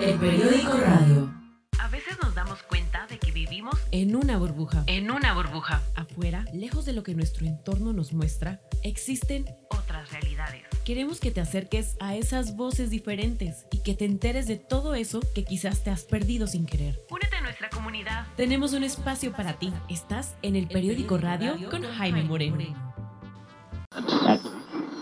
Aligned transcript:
El 0.00 0.18
periódico 0.18 0.72
radio. 0.78 1.30
A 1.78 1.88
veces 1.88 2.16
nos 2.22 2.34
damos 2.34 2.62
cuenta 2.64 3.06
de 3.08 3.18
que 3.18 3.32
vivimos 3.32 3.74
En 3.90 4.14
una 4.16 4.36
burbuja. 4.38 4.84
en 4.86 5.10
una 5.10 5.34
burbuja, 5.34 5.82
Afuera, 5.96 6.44
lejos 6.52 6.84
de 6.84 6.92
lo 6.92 7.02
que 7.02 7.14
nuestro 7.14 7.46
entorno 7.46 7.92
nos 7.92 8.12
muestra, 8.12 8.60
existen... 8.82 9.46
otras 9.70 10.10
realidades. 10.12 10.62
Queremos 10.84 11.20
que 11.20 11.30
te 11.30 11.40
acerques 11.40 11.96
a 12.00 12.16
esas 12.16 12.56
voces 12.56 12.90
diferentes 12.90 13.66
y 13.70 13.82
que 13.82 13.94
te 13.94 14.04
enteres 14.04 14.46
de 14.46 14.56
todo 14.56 14.94
eso 14.94 15.20
que 15.34 15.44
quizás 15.44 15.84
te 15.84 15.90
has 15.90 16.04
perdido 16.04 16.46
sin 16.46 16.66
querer. 16.66 16.98
Únete 17.10 17.36
a 17.36 17.42
nuestra 17.42 17.68
comunidad. 17.70 18.26
Tenemos 18.36 18.72
un 18.72 18.82
espacio 18.84 19.32
para 19.32 19.54
ti. 19.54 19.72
Estás 19.88 20.34
en 20.42 20.56
el 20.56 20.66
periódico 20.68 21.18
radio 21.18 21.56
con 21.70 21.82
Jaime 21.82 22.24
Moreno. 22.24 22.56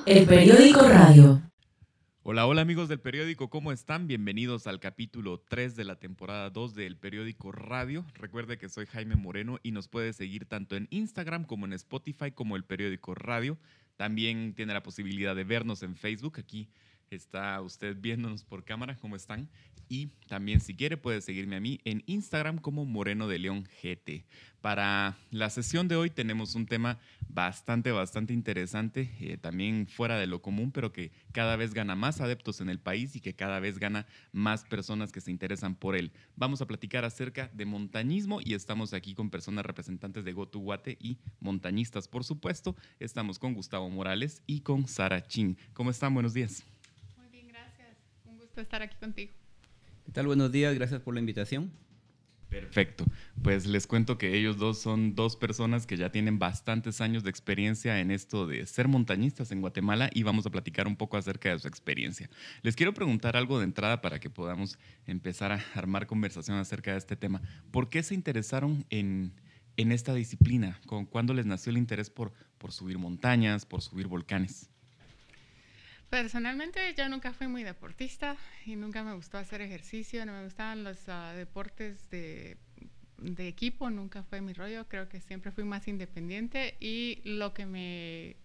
El 0.06 0.26
periódico 0.26 0.82
radio. 0.88 1.42
Hola, 2.30 2.46
hola 2.46 2.60
amigos 2.60 2.90
del 2.90 3.00
periódico, 3.00 3.48
¿cómo 3.48 3.72
están? 3.72 4.06
Bienvenidos 4.06 4.66
al 4.66 4.80
capítulo 4.80 5.40
3 5.48 5.76
de 5.76 5.84
la 5.84 5.96
temporada 5.96 6.50
2 6.50 6.74
del 6.74 6.98
periódico 6.98 7.52
Radio. 7.52 8.04
Recuerde 8.12 8.58
que 8.58 8.68
soy 8.68 8.84
Jaime 8.84 9.16
Moreno 9.16 9.58
y 9.62 9.70
nos 9.70 9.88
puede 9.88 10.12
seguir 10.12 10.44
tanto 10.44 10.76
en 10.76 10.88
Instagram 10.90 11.44
como 11.44 11.64
en 11.64 11.72
Spotify 11.72 12.30
como 12.30 12.56
el 12.56 12.64
periódico 12.64 13.14
Radio. 13.14 13.56
También 13.96 14.52
tiene 14.52 14.74
la 14.74 14.82
posibilidad 14.82 15.34
de 15.34 15.44
vernos 15.44 15.82
en 15.82 15.96
Facebook. 15.96 16.34
Aquí 16.38 16.68
está 17.16 17.60
usted 17.60 17.96
viéndonos 17.98 18.44
por 18.44 18.64
cámara, 18.64 18.96
¿cómo 18.96 19.16
están? 19.16 19.48
Y 19.88 20.08
también 20.28 20.60
si 20.60 20.74
quiere 20.74 20.96
puede 20.96 21.20
seguirme 21.22 21.56
a 21.56 21.60
mí 21.60 21.80
en 21.84 22.02
Instagram 22.06 22.58
como 22.58 22.84
Moreno 22.84 23.26
de 23.26 23.38
León 23.38 23.66
GT. 23.82 24.24
Para 24.60 25.16
la 25.30 25.50
sesión 25.50 25.86
de 25.88 25.96
hoy 25.96 26.10
tenemos 26.10 26.54
un 26.56 26.66
tema 26.66 26.98
bastante, 27.28 27.92
bastante 27.92 28.32
interesante, 28.34 29.10
eh, 29.20 29.38
también 29.38 29.86
fuera 29.86 30.18
de 30.18 30.26
lo 30.26 30.42
común, 30.42 30.72
pero 30.72 30.92
que 30.92 31.12
cada 31.32 31.56
vez 31.56 31.74
gana 31.74 31.94
más 31.94 32.20
adeptos 32.20 32.60
en 32.60 32.68
el 32.68 32.80
país 32.80 33.14
y 33.14 33.20
que 33.20 33.34
cada 33.34 33.60
vez 33.60 33.78
gana 33.78 34.06
más 34.32 34.64
personas 34.64 35.12
que 35.12 35.20
se 35.20 35.30
interesan 35.30 35.76
por 35.76 35.96
él. 35.96 36.12
Vamos 36.34 36.60
a 36.60 36.66
platicar 36.66 37.04
acerca 37.04 37.48
de 37.54 37.66
montañismo 37.66 38.40
y 38.44 38.54
estamos 38.54 38.92
aquí 38.92 39.14
con 39.14 39.30
personas 39.30 39.64
representantes 39.64 40.24
de 40.24 40.32
Gotu 40.32 40.60
Guate 40.60 40.98
y 41.00 41.18
montañistas, 41.40 42.08
por 42.08 42.24
supuesto. 42.24 42.74
Estamos 42.98 43.38
con 43.38 43.54
Gustavo 43.54 43.88
Morales 43.88 44.42
y 44.46 44.60
con 44.60 44.88
Sara 44.88 45.26
Chin. 45.26 45.56
¿Cómo 45.72 45.90
están? 45.90 46.12
Buenos 46.14 46.34
días. 46.34 46.64
Muy 47.16 47.28
bien, 47.28 47.46
gracias. 47.46 47.96
Un 48.24 48.38
gusto 48.58 48.62
estar 48.62 48.82
aquí 48.82 48.96
contigo. 48.98 49.30
¿Qué 50.04 50.10
tal? 50.10 50.26
Buenos 50.26 50.50
días, 50.50 50.74
gracias 50.74 51.00
por 51.00 51.14
la 51.14 51.20
invitación. 51.20 51.70
Perfecto. 52.48 53.04
Pues 53.42 53.66
les 53.66 53.86
cuento 53.86 54.18
que 54.18 54.36
ellos 54.36 54.56
dos 54.56 54.80
son 54.80 55.14
dos 55.14 55.36
personas 55.36 55.86
que 55.86 55.96
ya 55.96 56.10
tienen 56.10 56.40
bastantes 56.40 57.00
años 57.00 57.22
de 57.22 57.30
experiencia 57.30 58.00
en 58.00 58.10
esto 58.10 58.48
de 58.48 58.66
ser 58.66 58.88
montañistas 58.88 59.52
en 59.52 59.60
Guatemala 59.60 60.10
y 60.12 60.24
vamos 60.24 60.44
a 60.46 60.50
platicar 60.50 60.88
un 60.88 60.96
poco 60.96 61.16
acerca 61.18 61.50
de 61.50 61.58
su 61.60 61.68
experiencia. 61.68 62.28
Les 62.62 62.74
quiero 62.74 62.92
preguntar 62.94 63.36
algo 63.36 63.58
de 63.58 63.64
entrada 63.64 64.00
para 64.00 64.18
que 64.18 64.28
podamos 64.30 64.76
empezar 65.06 65.52
a 65.52 65.62
armar 65.74 66.06
conversación 66.08 66.56
acerca 66.56 66.92
de 66.92 66.98
este 66.98 67.14
tema. 67.16 67.40
¿Por 67.70 67.88
qué 67.90 68.02
se 68.02 68.14
interesaron 68.14 68.86
en, 68.90 69.34
en 69.76 69.92
esta 69.92 70.14
disciplina? 70.14 70.80
¿Con- 70.86 71.06
¿Cuándo 71.06 71.32
les 71.32 71.46
nació 71.46 71.70
el 71.70 71.78
interés 71.78 72.10
por, 72.10 72.32
por 72.56 72.72
subir 72.72 72.98
montañas, 72.98 73.66
por 73.66 73.82
subir 73.82 74.08
volcanes? 74.08 74.68
Personalmente 76.10 76.94
yo 76.96 77.08
nunca 77.08 77.34
fui 77.34 77.48
muy 77.48 77.64
deportista 77.64 78.36
y 78.64 78.76
nunca 78.76 79.02
me 79.02 79.12
gustó 79.12 79.36
hacer 79.36 79.60
ejercicio, 79.60 80.24
no 80.24 80.32
me 80.32 80.44
gustaban 80.44 80.82
los 80.82 81.06
ah, 81.08 81.34
deportes 81.34 82.08
de, 82.08 82.56
de 83.18 83.46
equipo, 83.46 83.90
nunca 83.90 84.22
fue 84.22 84.40
mi 84.40 84.54
rollo, 84.54 84.88
creo 84.88 85.08
que 85.10 85.20
siempre 85.20 85.52
fui 85.52 85.64
más 85.64 85.86
independiente 85.86 86.76
y 86.80 87.20
lo 87.24 87.52
que 87.52 87.66
me 87.66 88.36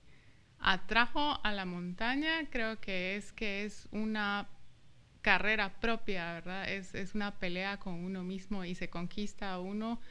atrajo 0.59 1.39
a 1.41 1.53
la 1.53 1.64
montaña 1.64 2.50
creo 2.50 2.81
que 2.81 3.16
es 3.16 3.31
que 3.31 3.64
es 3.64 3.88
una 3.91 4.50
carrera 5.22 5.80
propia, 5.80 6.34
¿verdad? 6.34 6.69
Es, 6.69 6.94
es 6.94 7.16
una 7.16 7.39
pelea 7.39 7.78
con 7.80 7.94
uno 7.94 8.23
mismo 8.23 8.66
y 8.66 8.75
se 8.75 8.89
conquista 8.89 9.53
a 9.53 9.59
uno 9.61 10.02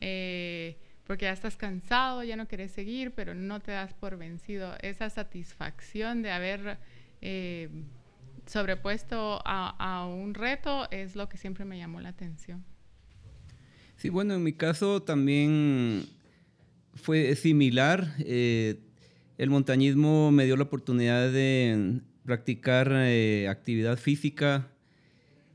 eh, 0.00 0.76
porque 1.04 1.24
ya 1.24 1.32
estás 1.32 1.56
cansado, 1.56 2.22
ya 2.22 2.36
no 2.36 2.46
quieres 2.46 2.70
seguir, 2.70 3.12
pero 3.12 3.34
no 3.34 3.60
te 3.60 3.72
das 3.72 3.92
por 3.92 4.16
vencido. 4.16 4.76
Esa 4.80 5.10
satisfacción 5.10 6.22
de 6.22 6.30
haber 6.30 6.78
eh, 7.22 7.68
sobrepuesto 8.46 9.40
a, 9.44 10.06
un 10.06 10.34
reto 10.34 10.90
es 10.90 11.16
lo 11.16 11.28
que 11.28 11.38
siempre 11.38 11.64
me 11.64 11.78
llamó 11.78 12.00
la 12.00 12.10
atención. 12.10 12.64
Sí, 13.96 14.08
bueno, 14.08 14.34
en 14.34 14.42
mi 14.42 14.52
caso 14.52 15.02
también 15.02 16.04
fue 16.94 17.34
similar. 17.36 18.14
eh, 18.18 18.80
el 19.38 19.50
montañismo 19.50 20.30
me 20.30 20.44
dio 20.44 20.56
la 20.56 20.64
oportunidad 20.64 21.32
de 21.32 22.00
practicar 22.24 22.92
eh, 22.92 23.48
actividad 23.48 23.96
física, 23.96 24.68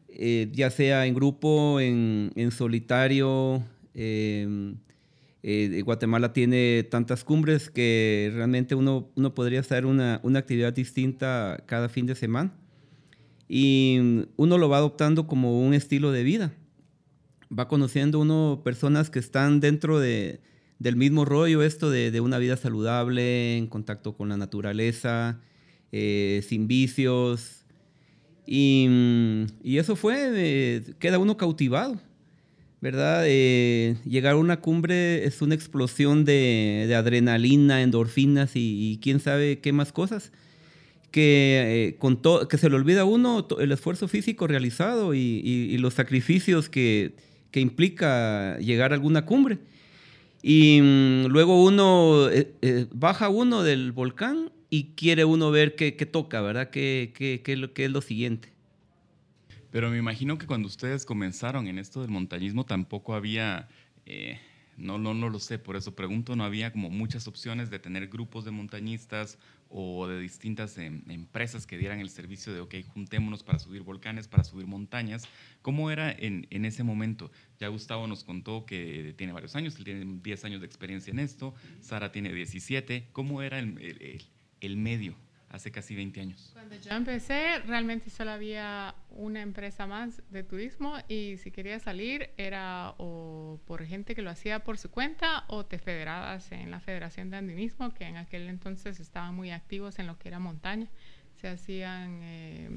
ya 0.10 0.72
sea 0.72 1.06
en 1.06 1.14
grupo, 1.14 1.80
en, 1.80 2.32
en 2.36 2.52
solitario. 2.52 3.64
eh, 3.94 4.74
eh, 5.50 5.82
Guatemala 5.82 6.34
tiene 6.34 6.84
tantas 6.84 7.24
cumbres 7.24 7.70
que 7.70 8.30
realmente 8.34 8.76
uno, 8.76 9.10
uno 9.16 9.34
podría 9.34 9.62
hacer 9.62 9.86
una, 9.86 10.20
una 10.22 10.40
actividad 10.40 10.74
distinta 10.74 11.64
cada 11.66 11.88
fin 11.88 12.06
de 12.06 12.16
semana. 12.16 12.54
Y 13.48 14.26
uno 14.36 14.58
lo 14.58 14.68
va 14.68 14.76
adoptando 14.76 15.26
como 15.26 15.66
un 15.66 15.74
estilo 15.74 16.12
de 16.12 16.24
vida. 16.24 16.54
Va 17.58 17.70
conociendo 17.70 18.20
uno 18.20 18.60
personas 18.66 19.10
que 19.10 19.20
están 19.20 19.62
dentro 19.62 20.02
de, 20.02 20.42
del 20.80 20.98
mismo 20.98 21.24
rollo, 21.24 21.64
esto 21.64 21.90
de, 21.90 22.12
de 22.12 22.20
una 22.20 22.40
vida 22.40 22.58
saludable, 22.58 23.56
en 23.56 23.68
contacto 23.68 24.18
con 24.18 24.28
la 24.28 24.36
naturaleza, 24.36 25.40
eh, 25.94 26.44
sin 26.46 26.68
vicios. 26.68 27.64
Y, 28.46 29.46
y 29.64 29.78
eso 29.78 29.96
fue, 29.96 30.30
eh, 30.36 30.94
queda 31.00 31.20
uno 31.20 31.38
cautivado, 31.38 32.02
¿verdad? 32.82 33.24
Eh, 33.26 33.98
llegar 34.06 34.34
a 34.34 34.38
una 34.38 34.62
cumbre 34.62 35.26
es 35.26 35.42
una 35.42 35.56
explosión 35.56 36.26
de, 36.26 36.94
adrenalina, 36.96 37.82
endorfinas 37.82 38.52
y, 38.56 39.00
quién 39.02 39.20
sabe 39.20 39.60
qué 39.60 39.74
más 39.74 39.92
cosas 39.92 40.32
que, 41.12 41.88
eh, 41.90 41.96
con 41.98 42.22
que 42.48 42.58
se 42.58 42.70
le 42.70 42.76
olvida 42.76 43.02
a 43.02 43.06
uno 43.06 43.48
el 43.60 43.72
esfuerzo 43.72 44.08
físico 44.08 44.48
realizado 44.48 45.14
y, 45.16 45.78
los 45.78 45.94
sacrificios 45.94 46.70
que, 46.70 47.14
implica 47.54 48.60
llegar 48.60 48.92
a 48.92 48.96
alguna 48.96 49.26
cumbre. 49.26 49.58
Y 50.44 50.80
mm, 50.80 51.26
luego 51.26 51.64
uno, 51.64 52.30
eh, 52.30 52.54
eh, 52.62 52.86
baja 52.92 53.30
uno 53.30 53.64
del 53.64 53.92
volcán 53.92 54.52
y 54.70 54.92
quiere 54.96 55.26
uno 55.26 55.50
ver 55.50 55.76
qué, 55.76 55.92
toca, 55.92 56.40
¿verdad? 56.42 56.70
¿Qué, 56.70 57.14
qué, 57.16 57.42
qué 57.44 57.54
es 57.54 57.58
lo, 57.58 57.74
qué 57.74 57.86
es 57.86 57.92
lo 57.92 58.02
siguiente? 58.02 58.50
Pero 59.72 59.90
me 59.90 59.98
imagino 59.98 60.38
que 60.38 60.48
cuando 60.48 60.68
ustedes 60.68 61.06
comenzaron 61.06 61.68
en 61.68 61.78
esto 61.80 62.02
del 62.02 62.10
montañismo 62.10 62.66
tampoco 62.66 63.14
había, 63.16 63.68
eh, 64.06 64.40
no, 64.78 64.98
no, 64.98 65.14
no 65.14 65.30
lo 65.30 65.40
sé, 65.40 65.60
por 65.60 65.76
eso 65.76 65.94
pregunto, 65.96 66.36
no 66.36 66.44
había 66.46 66.72
como 66.72 66.90
muchas 66.90 67.28
opciones 67.28 67.70
de 67.70 67.80
tener 67.80 68.08
grupos 68.08 68.46
de 68.46 68.52
montañistas 68.52 69.38
o 69.70 70.08
de 70.08 70.20
distintas 70.22 70.78
em, 70.78 71.02
empresas 71.10 71.68
que 71.68 71.78
dieran 71.78 72.00
el 72.00 72.10
servicio 72.10 72.54
de, 72.54 72.62
ok, 72.62 72.76
juntémonos 72.94 73.44
para 73.44 73.60
subir 73.60 73.82
volcanes, 73.82 74.30
para 74.30 74.46
subir 74.46 74.66
montañas. 74.68 75.28
¿Cómo 75.62 75.92
era 75.92 76.12
en, 76.12 76.48
en 76.52 76.64
ese 76.64 76.84
momento? 76.84 77.30
Ya 77.60 77.68
Gustavo 77.68 78.08
nos 78.08 78.24
contó 78.24 78.66
que 78.66 79.14
tiene 79.18 79.34
varios 79.34 79.58
años, 79.58 79.76
él 79.78 79.84
tiene 79.84 80.20
10 80.24 80.46
años 80.46 80.62
de 80.62 80.68
experiencia 80.68 81.12
en 81.12 81.20
esto, 81.20 81.54
Sara 81.82 82.14
tiene 82.14 82.32
17. 82.32 83.10
¿Cómo 83.12 83.42
era 83.42 83.60
el, 83.60 83.78
el- 83.82 84.02
el- 84.02 84.26
el 84.62 84.76
medio 84.78 85.16
hace 85.58 85.72
casi 85.72 85.96
20 85.96 86.22
años? 86.22 86.50
Cuando 86.54 86.76
yo 86.76 86.92
empecé, 86.92 87.60
realmente 87.60 88.10
solo 88.10 88.32
había 88.32 88.96
una 89.12 89.42
empresa 89.42 89.86
más 89.86 90.22
de 90.32 90.44
turismo 90.44 90.96
y 91.08 91.38
si 91.38 91.52
querías 91.52 91.84
salir 91.84 92.30
era 92.38 92.94
o 92.98 93.60
por 93.66 93.86
gente 93.86 94.16
que 94.16 94.22
lo 94.22 94.30
hacía 94.30 94.64
por 94.64 94.78
su 94.78 94.90
cuenta 94.90 95.44
o 95.48 95.66
te 95.66 95.78
federabas 95.78 96.52
en 96.52 96.72
la 96.72 96.80
Federación 96.80 97.30
de 97.30 97.38
Andinismo, 97.38 97.94
que 97.94 98.06
en 98.06 98.18
aquel 98.18 98.48
entonces 98.50 99.00
estaban 99.00 99.36
muy 99.36 99.52
activos 99.52 100.00
en 100.00 100.08
lo 100.08 100.18
que 100.18 100.30
era 100.30 100.40
montaña. 100.40 100.88
Se 101.36 101.48
hacían 101.48 102.20
eh, 102.22 102.70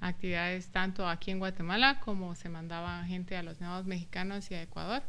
actividades 0.00 0.68
tanto 0.68 1.08
aquí 1.08 1.30
en 1.30 1.38
Guatemala 1.38 2.00
como 2.00 2.34
se 2.34 2.48
mandaban 2.48 3.06
gente 3.06 3.36
a 3.36 3.42
los 3.42 3.60
nuevos 3.60 3.86
mexicanos 3.86 4.50
y 4.50 4.54
a 4.54 4.62
Ecuador. 4.62 5.02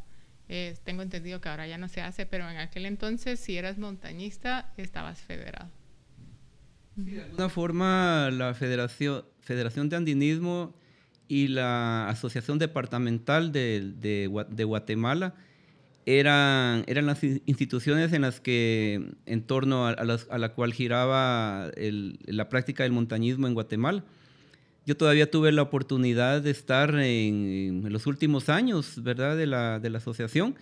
Eh, 0.49 0.75
tengo 0.83 1.01
entendido 1.01 1.39
que 1.39 1.47
ahora 1.47 1.67
ya 1.67 1.77
no 1.77 1.87
se 1.87 2.01
hace, 2.01 2.25
pero 2.25 2.49
en 2.49 2.57
aquel 2.57 2.85
entonces 2.85 3.39
si 3.39 3.57
eras 3.57 3.77
montañista 3.77 4.73
estabas 4.75 5.21
federado. 5.21 5.69
De 6.95 7.21
alguna 7.21 7.49
forma, 7.49 8.29
la 8.31 8.53
Federación, 8.53 9.23
Federación 9.41 9.89
de 9.89 9.95
Andinismo 9.95 10.73
y 11.27 11.47
la 11.47 12.09
Asociación 12.09 12.59
Departamental 12.59 13.51
de, 13.51 13.93
de 13.99 14.29
de 14.49 14.63
Guatemala 14.65 15.33
eran, 16.05 16.83
eran 16.87 17.05
las 17.05 17.23
in- 17.23 17.41
instituciones 17.45 18.11
en 18.11 18.21
las 18.23 18.39
que, 18.41 19.11
en 19.25 19.41
torno 19.43 19.87
a, 19.87 19.91
a 19.91 20.03
las- 20.03 20.27
a 20.29 20.37
la 20.37 20.49
cual 20.53 20.73
giraba 20.73 21.69
el- 21.77 22.19
la 22.25 22.49
práctica 22.49 22.83
del 22.83 22.91
montañismo 22.91 23.47
en 23.47 23.53
Guatemala. 23.53 24.03
Yo 24.85 24.97
todavía 24.97 25.29
tuve 25.29 25.51
la 25.51 25.61
oportunidad 25.61 26.41
de 26.41 26.49
estar 26.51 26.89
en, 26.95 27.83
en 27.85 27.93
los 27.93 28.07
últimos 28.07 28.49
años, 28.49 29.01
¿verdad?, 29.03 29.37
de 29.37 29.45
la, 29.45 29.79
de 29.79 29.89
la 29.91 29.99
asociación, 29.99 30.55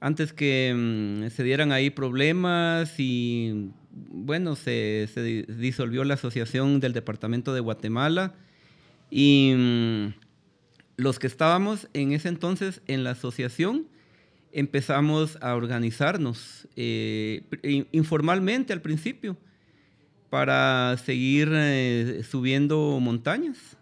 antes 0.00 0.32
que 0.32 0.74
mm, 0.76 1.30
se 1.30 1.44
dieran 1.44 1.70
ahí 1.72 1.88
problemas 1.90 2.98
y, 2.98 3.70
bueno, 3.94 4.56
se, 4.56 5.08
se 5.12 5.22
di- 5.22 5.42
disolvió 5.42 6.04
la 6.04 6.14
asociación 6.14 6.80
del 6.80 6.92
Departamento 6.92 7.54
de 7.54 7.60
Guatemala 7.60 8.34
y, 9.10 9.54
mm, 9.56 10.24
los 10.96 11.18
que 11.18 11.26
estábamos 11.26 11.88
en 11.92 12.12
ese 12.12 12.28
entonces 12.28 12.80
en 12.86 13.04
la 13.04 13.10
asociación 13.10 13.86
empezamos 14.52 15.36
a 15.40 15.56
organizarnos 15.56 16.68
eh, 16.76 17.42
informalmente 17.90 18.72
al 18.72 18.80
principio 18.80 19.36
para 20.30 20.96
seguir 21.04 21.50
eh, 21.52 22.22
subiendo 22.28 22.98
montañas. 23.00 23.76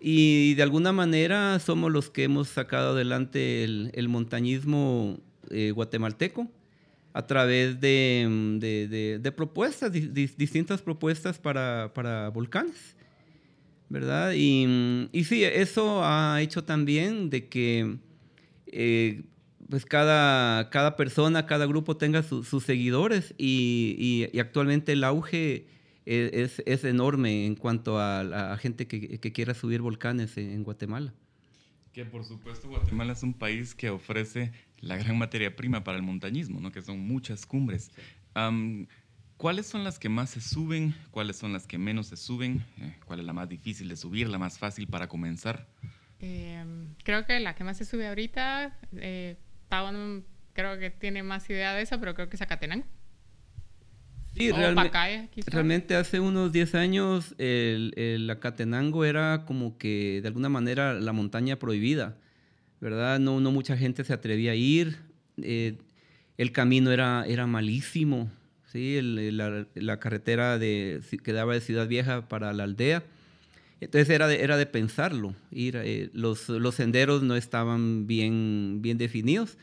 Y 0.00 0.54
de 0.54 0.62
alguna 0.62 0.92
manera 0.92 1.58
somos 1.58 1.90
los 1.90 2.10
que 2.10 2.24
hemos 2.24 2.48
sacado 2.48 2.90
adelante 2.90 3.64
el, 3.64 4.08
montañismo 4.08 5.18
eh, 5.50 5.72
guatemalteco 5.72 6.48
a 7.12 7.26
través 7.26 7.80
de, 7.80 9.32
propuestas, 9.36 9.92
distintas 9.92 10.82
propuestas 10.82 11.38
para, 11.38 11.92
para 11.94 12.28
volcanes. 12.28 12.96
¿verdad? 13.88 14.32
Y, 14.36 15.08
y, 15.12 15.24
sí, 15.24 15.44
eso 15.44 16.04
ha 16.04 16.40
hecho 16.42 16.64
también 16.64 17.30
de 17.30 17.48
que 17.48 17.98
eh, 18.66 19.22
pues 19.68 19.84
cada, 19.84 20.70
cada 20.70 20.96
persona, 20.96 21.46
cada 21.46 21.66
grupo 21.66 21.96
tenga 21.96 22.22
sus 22.22 22.64
seguidores 22.64 23.34
y, 23.38 24.28
y, 24.32 24.38
actualmente 24.38 24.92
el 24.92 25.04
auge 25.04 25.66
e, 26.06 26.30
es, 26.32 26.62
es, 26.66 26.84
enorme 26.84 27.46
en 27.46 27.54
cuanto 27.54 27.98
a, 27.98 28.24
la 28.24 28.56
gente 28.58 28.86
que, 28.86 29.18
que, 29.18 29.32
quiera 29.32 29.54
subir 29.54 29.80
volcanes 29.80 30.36
en 30.36 30.62
Guatemala. 30.62 31.14
Que 31.92 32.04
por 32.04 32.24
supuesto 32.24 32.68
Guatemala 32.68 33.12
es 33.12 33.22
un 33.22 33.34
país 33.34 33.74
que 33.74 33.90
ofrece 33.90 34.52
la 34.80 34.96
gran 34.96 35.18
materia 35.18 35.54
prima 35.54 35.84
para 35.84 35.96
el 35.96 36.02
montañismo, 36.02 36.60
¿no? 36.60 36.72
que 36.72 36.82
son 36.82 37.00
muchas 37.00 37.46
cumbres. 37.46 37.90
¿Cuáles 39.38 39.66
son 39.66 39.84
las 39.84 40.00
que 40.00 40.08
más 40.08 40.30
se 40.30 40.40
suben? 40.40 40.96
¿Cuáles 41.12 41.36
son 41.36 41.52
las 41.52 41.66
que 41.66 41.78
menos 41.78 42.08
se 42.08 42.16
suben? 42.16 42.64
Eh, 42.78 42.96
¿Cuál 43.04 43.20
es 43.20 43.24
la 43.24 43.32
más 43.32 43.48
difícil 43.48 43.88
de 43.88 43.96
subir? 43.96 44.28
¿La 44.28 44.36
más 44.36 44.58
fácil 44.58 44.88
para 44.88 45.06
comenzar? 45.08 45.68
Em, 46.18 46.94
creo 47.04 47.24
que 47.24 47.38
la 47.38 47.54
que 47.54 47.62
más 47.62 47.76
se 47.76 47.84
sube 47.84 48.08
ahorita, 48.08 48.76
eh, 48.96 49.36
creo 50.54 50.78
que 50.80 50.90
tiene 50.90 51.22
más 51.22 51.48
idea 51.48 51.72
de 51.72 51.82
eso, 51.82 52.00
pero 52.00 52.14
creo 52.14 52.28
que 52.28 52.34
es 52.34 52.42
Acatenango. 52.42 52.84
Sí, 54.34 54.50
realmente 54.50 55.94
hace 55.94 56.18
unos 56.18 56.52
10 56.52 56.74
años 56.74 57.34
el, 57.38 57.94
el, 57.96 58.28
Acatenango 58.30 59.04
era 59.04 59.44
como 59.46 59.78
que 59.78 60.20
de 60.20 60.28
alguna 60.28 60.48
manera 60.48 60.94
la 60.94 61.12
montaña 61.12 61.60
prohibida, 61.60 62.16
¿verdad? 62.80 63.18
No, 63.18 63.40
mucha 63.50 63.76
gente 63.76 64.04
se 64.04 64.12
atrevía 64.12 64.52
a 64.52 64.54
ir, 64.54 64.96
eh, 65.42 65.76
el 66.36 66.52
camino 66.52 66.92
era, 66.92 67.46
malísimo, 67.46 68.30
la, 68.72 70.00
carretera 70.00 70.58
de, 70.58 71.00
que 71.22 71.32
daba 71.32 71.54
de 71.54 71.60
Ciudad 71.60 71.88
Vieja 71.88 72.28
para 72.28 72.52
la 72.52 72.64
aldea. 72.64 73.02
Entonces 73.80 74.10
era 74.10 74.26
de, 74.26 74.42
era 74.42 74.56
de 74.56 74.66
pensarlo, 74.66 75.34
ir, 75.50 75.76
eh, 75.76 76.10
los, 76.12 76.46
senderos 76.74 77.22
no 77.22 77.36
estaban 77.36 78.06
bien, 78.06 78.78
bien 78.80 78.98
definidos. 78.98 79.56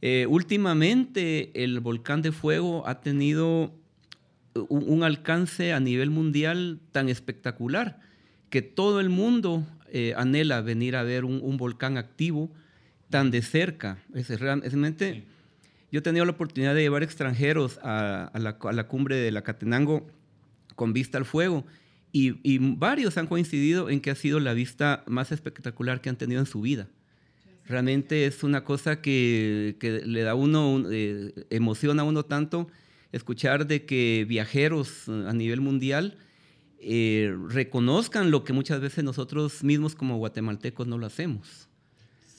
Eh, 0.00 0.26
últimamente 0.28 1.50
el 1.54 1.80
volcán 1.80 2.22
de 2.22 2.30
fuego 2.30 2.86
ha 2.86 3.00
tenido 3.00 3.72
un, 4.68 5.02
alcance 5.02 5.72
a 5.72 5.80
nivel 5.80 6.10
mundial 6.10 6.80
tan 6.92 7.08
espectacular 7.08 8.00
que 8.50 8.62
todo 8.62 9.00
el 9.00 9.08
mundo 9.08 9.66
eh, 9.92 10.14
anhela 10.16 10.60
venir 10.60 10.96
a 10.96 11.02
ver 11.02 11.24
un, 11.24 11.56
volcán 11.56 11.96
activo 11.96 12.50
tan 13.10 13.30
de 13.30 13.42
cerca. 13.42 13.98
Es 14.14 14.28
realmente... 14.40 15.24
Yo 15.90 16.00
he 16.00 16.02
tenido 16.02 16.26
la 16.26 16.32
oportunidad 16.32 16.74
de 16.74 16.82
llevar 16.82 17.02
extranjeros 17.02 17.78
a, 17.82 18.30
la, 18.34 18.88
cumbre 18.88 19.16
de 19.16 19.30
la 19.30 19.42
Catenango 19.42 20.06
con 20.76 20.92
vista 20.92 21.16
al 21.16 21.24
fuego 21.24 21.64
y, 22.12 22.58
varios 22.76 23.16
han 23.16 23.26
coincidido 23.26 23.88
en 23.88 24.00
que 24.00 24.10
ha 24.10 24.14
sido 24.14 24.38
la 24.38 24.52
vista 24.52 25.02
más 25.06 25.32
espectacular 25.32 26.02
que 26.02 26.10
han 26.10 26.16
tenido 26.16 26.40
en 26.40 26.46
su 26.46 26.60
vida. 26.60 26.88
Realmente 27.66 28.26
es 28.26 28.44
una 28.44 28.64
cosa 28.64 29.00
que, 29.00 29.76
le 30.04 30.22
da 30.22 30.34
uno, 30.34 30.84
eh, 30.90 31.32
emociona 31.48 32.02
a 32.02 32.04
uno 32.04 32.24
tanto 32.24 32.68
escuchar 33.12 33.66
de 33.66 33.86
que 33.86 34.26
viajeros 34.28 35.08
a 35.08 35.32
nivel 35.32 35.62
mundial 35.62 36.18
eh, 36.80 37.34
reconozcan 37.48 38.30
lo 38.30 38.44
que 38.44 38.52
muchas 38.52 38.80
veces 38.80 39.04
nosotros 39.04 39.64
mismos 39.64 39.94
como 39.94 40.16
guatemaltecos 40.18 40.86
no 40.86 40.98
lo 40.98 41.06
hacemos. 41.06 41.68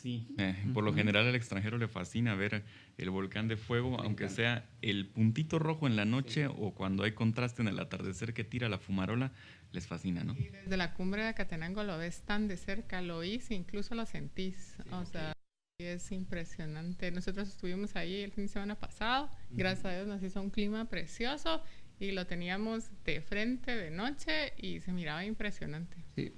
Sí. 0.01 0.27
Eh, 0.37 0.55
por 0.73 0.85
lo 0.85 0.93
general 0.93 1.27
al 1.27 1.35
extranjero 1.35 1.77
le 1.77 1.89
fascina 1.89 2.33
ver 2.33 2.63
el 2.97 3.09
volcán 3.09 3.49
de 3.49 3.57
fuego, 3.57 3.99
aunque 3.99 4.29
sea 4.29 4.69
el 4.81 5.07
puntito 5.07 5.59
rojo 5.59 5.87
en 5.87 5.97
la 5.97 6.05
noche 6.05 6.47
o 6.47 6.73
cuando 6.73 7.03
hay 7.03 7.11
contraste 7.11 7.61
en 7.61 7.67
el 7.67 7.79
atardecer 7.79 8.33
que 8.33 8.45
tira 8.45 8.69
la 8.69 8.77
fumarola, 8.77 9.33
les 9.73 9.87
fascina, 9.87 10.23
¿no? 10.23 10.35
Y 10.37 10.49
desde 10.49 10.77
la 10.77 10.93
cumbre 10.93 11.23
de 11.23 11.27
Acatenango 11.29 11.83
lo 11.83 11.97
ves 11.97 12.21
tan 12.21 12.47
de 12.47 12.55
cerca, 12.55 13.01
lo 13.01 13.17
oís, 13.17 13.51
incluso 13.51 13.93
lo 13.93 14.05
sentís. 14.05 14.75
o 14.91 15.05
sea, 15.05 15.33
es 15.79 16.11
impresionante. 16.11 17.11
Nosotros 17.11 17.47
estuvimos 17.47 17.95
ahí 17.95 18.21
el 18.21 18.31
fin 18.31 18.45
de 18.45 18.49
semana 18.49 18.75
pasado, 18.75 19.29
gracias 19.51 19.85
a 19.85 19.95
Dios 19.95 20.07
nos 20.07 20.21
hizo 20.21 20.41
un 20.41 20.49
clima 20.49 20.85
precioso 20.89 21.63
y 21.99 22.11
lo 22.11 22.25
teníamos 22.25 22.85
de 23.05 23.21
frente 23.21 23.75
de 23.75 23.91
noche 23.91 24.53
y 24.57 24.79
se 24.79 24.91
miraba 24.91 25.25
impresionante. 25.25 25.97
Sí. 26.15 26.31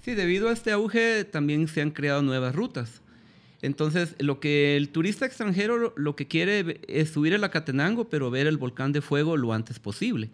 Sí, 0.00 0.14
debido 0.14 0.48
a 0.48 0.52
este 0.52 0.70
auge 0.70 1.24
también 1.24 1.68
se 1.68 1.82
han 1.82 1.90
creado 1.90 2.22
nuevas 2.22 2.54
rutas. 2.54 3.02
Entonces, 3.60 4.14
lo 4.20 4.38
que 4.38 4.76
el 4.76 4.90
turista 4.90 5.26
extranjero 5.26 5.92
lo 5.96 6.14
que 6.14 6.28
quiere 6.28 6.80
es 6.86 7.10
subir 7.10 7.32
el 7.32 7.42
Acatenango, 7.42 8.08
pero 8.08 8.30
ver 8.30 8.46
el 8.46 8.56
volcán 8.56 8.92
de 8.92 9.00
fuego 9.00 9.36
lo 9.36 9.52
antes 9.52 9.80
posible. 9.80 10.30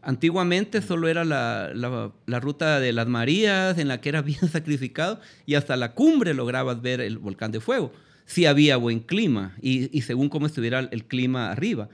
Antiguamente 0.00 0.80
solo 0.80 1.08
era 1.08 1.24
la, 1.24 1.72
la, 1.74 2.40
ruta 2.40 2.80
de 2.80 2.92
las 2.92 3.06
Marías, 3.08 3.76
en 3.76 3.88
la 3.88 4.00
que 4.00 4.08
era 4.08 4.22
bien 4.22 4.48
sacrificado, 4.48 5.20
y 5.44 5.54
hasta 5.54 5.76
la 5.76 5.92
cumbre 5.92 6.32
lograbas 6.32 6.80
ver 6.80 7.00
el 7.00 7.18
volcán 7.18 7.52
de 7.52 7.60
fuego. 7.60 7.92
Si 8.24 8.46
había 8.46 8.76
buen 8.76 9.00
clima, 9.00 9.54
y, 9.60 9.96
y, 9.96 10.02
según 10.02 10.28
cómo 10.28 10.46
estuviera 10.46 10.80
el 10.80 11.04
clima 11.04 11.50
arriba. 11.50 11.88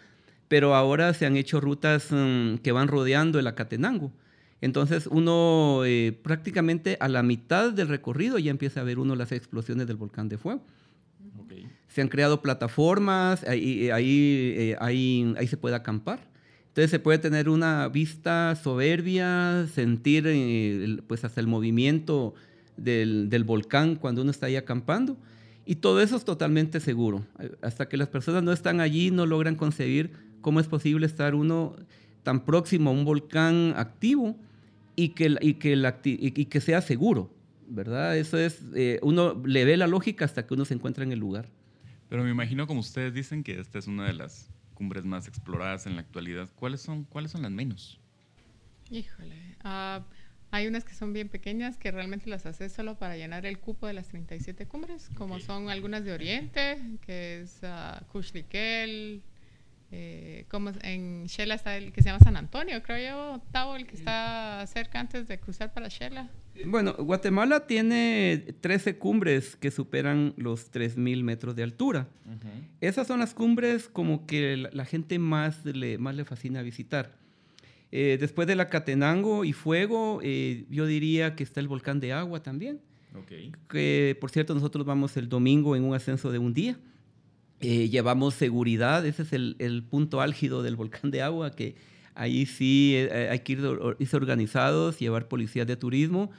Pero 0.53 0.75
ahora 0.75 1.15
se 1.15 1.25
han 1.25 1.39
hecho 1.39 1.63
rutas 1.63 2.09
mm, 2.11 2.57
que 2.57 2.73
van 2.73 2.87
rodeando 2.87 3.39
el 3.39 3.47
Acatenango. 3.47 4.13
Entonces 4.61 5.07
uno 5.07 5.81
eh, 5.87 6.13
prácticamente 6.23 6.99
a 7.01 7.09
la 7.09 7.23
mitad 7.23 7.73
del 7.73 7.89
recorrido 7.89 8.39
ya 8.39 8.51
empieza 8.51 8.83
a 8.83 8.85
ver 8.85 8.99
uno 8.99 9.17
las 9.17 9.33
explosiones 9.33 9.87
del 9.87 9.97
volcán 9.97 10.29
de 10.29 10.37
fuego. 10.37 10.63
Se 11.89 12.03
han 12.03 12.09
creado 12.09 12.43
plataformas, 12.43 13.45
ahí, 13.45 13.89
ahí, 13.89 14.55
eh, 14.59 14.77
ahí, 14.79 15.35
ahí, 15.39 15.47
se 15.47 15.57
puede 15.57 15.75
acampar. 15.75 16.29
Entonces 16.69 16.91
se 16.91 16.99
puede 16.99 17.17
tener 17.17 17.49
una 17.49 17.89
vista 17.89 18.55
soberbia, 18.55 19.67
sentir 19.73 20.25
eh, 20.27 20.99
pues 21.07 21.25
hasta 21.25 21.41
el 21.41 21.47
movimiento 21.47 22.35
del, 22.77 23.31
del, 23.31 23.45
volcán 23.45 23.97
cuando 23.97 24.21
uno 24.21 24.31
está 24.31 24.47
ahí 24.47 24.57
acampando. 24.57 25.17
Y 25.65 25.77
todo 25.77 26.03
eso 26.03 26.15
es 26.15 26.27
totalmente 26.27 26.79
seguro. 26.79 27.25
Hasta 27.63 27.89
que 27.89 27.97
las 27.97 28.09
personas 28.09 28.43
no 28.43 28.53
están 28.53 28.81
allí, 28.81 29.11
no 29.11 29.25
logran 29.25 29.57
concebir 29.57 30.31
cómo 30.43 30.61
es 30.61 30.67
posible 30.67 31.07
estar 31.07 31.35
uno 31.35 31.75
tan 32.23 32.45
próximo 32.45 32.91
a 32.91 32.93
un 32.93 33.05
volcán 33.05 33.73
activo 33.77 34.37
y 34.95 35.11
que, 35.11 35.37
y 35.41 35.55
que, 35.55 35.75
y 36.05 36.45
que 36.45 36.61
sea 36.61 36.83
seguro, 36.83 37.35
¿verdad? 37.69 38.17
Eso 38.17 38.37
es, 38.37 38.61
eh, 38.75 39.01
uno 39.03 39.43
le 39.45 39.65
ve 39.65 39.77
la 39.77 39.87
lógica 39.87 40.25
hasta 40.25 40.47
que 40.47 40.55
uno 40.55 40.65
se 40.65 40.75
encuentra 40.75 41.05
en 41.05 41.13
el 41.13 41.19
lugar. 41.19 41.49
Pero 42.09 42.23
me 42.23 42.31
imagino, 42.31 42.67
como 42.67 42.81
ustedes 42.81 43.15
dicen, 43.15 43.43
que 43.43 43.59
esta 43.59 43.79
es 43.79 43.87
una 43.87 44.05
de 44.07 44.13
las 44.13 44.51
cumbres 44.75 45.05
más 45.05 45.29
exploradas 45.29 45.87
en 45.87 45.95
la 45.95 46.03
actualidad. 46.03 46.51
¿Cuáles 46.57 46.83
son, 46.83 47.05
cuáles 47.05 47.31
son 47.31 47.43
las 47.43 47.51
menos? 47.51 47.99
Híjole, 48.91 49.57
uh, 49.65 50.03
hay 50.51 50.67
unas 50.67 50.85
que 50.85 50.93
son 50.93 51.15
bien 51.15 51.31
pequeñas 51.31 51.79
que 51.79 51.91
realmente 51.91 52.29
las 52.29 52.45
haces 52.45 52.73
solo 52.73 52.99
para 52.99 53.17
llenar 53.17 53.47
el 53.47 53.59
cupo 53.59 53.87
de 53.87 53.95
las 53.95 54.09
37 54.09 54.67
cumbres, 54.67 55.09
como 55.15 55.41
son 55.41 55.71
algunas 55.71 56.05
de 56.05 56.13
Oriente, 56.13 56.79
que 57.01 57.41
es 57.41 57.61
uh, 57.63 58.05
Kushlikel, 58.13 59.23
eh, 59.95 60.47
como 60.49 60.73
en 60.83 61.27
Shela 61.27 61.55
está 61.55 61.77
el 61.77 61.93
que 61.93 62.03
se 62.03 62.09
llama 62.09 62.21
San 62.25 62.39
Antonio, 62.39 62.83
creo 62.83 63.37
yo, 63.37 63.43
Tavo, 63.53 63.77
el 63.77 63.87
que 63.87 63.95
está 63.95 64.67
cerca 64.67 64.99
antes 64.99 65.29
de 65.29 65.39
cruzar 65.39 65.75
para 65.75 65.89
Shela. 65.89 66.31
Bueno, 66.65 66.95
Guatemala 66.95 67.67
tiene 67.67 68.55
13 68.61 68.97
cumbres 68.97 69.55
que 69.57 69.71
superan 69.71 70.33
los 70.39 70.73
3.000 70.73 71.23
metros 71.23 71.57
de 71.57 71.63
altura. 71.63 72.09
Esas 72.81 73.07
son 73.07 73.21
las 73.21 73.35
cumbres 73.35 73.89
como 73.89 74.27
que 74.27 74.57
la, 74.57 74.85
gente 74.87 75.19
más 75.19 75.65
le, 75.65 75.99
más 75.99 76.15
le 76.15 76.25
fascina 76.25 76.63
visitar. 76.63 77.13
Eh, 77.91 78.17
después 78.19 78.49
de 78.49 78.57
la 78.57 78.69
Catenango 78.69 79.45
y 79.45 79.53
Fuego, 79.53 80.21
eh, 80.23 80.65
yo 80.71 80.87
diría 80.87 81.37
que 81.37 81.43
está 81.43 81.61
el 81.61 81.69
volcán 81.69 82.01
de 82.01 82.15
agua 82.15 82.43
también. 82.43 82.81
Que, 83.69 84.17
por 84.19 84.31
cierto, 84.31 84.55
nosotros 84.55 84.87
vamos 84.87 85.19
el 85.19 85.29
domingo 85.29 85.77
en 85.77 85.85
un 85.85 85.95
ascenso 85.95 86.33
de 86.33 86.39
un 86.39 86.55
día. 86.55 86.79
Eh, 87.63 87.89
llevamos 87.89 88.35
seguridad, 88.35 89.07
ese 89.07 89.23
es 89.23 89.33
el, 89.33 89.85
punto 89.89 90.21
álgido 90.21 90.65
del 90.65 90.75
volcán 90.75 91.13
de 91.13 91.23
agua, 91.23 91.53
que 91.53 91.77
ahí 92.15 92.45
sí 92.45 92.95
eh, 92.97 93.29
hay 93.31 93.39
que 93.41 93.53
ir, 93.53 93.65
organizados, 93.65 94.99
llevar 94.99 95.29
policías 95.29 95.67
de 95.69 95.77
turismo 95.77 96.33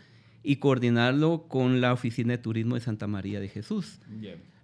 y 0.43 0.57
coordinarlo 0.57 1.45
con 1.47 1.79
la 1.79 1.93
Oficina 1.93 2.33
de 2.33 2.39
Turismo 2.39 2.75
de 2.75 2.81
Santa 2.81 3.07
María 3.07 3.39
de 3.39 3.47
Jesús. 3.47 3.99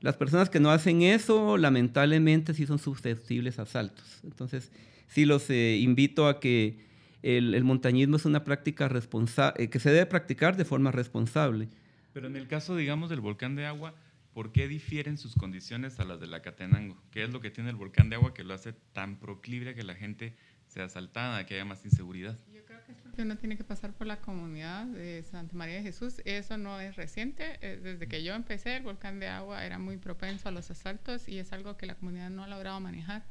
Las 0.02 0.18
personas 0.18 0.50
que 0.50 0.60
no 0.60 0.70
hacen 0.70 1.02
eso, 1.02 1.58
lamentablemente, 1.58 2.54
sí 2.54 2.66
son 2.66 2.78
susceptibles 2.78 3.58
a 3.58 3.62
asaltos. 3.62 4.20
Entonces, 4.26 4.72
sí 5.08 5.24
los 5.24 5.50
eh, 5.50 5.78
invito 5.78 6.28
a 6.28 6.42
que 6.42 6.78
el, 7.24 7.64
montañismo 7.64 8.18
es 8.18 8.26
una 8.26 8.44
práctica 8.44 8.90
responsable, 8.90 9.70
que 9.70 9.80
se 9.80 9.92
debe 9.92 10.06
practicar 10.06 10.58
de 10.58 10.66
forma 10.66 10.92
responsable 10.92 11.70
Pero 12.14 12.28
en 12.28 12.36
el 12.36 12.48
caso, 12.48 12.76
digamos, 12.76 13.10
del 13.10 13.22
volcán 13.22 13.56
de 13.56 13.66
agua, 13.66 13.94
¿por 14.34 14.52
qué 14.52 14.68
difieren 14.68 15.18
sus 15.18 15.36
condiciones 15.36 16.00
a 16.00 16.06
las 16.06 16.20
de 16.20 16.28
la 16.28 16.42
Catenango? 16.42 17.02
¿Qué 17.12 17.24
es 17.24 17.30
lo 17.32 17.42
que 17.42 17.52
tiene 17.52 17.70
el 17.70 17.76
volcán 17.76 18.10
de 18.10 18.16
agua 18.16 18.34
que 18.34 18.44
lo 18.44 18.54
hace 18.54 18.74
tan 18.94 19.18
proclive 19.20 19.72
a 19.72 19.74
que 19.74 19.84
la 19.84 19.96
gente 19.96 20.36
sea 20.68 20.86
asaltada, 20.86 21.46
que 21.46 21.56
haya 21.56 21.66
más 21.66 21.84
inseguridad? 21.86 22.38
Yo 22.54 22.64
creo 22.66 22.84
que 22.86 22.92
es 22.92 22.98
porque 23.00 23.24
uno 23.24 23.38
tiene 23.38 23.58
que 23.58 23.64
pasar 23.64 23.94
por 23.94 24.08
la 24.08 24.22
comunidad 24.22 24.86
de 24.86 25.24
Santa 25.24 25.56
María 25.56 25.76
de 25.76 25.82
Jesús. 25.82 26.22
Eso 26.26 26.58
no 26.58 26.80
es 26.80 26.96
reciente. 26.96 27.58
eh, 27.62 27.80
Desde 27.82 28.08
que 28.08 28.24
yo 28.24 28.34
empecé, 28.36 28.78
el 28.78 28.84
volcán 28.84 29.20
de 29.20 29.28
agua 29.28 29.66
era 29.66 29.80
muy 29.80 29.98
propenso 29.98 30.48
a 30.48 30.52
los 30.52 30.70
asaltos 30.70 31.28
y 31.28 31.40
es 31.40 31.52
algo 31.52 31.76
que 31.76 31.86
la 31.86 31.96
comunidad 31.96 32.30
no 32.30 32.44
ha 32.44 32.48
logrado 32.48 32.80
manejar. 32.80 33.26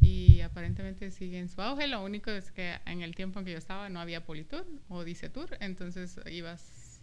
Y 0.00 0.40
aparentemente 0.42 1.10
sigue 1.10 1.38
en 1.38 1.48
su 1.48 1.60
auge. 1.62 1.88
Lo 1.88 2.04
único 2.04 2.30
es 2.30 2.52
que 2.52 2.78
en 2.86 3.02
el 3.02 3.14
tiempo 3.14 3.38
en 3.38 3.46
que 3.46 3.52
yo 3.52 3.58
estaba 3.58 3.88
no 3.88 4.00
había 4.00 4.24
Politur 4.24 4.66
o 4.88 5.02
Dicetur, 5.02 5.56
entonces 5.60 6.20
ibas 6.30 7.00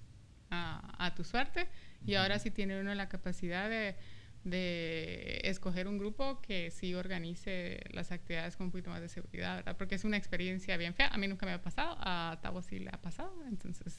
a 0.50 1.13
tu 1.15 1.24
suerte. 1.24 1.67
Y 2.05 2.15
ahora 2.15 2.39
sí 2.39 2.51
tiene 2.51 2.79
uno 2.79 2.93
la 2.96 3.08
capacidad 3.10 3.70
de, 3.70 3.96
de 4.43 5.41
escoger 5.43 5.88
un 5.88 5.98
grupo 6.00 6.41
que 6.41 6.72
sí 6.72 6.93
organice 6.96 7.79
las 7.91 8.12
actividades 8.12 8.55
con 8.58 8.65
un 8.67 8.72
poquito 8.72 8.89
más 8.89 9.01
de 9.01 9.08
seguridad, 9.10 9.58
¿verdad? 9.58 9.77
Porque 9.77 9.96
es 9.96 10.03
una 10.03 10.17
experiencia 10.17 10.77
bien 10.77 10.93
fea. 10.96 11.08
A 11.10 11.17
mí 11.17 11.27
nunca 11.27 11.46
me 11.46 11.53
ha 11.53 11.62
pasado, 11.62 11.96
a 12.00 12.39
Tavo 12.41 12.62
sí 12.62 12.79
le 12.79 12.89
ha 12.91 13.00
pasado, 13.01 13.31
entonces... 13.48 13.96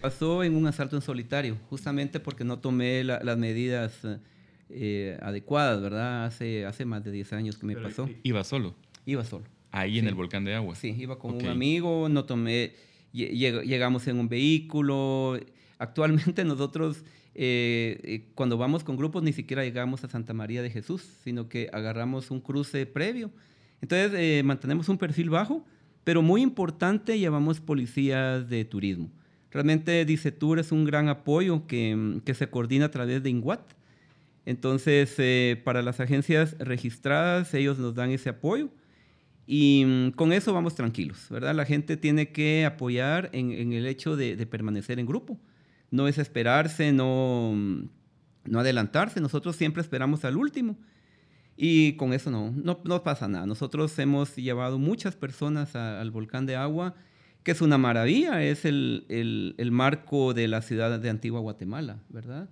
Pasó 0.00 0.42
en 0.42 0.56
un 0.56 0.66
asalto 0.66 0.96
en 0.96 1.02
solitario, 1.02 1.56
justamente 1.70 2.18
porque 2.20 2.44
no 2.44 2.58
tomé 2.58 3.04
la- 3.04 3.20
las 3.22 3.38
medidas 3.38 4.00
eh, 4.70 5.18
adecuadas, 5.22 5.80
¿verdad? 5.80 6.24
Hace, 6.24 6.64
hace 6.66 6.84
más 6.84 7.04
de 7.04 7.12
10 7.12 7.32
años 7.32 7.56
que 7.56 7.66
me 7.66 7.74
Pero 7.74 7.88
pasó. 7.88 8.08
Iba 8.24 8.42
solo, 8.44 8.74
Iba 9.06 9.24
solo. 9.24 9.44
ahí 9.70 9.98
en 9.98 10.04
Sí. 10.06 10.08
el 10.08 10.14
volcán 10.14 10.44
de 10.44 10.54
agua. 10.54 10.74
Sí, 10.74 10.94
iba 10.98 11.18
con 11.18 11.34
Ok. 11.36 11.42
un 11.42 11.48
amigo, 11.48 12.08
no 12.08 12.24
tomé, 12.24 12.72
lle- 13.12 13.30
lleg- 13.32 13.62
llegamos 13.64 14.08
en 14.08 14.18
un 14.18 14.28
vehículo. 14.28 15.38
Actualmente 15.78 16.44
nosotros, 16.44 17.04
eh, 17.34 18.00
eh, 18.04 18.28
cuando 18.34 18.56
vamos 18.56 18.84
con 18.84 18.96
grupos, 18.96 19.22
ni 19.22 19.32
siquiera 19.32 19.64
llegamos 19.64 20.04
a 20.04 20.08
Santa 20.08 20.32
María 20.32 20.62
de 20.62 20.70
Jesús, 20.70 21.02
sino 21.22 21.48
que 21.48 21.68
agarramos 21.72 22.30
un 22.30 22.40
cruce 22.40 22.86
previo. 22.86 23.30
Entonces, 23.80 24.12
eh, 24.14 24.42
mantenemos 24.44 24.88
un 24.88 24.98
perfil 24.98 25.30
bajo, 25.30 25.64
pero 26.04 26.22
muy 26.22 26.42
importante, 26.42 27.18
llevamos 27.18 27.60
policías 27.60 28.48
de 28.48 28.64
turismo. 28.64 29.10
Realmente 29.50 30.04
Dicetur 30.04 30.58
es 30.58 30.72
un 30.72 30.84
gran 30.84 31.08
apoyo 31.08 31.66
que, 31.66 32.20
que 32.24 32.34
se 32.34 32.48
coordina 32.48 32.86
a 32.86 32.90
través 32.90 33.22
de 33.22 33.30
INGUAT. 33.30 33.72
Entonces, 34.46 35.14
eh, 35.18 35.60
para 35.64 35.82
las 35.82 36.00
agencias 36.00 36.56
registradas, 36.58 37.54
ellos 37.54 37.78
nos 37.78 37.94
dan 37.94 38.10
ese 38.10 38.30
apoyo. 38.30 38.68
Y 39.46 39.84
mm, 39.86 40.10
con 40.12 40.32
eso 40.32 40.52
vamos 40.52 40.74
tranquilos, 40.74 41.26
¿verdad? 41.30 41.54
La 41.54 41.64
gente 41.64 41.96
tiene 41.96 42.32
que 42.32 42.64
apoyar 42.64 43.30
en, 43.32 43.52
en 43.52 43.72
el 43.72 43.86
hecho 43.86 44.16
de, 44.16 44.36
de 44.36 44.46
permanecer 44.46 44.98
en 44.98 45.06
grupo. 45.06 45.38
No 45.94 46.06
desesperarse, 46.06 46.92
no, 46.92 47.52
mm, 47.54 47.88
no 48.46 48.58
adelantarse. 48.60 49.20
Nosotros 49.20 49.56
siempre 49.56 49.80
esperamos 49.80 50.24
al 50.24 50.36
último. 50.36 50.76
Y 51.56 51.92
con 51.92 52.12
eso 52.12 52.30
no, 52.30 52.50
no, 52.50 52.80
no 52.84 53.02
pasa 53.04 53.28
nada. 53.28 53.46
Nosotros 53.46 53.96
hemos 54.00 54.34
llevado 54.34 54.78
muchas 54.78 55.14
personas 55.14 55.76
al 55.76 56.10
volcán 56.10 56.46
de 56.46 56.56
agua, 56.56 56.94
que 57.44 57.52
es 57.52 57.60
una 57.60 57.78
maravilla, 57.78 58.42
es 58.42 58.64
el, 58.64 59.04
el- 59.08 59.70
marco 59.70 60.34
de 60.34 60.48
la 60.48 60.62
ciudad 60.62 60.98
de 60.98 61.10
Antigua 61.10 61.40
Guatemala, 61.40 61.98
¿verdad? 62.08 62.48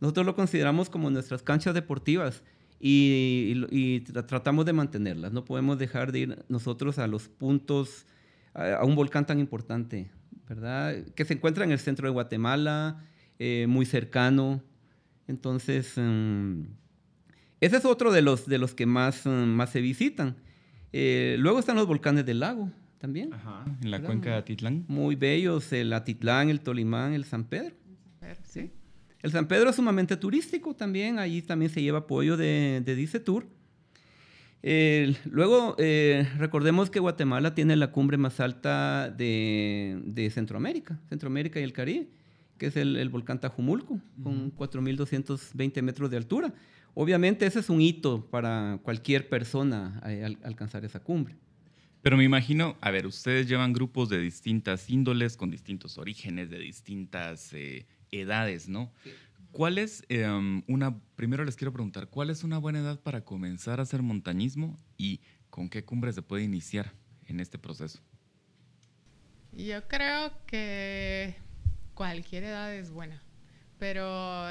Nosotros 0.00 0.26
lo 0.26 0.36
consideramos 0.36 0.90
como 0.90 1.10
nuestras 1.10 1.42
canchas 1.42 1.74
deportivas 1.74 2.44
y, 2.78 4.00
tratamos 4.28 4.64
de 4.66 4.74
mantenerlas. 4.74 5.32
No 5.32 5.44
podemos 5.44 5.78
dejar 5.78 6.12
de 6.12 6.18
ir 6.20 6.44
nosotros 6.48 6.98
a 6.98 7.06
los 7.06 7.28
puntos, 7.28 8.06
a 8.54 8.84
un 8.84 8.94
volcán 8.94 9.26
tan 9.26 9.40
importante, 9.40 10.10
¿verdad? 10.48 11.04
Que 11.14 11.24
se 11.24 11.34
encuentra 11.34 11.64
en 11.64 11.72
el 11.72 11.78
centro 11.78 12.06
de 12.06 12.12
Guatemala, 12.12 13.04
eh, 13.38 13.66
muy 13.68 13.86
cercano. 13.86 14.62
Entonces, 15.28 15.92
mm, 15.96 16.62
ese 17.60 17.76
es 17.76 17.84
otro 17.84 18.12
de 18.12 18.22
los, 18.22 18.46
de 18.46 18.58
los 18.58 18.74
que 18.74 18.86
más, 18.86 19.26
mm, 19.26 19.30
más 19.30 19.70
se 19.70 19.80
visitan. 19.80 20.36
Eh, 20.92 21.36
luego 21.38 21.58
están 21.58 21.76
los 21.76 21.86
volcanes 21.86 22.24
del 22.24 22.40
lago 22.40 22.70
también. 22.98 23.32
Ajá, 23.34 23.64
en 23.82 23.90
la 23.90 23.98
¿Verdad? 23.98 24.06
cuenca 24.06 24.30
de 24.30 24.36
Atitlán. 24.36 24.84
Muy 24.88 25.16
bellos, 25.16 25.72
el 25.72 25.92
Atitlán, 25.92 26.48
el 26.48 26.60
Tolimán, 26.60 27.12
el 27.12 27.24
San 27.24 27.44
Pedro. 27.44 27.74
Pero, 28.20 28.40
sí. 28.44 28.70
El 29.22 29.32
San 29.32 29.48
Pedro 29.48 29.70
es 29.70 29.76
sumamente 29.76 30.16
turístico 30.16 30.74
también, 30.74 31.18
allí 31.18 31.42
también 31.42 31.70
se 31.70 31.82
lleva 31.82 31.98
apoyo 31.98 32.36
de, 32.36 32.82
de 32.84 32.94
Dice 32.94 33.18
Tour. 33.20 33.46
Luego, 34.62 35.76
eh, 35.78 36.28
recordemos 36.38 36.90
que 36.90 36.98
Guatemala 37.00 37.54
tiene 37.54 37.76
la 37.76 37.92
cumbre 37.92 38.16
más 38.16 38.40
alta 38.40 39.10
de, 39.10 40.00
de 40.04 40.30
Centroamérica, 40.30 40.98
Centroamérica 41.08 41.60
y 41.60 41.62
el 41.62 41.72
Caribe, 41.72 42.08
que 42.58 42.66
es 42.66 42.76
el, 42.76 42.96
el 42.96 43.08
volcán 43.08 43.40
Tajumulco, 43.40 44.00
con 44.22 44.50
4.220 44.54 45.82
metros 45.82 46.10
de 46.10 46.16
altura. 46.16 46.52
Obviamente 46.94 47.46
ese 47.46 47.60
es 47.60 47.68
un 47.68 47.80
hito 47.80 48.26
para 48.30 48.78
cualquier 48.82 49.28
persona 49.28 50.00
eh, 50.06 50.24
al- 50.24 50.38
alcanzar 50.42 50.84
esa 50.84 51.00
cumbre. 51.00 51.36
Pero 52.02 52.16
me 52.16 52.24
imagino, 52.24 52.76
a 52.80 52.90
ver, 52.90 53.06
ustedes 53.06 53.48
llevan 53.48 53.72
grupos 53.72 54.08
de 54.08 54.18
distintas 54.18 54.88
índoles, 54.88 55.36
con 55.36 55.50
distintos 55.50 55.98
orígenes, 55.98 56.50
de 56.50 56.58
distintas 56.58 57.52
eh, 57.52 57.84
edades, 58.12 58.68
¿no? 58.68 58.92
¿Cuál 59.56 59.78
es 59.78 60.04
em, 60.10 60.62
una, 60.68 61.00
primero 61.14 61.42
les 61.42 61.56
quiero 61.56 61.72
preguntar, 61.72 62.08
¿cuál 62.08 62.28
es 62.28 62.44
una 62.44 62.58
buena 62.58 62.80
edad 62.80 63.00
para 63.00 63.24
comenzar 63.24 63.80
a 63.80 63.84
hacer 63.84 64.02
montañismo 64.02 64.76
y 64.98 65.22
con 65.48 65.70
qué 65.70 65.82
cumbre 65.82 66.12
se 66.12 66.20
puede 66.20 66.44
iniciar 66.44 66.92
en 67.24 67.40
este 67.40 67.58
proceso? 67.58 68.00
Yo 69.52 69.88
creo 69.88 70.30
que 70.46 71.36
cualquier 71.94 72.44
edad 72.44 72.74
es 72.74 72.90
buena, 72.90 73.22
pero 73.78 74.44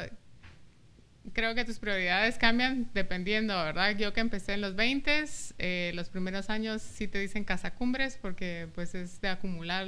creo 1.33 1.53
que 1.53 1.65
tus 1.65 1.77
prioridades 1.77 2.39
cambian 2.39 2.89
dependiendo, 2.95 3.53
¿verdad? 3.63 3.95
Yo 3.95 4.11
que 4.11 4.21
empecé 4.21 4.53
en 4.53 4.61
los 4.61 4.75
20, 4.75 5.25
eh, 5.59 5.91
los 5.93 6.09
primeros 6.09 6.49
años 6.49 6.81
sí 6.81 7.07
te 7.07 7.19
dicen 7.19 7.43
cazacumbres 7.43 8.17
porque 8.19 8.69
pues 8.73 8.95
es 8.95 9.21
de 9.21 9.27
acumular 9.27 9.85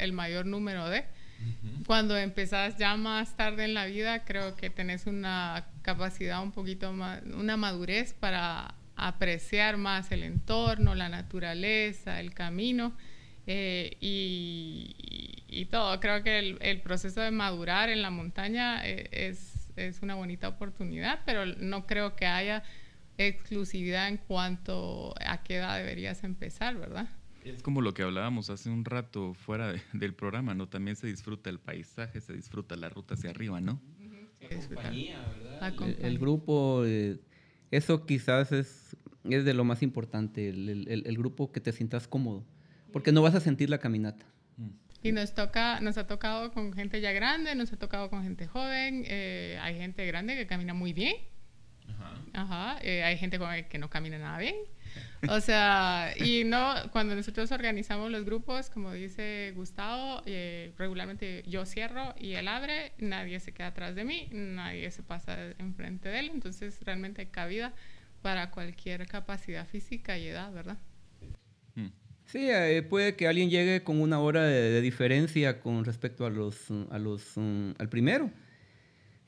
el 0.00 0.12
mayor 0.12 0.44
número 0.44 0.88
de. 0.88 1.04
Cuando 1.86 2.16
empezás 2.16 2.76
ya 2.78 2.96
más 2.96 3.36
tarde 3.36 3.64
en 3.64 3.74
la 3.74 3.86
vida, 3.86 4.24
creo 4.24 4.56
que 4.56 4.70
tenés 4.70 5.06
una 5.06 5.66
capacidad 5.82 6.42
un 6.42 6.52
poquito 6.52 6.92
más, 6.92 7.22
una 7.22 7.56
madurez 7.56 8.12
para 8.14 8.74
apreciar 8.96 9.76
más 9.76 10.10
el 10.10 10.22
entorno, 10.22 10.94
la 10.94 11.08
naturaleza, 11.08 12.18
el 12.20 12.34
camino 12.34 12.96
eh, 13.46 13.96
y, 14.00 15.66
todo. 15.70 15.98
Creo 16.00 16.22
que 16.22 16.56
el, 16.60 16.80
proceso 16.80 17.20
de 17.20 17.30
madurar 17.30 17.88
en 17.88 18.02
la 18.02 18.10
montaña 18.10 18.86
eh, 18.86 19.34
es 19.76 20.02
una 20.02 20.14
bonita 20.14 20.48
oportunidad, 20.48 21.20
pero 21.26 21.44
no 21.44 21.86
creo 21.86 22.16
que 22.16 22.26
haya 22.26 22.62
exclusividad 23.18 24.08
en 24.08 24.18
cuanto 24.18 25.14
a 25.24 25.42
qué 25.42 25.56
edad 25.56 25.78
deberías 25.78 26.24
empezar, 26.24 26.76
¿verdad? 26.76 27.08
Es 27.54 27.62
como 27.62 27.80
lo 27.80 27.94
que 27.94 28.02
hablábamos 28.02 28.50
hace 28.50 28.68
un 28.70 28.84
rato 28.84 29.34
fuera 29.34 29.72
de- 29.72 29.80
del 29.92 30.14
programa, 30.14 30.54
¿no? 30.54 30.68
También 30.68 30.96
se 30.96 31.06
disfruta 31.06 31.50
el 31.50 31.58
paisaje, 31.60 32.20
se 32.20 32.32
disfruta 32.32 32.76
la 32.76 32.88
ruta 32.88 33.14
hacia 33.14 33.30
arriba, 33.30 33.60
¿no? 33.60 33.80
La 34.40 34.48
El, 34.48 35.72
el 35.72 35.76
compañía. 35.76 36.18
grupo, 36.18 36.82
eh, 36.84 37.18
eso 37.70 38.04
quizás 38.06 38.52
es, 38.52 38.96
es 39.24 39.44
de 39.44 39.54
lo 39.54 39.64
más 39.64 39.82
importante, 39.82 40.48
el, 40.48 40.68
el- 40.68 40.88
el- 40.88 41.06
el 41.06 41.16
grupo 41.18 41.50
que 41.52 41.60
te 41.60 41.72
sientas 41.72 42.06
cómodo, 42.08 42.44
porque 42.92 43.12
no 43.12 43.22
vas 43.22 43.34
a 43.34 43.40
sentir 43.40 43.70
la 43.70 43.78
caminata. 43.78 44.24
Y 45.02 45.12
nos 45.12 45.34
toca, 45.34 45.80
nos 45.80 45.98
ha 45.98 46.06
tocado 46.06 46.50
con 46.52 46.72
gente 46.72 47.00
ya 47.00 47.12
grande, 47.12 47.54
nos 47.54 47.72
ha 47.72 47.76
tocado 47.76 48.10
con 48.10 48.22
gente 48.24 48.46
joven, 48.48 49.04
eh, 49.06 49.56
hay 49.62 49.76
gente 49.76 50.04
grande 50.06 50.34
que 50.34 50.46
camina 50.46 50.74
muy 50.74 50.92
bien, 50.92 51.14
Ajá, 52.32 52.78
eh, 52.82 53.02
hay 53.04 53.16
gente 53.16 53.38
con- 53.38 53.48
que 53.68 53.78
no 53.78 53.88
camina 53.88 54.18
nada 54.18 54.38
bien. 54.38 54.54
O 55.28 55.40
sea, 55.40 56.12
y 56.16 56.44
no, 56.44 56.74
cuando 56.92 57.14
nosotros 57.14 57.50
organizamos 57.52 58.10
los 58.10 58.24
grupos, 58.24 58.70
como 58.70 58.92
dice 58.92 59.52
Gustavo, 59.56 60.22
eh, 60.26 60.72
regularmente 60.78 61.42
yo 61.46 61.64
cierro 61.64 62.14
y 62.18 62.32
él 62.32 62.48
abre, 62.48 62.92
nadie 62.98 63.40
se 63.40 63.52
queda 63.52 63.68
atrás 63.68 63.94
de 63.94 64.04
mí, 64.04 64.28
nadie 64.32 64.90
se 64.90 65.02
pasa 65.02 65.36
enfrente 65.58 66.08
de 66.08 66.20
él, 66.20 66.30
entonces 66.32 66.80
realmente 66.84 67.22
hay 67.22 67.28
cabida 67.28 67.72
para 68.22 68.50
cualquier 68.50 69.06
capacidad 69.06 69.66
física 69.66 70.18
y 70.18 70.28
edad, 70.28 70.52
¿verdad? 70.52 70.78
Mm. 71.74 71.88
Sí, 72.26 72.50
eh, 72.50 72.82
puede 72.82 73.14
que 73.14 73.28
alguien 73.28 73.50
llegue 73.50 73.84
con 73.84 74.00
una 74.00 74.20
hora 74.20 74.42
de, 74.42 74.70
de 74.70 74.80
diferencia 74.80 75.60
con 75.60 75.84
respecto 75.84 76.26
a 76.26 76.30
los, 76.30 76.70
a 76.90 76.98
los, 76.98 77.32
mm, 77.36 77.72
al 77.78 77.88
primero. 77.88 78.30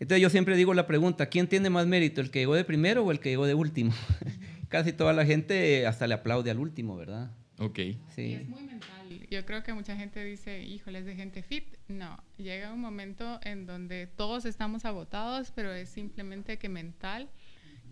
Entonces 0.01 0.23
yo 0.23 0.31
siempre 0.31 0.57
digo 0.57 0.75
la 0.75 0.87
pregunta, 0.87 1.27
¿quién 1.29 1.49
tiene 1.49 1.71
más 1.71 1.87
mérito, 1.87 2.21
el 2.21 2.31
que 2.31 2.39
llegó 2.41 2.55
de 2.55 2.65
primero 2.65 3.05
o 3.05 3.11
el 3.11 3.19
que 3.21 3.31
llegó 3.31 3.47
de 3.47 3.55
último? 3.55 3.93
Casi 4.69 4.93
toda 4.93 5.13
la 5.13 5.25
gente 5.27 5.87
hasta 5.87 6.07
le 6.07 6.15
aplaude 6.15 6.51
al 6.51 6.59
último, 6.59 6.97
¿verdad? 6.97 7.31
Ok. 7.59 7.79
Y 7.79 7.99
Sí. 8.15 8.35
es 8.35 8.49
muy 8.49 8.63
mental. 8.63 8.89
Yo 9.31 9.45
creo 9.45 9.63
que 9.63 9.73
mucha 9.75 9.97
gente 9.97 10.25
dice, 10.25 10.63
híjole, 10.63 11.01
es 11.01 11.05
de 11.07 11.15
gente 11.17 11.43
fit. 11.43 11.65
No, 11.89 12.17
llega 12.37 12.73
un 12.73 12.81
momento 12.81 13.41
en 13.43 13.67
donde 13.67 14.07
todos 14.07 14.45
estamos 14.45 14.85
agotados, 14.85 15.51
pero 15.55 15.73
es 15.73 15.89
simplemente 15.89 16.59
que 16.59 16.69
mental, 16.69 17.29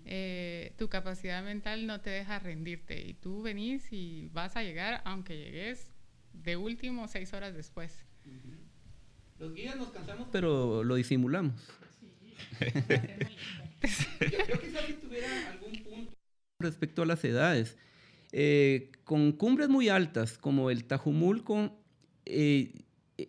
eh, 0.04 0.72
tu 0.78 0.88
capacidad 0.88 1.42
mental 1.42 1.86
no 1.86 2.00
te 2.00 2.10
deja 2.10 2.38
rendirte. 2.38 3.02
Y 3.06 3.14
tú 3.14 3.42
venís 3.42 3.92
y 3.92 4.28
vas 4.32 4.56
a 4.56 4.62
llegar, 4.62 5.02
aunque 5.04 5.36
llegues 5.36 5.90
de 6.32 6.56
último 6.56 7.08
seis 7.08 7.32
horas 7.32 7.54
después. 7.54 8.04
Los 9.38 9.52
guías 9.54 9.76
nos 9.76 9.88
cansamos, 9.88 10.28
pero 10.32 10.84
lo 10.84 10.94
disimulamos. 10.94 11.54
Yo, 13.82 14.38
yo 14.48 14.60
quizás 14.60 14.86
si 14.86 14.92
tuviera 14.94 15.28
algún 15.52 15.72
punto 15.82 16.12
respecto 16.60 17.02
a 17.02 17.06
las 17.06 17.24
edades. 17.24 17.76
Eh, 18.32 18.90
con 19.04 19.32
cumbres 19.32 19.68
muy 19.68 19.88
altas, 19.88 20.36
como 20.38 20.70
el 20.70 20.84
Tajumulco, 20.84 21.70
eh, 22.24 22.72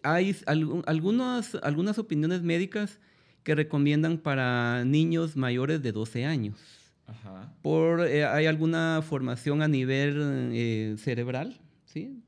hay 0.03 0.31
algu- 0.45 0.83
algunas, 0.87 1.55
algunas 1.55 1.97
opiniones 1.99 2.41
médicas 2.41 2.99
que 3.43 3.55
recomiendan 3.55 4.17
para 4.17 4.83
niños 4.85 5.37
mayores 5.37 5.81
de 5.81 5.91
12 5.91 6.25
años. 6.25 6.59
Ajá. 7.05 7.53
Por, 7.61 8.05
eh, 8.05 8.25
hay 8.25 8.47
alguna 8.47 9.01
formación 9.01 9.61
a 9.61 9.67
nivel 9.69 10.49
eh, 10.51 10.95
cerebral, 10.97 11.57
¿sí? 11.85 12.19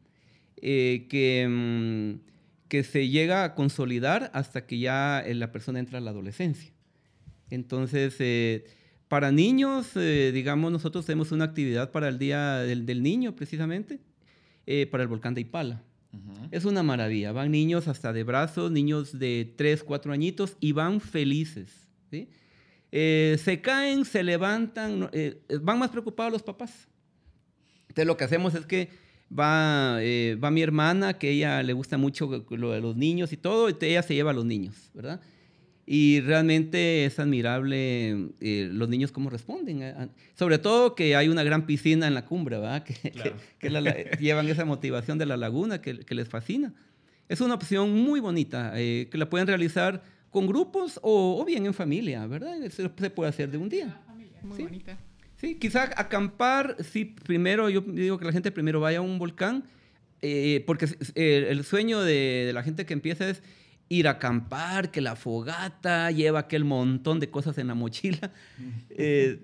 Eh, 0.61 1.07
que, 1.09 1.47
mm, 1.49 2.28
que 2.69 2.83
se 2.83 3.09
llega 3.09 3.43
a 3.43 3.55
consolidar 3.55 4.31
hasta 4.33 4.65
que 4.65 4.79
ya 4.79 5.19
eh, 5.19 5.35
la 5.35 5.51
persona 5.51 5.79
entra 5.79 5.97
a 5.97 6.01
la 6.01 6.11
adolescencia. 6.11 6.71
Entonces, 7.49 8.15
eh, 8.19 8.65
para 9.09 9.31
niños, 9.31 9.87
eh, 9.95 10.31
digamos, 10.33 10.71
nosotros 10.71 11.05
tenemos 11.05 11.31
una 11.31 11.45
actividad 11.45 11.91
para 11.91 12.07
el 12.07 12.19
Día 12.19 12.59
del, 12.59 12.85
del 12.85 13.01
Niño, 13.01 13.35
precisamente, 13.35 13.99
eh, 14.67 14.85
para 14.85 15.01
el 15.01 15.09
volcán 15.09 15.33
de 15.33 15.41
Ipala. 15.41 15.81
Ujú. 16.13 16.47
Es 16.51 16.63
una 16.65 16.83
maravilla. 16.83 17.31
Van 17.31 17.51
niños 17.51 17.87
hasta 17.87 18.13
de 18.13 18.23
brazos, 18.23 18.71
niños 18.71 19.17
de 19.17 19.51
3, 19.57 19.83
4 19.83 20.13
añitos 20.13 20.57
y 20.59 20.73
van 20.73 21.01
felices. 21.01 21.87
¿sí? 22.11 22.29
Eh, 22.91 23.39
se 23.43 23.61
caen, 23.61 24.05
se 24.05 24.23
levantan, 24.23 25.09
eh, 25.11 25.41
van 25.61 25.79
más 25.79 25.89
preocupados 25.89 26.31
los 26.31 26.43
papás. 26.43 26.87
Entonces 27.87 28.05
lo 28.05 28.15
que 28.15 28.25
hacemos 28.25 28.53
es 28.53 28.67
que 28.67 28.89
va, 29.37 29.97
eh, 30.01 30.37
va 30.43 30.51
mi 30.51 30.61
hermana, 30.61 31.13
que 31.13 31.29
ella 31.31 31.61
le 31.63 31.73
gusta 31.73 31.97
mucho 31.97 32.45
lo 32.49 32.71
de 32.71 32.81
los 32.81 32.95
niños 32.95 33.31
y 33.33 33.37
todo, 33.37 33.69
y 33.69 33.75
ella 33.81 34.01
se 34.01 34.13
lleva 34.15 34.31
a 34.31 34.33
los 34.33 34.45
niños, 34.45 34.89
¿verdad? 34.93 35.19
Y 35.91 36.19
realmente 36.21 37.05
es 37.05 37.17
admirable 37.17 38.29
eh, 38.41 38.69
los 38.71 38.89
niños 38.89 39.11
cómo 39.11 39.29
responden. 39.31 39.81
a- 39.83 40.03
a- 40.03 40.09
sobre 40.35 40.59
todo 40.59 40.93
que 40.93 41.15
hay 41.15 41.29
una 41.29 41.41
gran 41.43 41.65
piscina 41.65 42.05
en 42.07 42.13
la 42.13 42.25
cumbre, 42.25 42.57
¿verdad? 42.59 42.83
Que, 42.85 42.93
que- 42.93 43.11
Claro. 43.11 43.35
que 43.57 43.69
la- 43.69 43.81
la- 43.81 44.11
llevan 44.19 44.47
esa 44.49 44.65
motivación 44.65 45.17
de 45.17 45.25
la 45.25 45.35
laguna 45.37 45.81
que, 45.81 45.99
que 46.01 46.13
les 46.15 46.29
fascina. 46.29 46.73
Es 47.27 47.41
una 47.41 47.55
opción 47.55 47.91
muy 47.93 48.19
bonita 48.19 48.71
eh, 48.75 49.07
que 49.11 49.17
la 49.17 49.29
pueden 49.29 49.47
realizar 49.47 50.03
con 50.29 50.45
grupos 50.47 50.99
o, 51.01 51.39
o 51.41 51.45
bien 51.45 51.65
en 51.65 51.73
familia, 51.73 52.25
¿verdad? 52.27 52.55
Se, 52.69 52.89
se 52.95 53.09
puede 53.09 53.29
hacer 53.29 53.49
de 53.49 53.57
un 53.57 53.69
día. 53.69 53.99
Muy 54.43 54.57
Sí. 54.57 54.63
bonita. 54.63 54.97
Sí, 55.39 55.55
quizá 55.55 55.83
acampar, 55.95 56.75
sí, 56.83 57.05
primero, 57.05 57.69
yo 57.69 57.81
digo 57.81 58.17
que 58.17 58.25
la 58.25 58.31
gente 58.31 58.51
primero 58.51 58.79
vaya 58.79 58.97
a 58.97 59.01
un 59.01 59.17
volcán, 59.19 59.63
eh, 60.21 60.63
porque 60.67 60.87
eh, 61.15 61.47
el 61.49 61.63
sueño 61.63 62.01
de, 62.01 62.43
de 62.47 62.53
la 62.53 62.61
gente 62.63 62.85
que 62.85 62.93
empieza 62.93 63.29
es 63.29 63.41
ir 63.87 64.07
a 64.07 64.11
acampar, 64.11 64.91
que 64.91 64.99
la 65.01 65.15
fogata 65.15 66.11
lleva 66.11 66.39
aquel 66.39 66.65
montón 66.65 67.19
de 67.19 67.29
cosas 67.29 67.57
en 67.57 67.67
la 67.67 67.73
mochila. 67.75 68.31
Eh, 68.91 69.39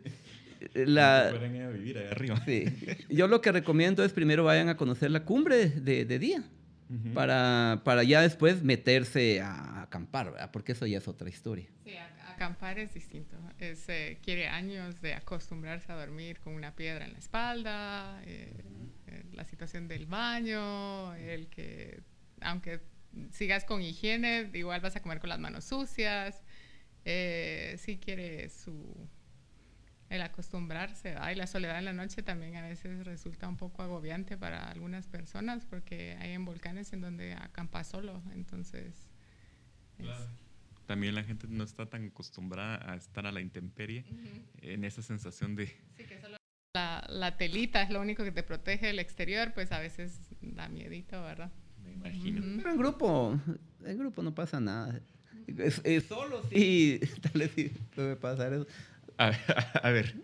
la, 0.74 1.28
a 1.28 1.32
vivir 1.70 1.98
ahí 1.98 2.08
arriba. 2.08 2.42
sí. 2.46 2.66
Yo 3.10 3.28
lo 3.28 3.40
que 3.40 3.52
recomiendo 3.52 4.04
es 4.04 4.12
primero 4.14 4.44
vayan 4.44 4.68
a 4.68 4.76
conocer 4.78 5.12
la 5.12 5.24
cumbre 5.24 5.68
de, 5.70 6.06
de 6.06 6.20
día, 6.20 6.44
para, 7.14 7.82
para 7.86 8.04
ya 8.04 8.22
después 8.22 8.64
meterse 8.64 9.42
a 9.42 9.84
acampar, 9.84 10.32
¿verdad? 10.32 10.50
porque 10.52 10.72
eso 10.72 10.86
ya 10.88 10.98
es 10.98 11.08
otra 11.08 11.30
historia. 11.30 11.68
Sí, 11.84 11.92
a- 11.96 12.15
acampar 12.36 12.78
es 12.80 12.94
distinto. 12.94 13.38
Es, 13.60 13.88
eh, 13.90 14.20
quiere 14.24 14.48
años 14.48 15.02
de 15.02 15.14
acostumbrarse 15.14 15.92
a 15.92 15.96
dormir 15.96 16.40
con 16.40 16.54
una 16.54 16.76
piedra 16.76 17.06
en 17.06 17.14
la 17.14 17.20
espalda, 17.20 18.22
eh, 18.26 18.54
eh, 19.08 19.24
la 19.34 19.44
situación 19.46 19.88
del 19.88 20.06
baño, 20.06 21.14
el 21.16 21.48
que, 21.48 22.02
aunque 22.42 22.80
sigas 23.32 23.64
con 23.66 23.82
higiene, 23.82 24.50
igual 24.54 24.82
vas 24.82 24.96
a 24.96 25.02
comer 25.02 25.20
con 25.20 25.30
las 25.30 25.40
manos 25.40 25.66
sucias. 25.66 26.44
Eh, 27.06 27.76
sí 27.78 27.98
quiere 27.98 28.50
su 28.50 29.08
el 30.10 30.22
acostumbrarse, 30.22 31.16
y 31.32 31.36
la 31.36 31.48
soledad 31.48 31.80
en 31.80 31.86
la 31.86 31.94
noche 31.94 32.22
también 32.22 32.56
a 32.58 32.62
veces 32.62 33.06
resulta 33.06 33.48
un 33.50 33.58
poco 33.58 33.82
agobiante 33.82 34.38
para 34.38 34.70
algunas 34.70 35.08
personas 35.08 35.66
porque 35.66 36.16
hay 36.20 36.32
en 36.34 36.46
volcanes 36.46 36.94
en 36.94 37.02
donde 37.02 37.34
acampas 37.34 37.88
solo, 37.88 38.22
entonces 38.34 39.10
es- 39.98 40.06
También 40.86 41.16
la 41.16 41.24
gente 41.24 41.48
no 41.50 41.64
está 41.64 41.88
tan 41.88 42.06
acostumbrada 42.06 42.92
a 42.92 42.96
estar 42.96 43.26
a 43.26 43.32
la 43.32 43.42
intemperie 43.42 44.06
en 44.62 44.84
esa 44.84 45.02
sensación 45.02 45.56
de... 45.56 45.68
Sí, 45.98 46.04
que 46.08 46.20
solo 46.22 46.38
la, 46.76 47.06
la 47.10 47.38
telita 47.38 47.82
es 47.82 47.90
lo 47.90 48.02
único 48.02 48.24
que 48.24 48.32
te 48.32 48.44
protege 48.44 48.88
del 48.88 49.00
exterior, 49.00 49.52
pues 49.54 49.72
a 49.72 49.80
veces 49.80 50.20
da 50.42 50.68
miedito, 50.70 51.22
¿verdad? 51.24 51.52
Me 51.84 51.92
imagino. 51.94 52.42
Pero 52.58 52.72
en 52.72 52.78
grupo, 52.78 53.40
en 53.84 53.98
grupo 53.98 54.22
no 54.24 54.36
pasa 54.36 54.60
nada. 54.60 55.00
Es- 55.48 55.82
es 55.84 56.04
solo 56.06 56.42
sí, 56.50 57.00
tal 57.22 57.42
vez 57.42 57.52
sí 57.56 57.72
puede 57.96 58.16
pasar 58.16 58.54
eso. 58.54 58.68
A, 59.18 59.28
a 59.84 59.90
ver, 59.92 60.16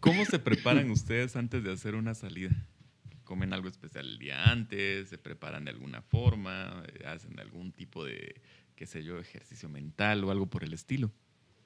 ¿cómo 0.00 0.24
se 0.24 0.38
preparan 0.38 0.90
ustedes 0.90 1.36
antes 1.36 1.62
de 1.64 1.72
hacer 1.72 1.94
una 1.94 2.14
salida? 2.14 2.50
¿Comen 3.32 3.54
algo 3.54 3.68
especial 3.68 4.06
el 4.06 4.18
día 4.18 4.44
antes? 4.44 5.08
¿Se 5.08 5.16
preparan 5.16 5.64
de 5.64 5.70
alguna 5.70 6.02
forma? 6.02 6.84
eh, 6.86 7.06
¿Hacen 7.06 7.40
algún 7.40 7.72
tipo 7.72 8.04
de, 8.04 8.34
qué 8.76 8.84
sé 8.84 9.02
yo, 9.02 9.18
ejercicio 9.18 9.70
mental 9.70 10.22
o 10.24 10.30
algo 10.30 10.50
por 10.50 10.64
el 10.64 10.74
estilo? 10.74 11.10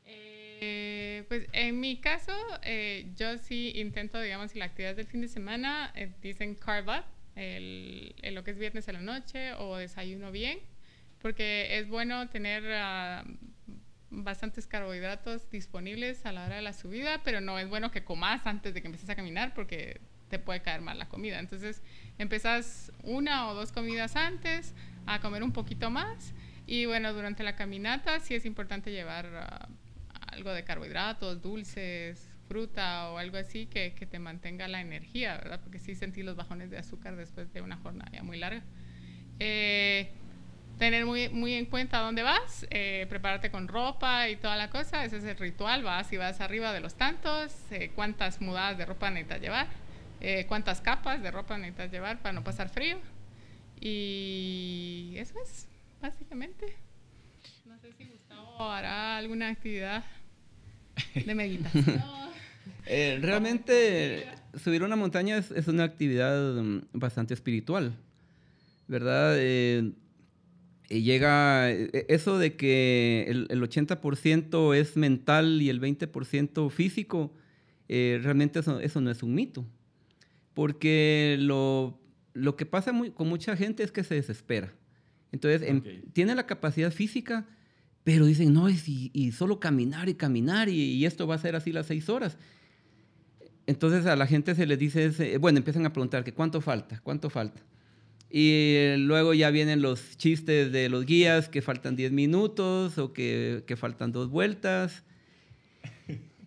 Eh, 0.05 1.25
pues 1.27 1.49
en 1.53 1.81
mi 1.81 2.01
caso, 2.01 2.31
eh, 2.63 3.11
yo 3.17 3.37
sí 3.39 3.73
intento, 3.75 4.21
digamos, 4.21 4.53
si 4.53 4.61
la 4.61 4.67
actividad 4.67 4.95
del 4.95 5.09
fin 5.09 5.23
de 5.23 5.27
semana, 5.27 5.91
eh, 5.97 6.13
dicen 6.23 6.55
carve 6.55 7.01
up, 7.01 7.05
el, 7.35 8.15
el 8.23 8.37
lo 8.37 8.45
que 8.45 8.53
es 8.53 8.59
viernes 8.59 8.89
a 8.89 8.93
la 8.93 9.01
noche 9.01 9.53
o 9.55 9.77
desayuno 9.77 10.31
bien, 10.31 10.61
porque 11.21 11.81
es 11.81 11.89
bueno 11.89 12.29
tener 12.29 12.63
ah, 12.75 13.25
bastantes 14.11 14.69
carbohidratos 14.69 15.51
disponibles 15.51 16.25
a 16.27 16.31
la 16.31 16.45
hora 16.45 16.55
de 16.55 16.63
la 16.63 16.73
subida, 16.73 17.25
pero 17.25 17.41
no 17.41 17.59
es 17.59 17.69
bueno 17.69 17.91
que 17.91 18.05
comas 18.05 18.47
antes 18.47 18.73
de 18.73 18.83
que 18.83 18.87
empieces 18.87 19.11
a 19.11 19.17
caminar 19.17 19.53
porque 19.53 20.01
te 20.29 20.39
puede 20.39 20.61
caer 20.63 20.81
mal 20.81 20.99
la 20.99 21.09
comida. 21.09 21.39
Entonces, 21.39 21.83
empezás 22.19 22.93
una 23.03 23.49
o 23.49 23.55
dos 23.55 23.73
comidas 23.73 24.17
antes 24.17 24.75
a 25.07 25.21
comer 25.21 25.43
un 25.43 25.53
poquito 25.53 25.91
más 25.91 26.35
y 26.67 26.87
bueno, 26.87 27.13
durante 27.13 27.45
la 27.45 27.55
caminata 27.55 28.19
sí 28.21 28.35
es 28.35 28.45
importante 28.45 28.91
llevar 28.91 29.27
ah, 29.35 29.69
algo 30.33 30.53
de 30.53 30.65
carbohidratos, 30.65 31.41
dulces, 31.41 32.29
fruta 32.49 33.11
o 33.11 33.19
algo 33.19 33.37
así 33.37 33.67
que, 33.67 33.95
que 33.95 34.07
te 34.07 34.19
mantenga 34.19 34.67
la 34.69 34.81
energía, 34.81 35.37
¿verdad? 35.37 35.61
Porque 35.63 35.79
sí 35.79 35.95
sentí 35.95 36.23
los 36.23 36.37
bajones 36.37 36.71
de 36.71 36.79
azúcar 36.79 37.17
después 37.17 37.53
de 37.53 37.61
una 37.61 37.77
jornada 37.77 38.11
ya 38.13 38.23
muy 38.23 38.39
larga. 38.39 38.63
Eh, 39.39 40.11
tener 40.79 41.07
muy, 41.07 41.29
muy 41.29 41.55
en 41.55 41.67
cuenta 41.67 42.01
dónde 42.01 42.23
vas, 42.23 42.67
eh, 42.71 43.07
prepararte 43.09 43.51
con 43.51 43.69
ropa 43.69 44.29
y 44.29 44.37
toda 44.37 44.57
la 44.57 44.71
cosa, 44.71 45.05
ese 45.05 45.19
es 45.19 45.25
el 45.25 45.37
ritual, 45.37 45.83
vas 45.83 46.13
y 46.13 46.17
vas 46.17 46.41
arriba 46.41 46.73
de 46.73 46.81
los 46.81 46.95
tantos, 46.95 47.55
eh, 47.71 47.91
cuántas 47.95 48.41
mudadas 48.41 48.77
de 48.77 48.85
ropa 48.85 49.11
necesitas 49.11 49.41
llevar, 49.41 49.69
eh, 50.21 50.47
cuántas 50.47 50.81
capas 50.81 51.23
de 51.23 51.31
ropa 51.31 51.59
necesitas 51.59 51.91
llevar 51.91 52.21
para 52.23 52.33
no 52.33 52.45
pasar 52.45 52.69
frío. 52.69 52.99
Y 53.81 55.15
eso 55.17 55.35
es, 55.43 55.69
básicamente. 56.01 56.77
No 57.65 57.79
sé 57.79 57.93
si 57.93 58.05
Gustavo 58.07 58.71
hará 58.71 59.17
alguna 59.19 59.49
actividad 59.49 60.05
de 61.15 61.35
meditación. 61.35 62.03
Eh, 62.89 63.19
realmente 63.21 64.27
subir 64.63 64.83
una 64.83 64.97
montaña 64.97 65.37
es, 65.37 65.51
es 65.51 65.69
una 65.69 65.85
actividad 65.85 66.55
mm, 66.55 66.83
bastante 66.93 67.35
espiritual, 67.35 67.97
¿verdad? 68.87 69.35
Eh, 69.39 69.93
llega 70.89 71.71
eh, 71.71 72.07
eso 72.09 72.39
de 72.39 72.57
que 72.57 73.27
el, 73.29 73.47
el 73.51 73.63
80% 73.63 74.75
es 74.75 74.97
mental 74.97 75.61
y 75.63 75.69
el 75.69 75.81
20% 75.81 76.71
físico, 76.71 77.33
eh, 77.89 78.21
realmente 78.23 78.61
eso, 78.61 78.81
eso 78.81 79.01
no 79.01 79.11
es 79.11 79.23
un 79.23 79.35
mito. 79.35 79.65
Porque 80.57 81.37
lo, 81.39 82.01
lo 82.33 82.57
que 82.57 82.65
pasa 82.65 82.91
muy- 82.91 83.11
con 83.11 83.29
mucha 83.29 83.55
gente 83.59 83.83
es 83.83 83.93
que 83.93 84.03
se 84.03 84.15
desespera. 84.15 84.73
Entonces, 85.33 85.61
em- 85.69 85.79
Ok. 85.81 86.13
tiene 86.15 86.35
la 86.35 86.47
capacidad 86.47 86.91
física, 86.91 87.47
pero 88.05 88.25
dicen, 88.25 88.55
no, 88.55 88.67
es 88.67 88.89
y, 88.89 89.11
y 89.13 89.33
solo 89.33 89.61
caminar 89.61 90.09
y 90.09 90.15
caminar 90.15 90.71
y, 90.71 90.81
y 90.95 91.05
esto 91.05 91.27
va 91.27 91.35
a 91.35 91.39
ser 91.39 91.57
así 91.57 91.73
las 91.73 91.85
seis 91.87 92.09
horas. 92.09 92.39
Entonces 93.67 94.07
a 94.07 94.17
la 94.17 94.27
gente 94.27 94.55
se 94.55 94.65
les 94.65 94.79
dice, 94.79 95.05
ese- 95.05 95.37
bueno, 95.37 95.59
empiezan 95.59 95.85
a 95.85 95.93
preguntar 95.93 96.25
que 96.25 96.33
cuánto 96.33 96.63
falta, 96.63 97.01
cuánto 97.03 97.29
falta. 97.29 97.61
Y 98.31 98.51
eh, 98.77 98.97
luego 98.99 99.35
ya 99.35 99.51
vienen 99.51 99.83
los 99.83 100.17
chistes 100.17 100.73
de 100.73 100.89
los 100.89 101.05
guías 101.05 101.51
que 101.51 101.61
faltan 101.61 101.97
10 101.97 102.13
minutos 102.13 102.97
o 102.97 103.13
que, 103.13 103.63
que 103.67 103.77
faltan 103.77 104.11
dos 104.11 104.31
vueltas. 104.31 105.03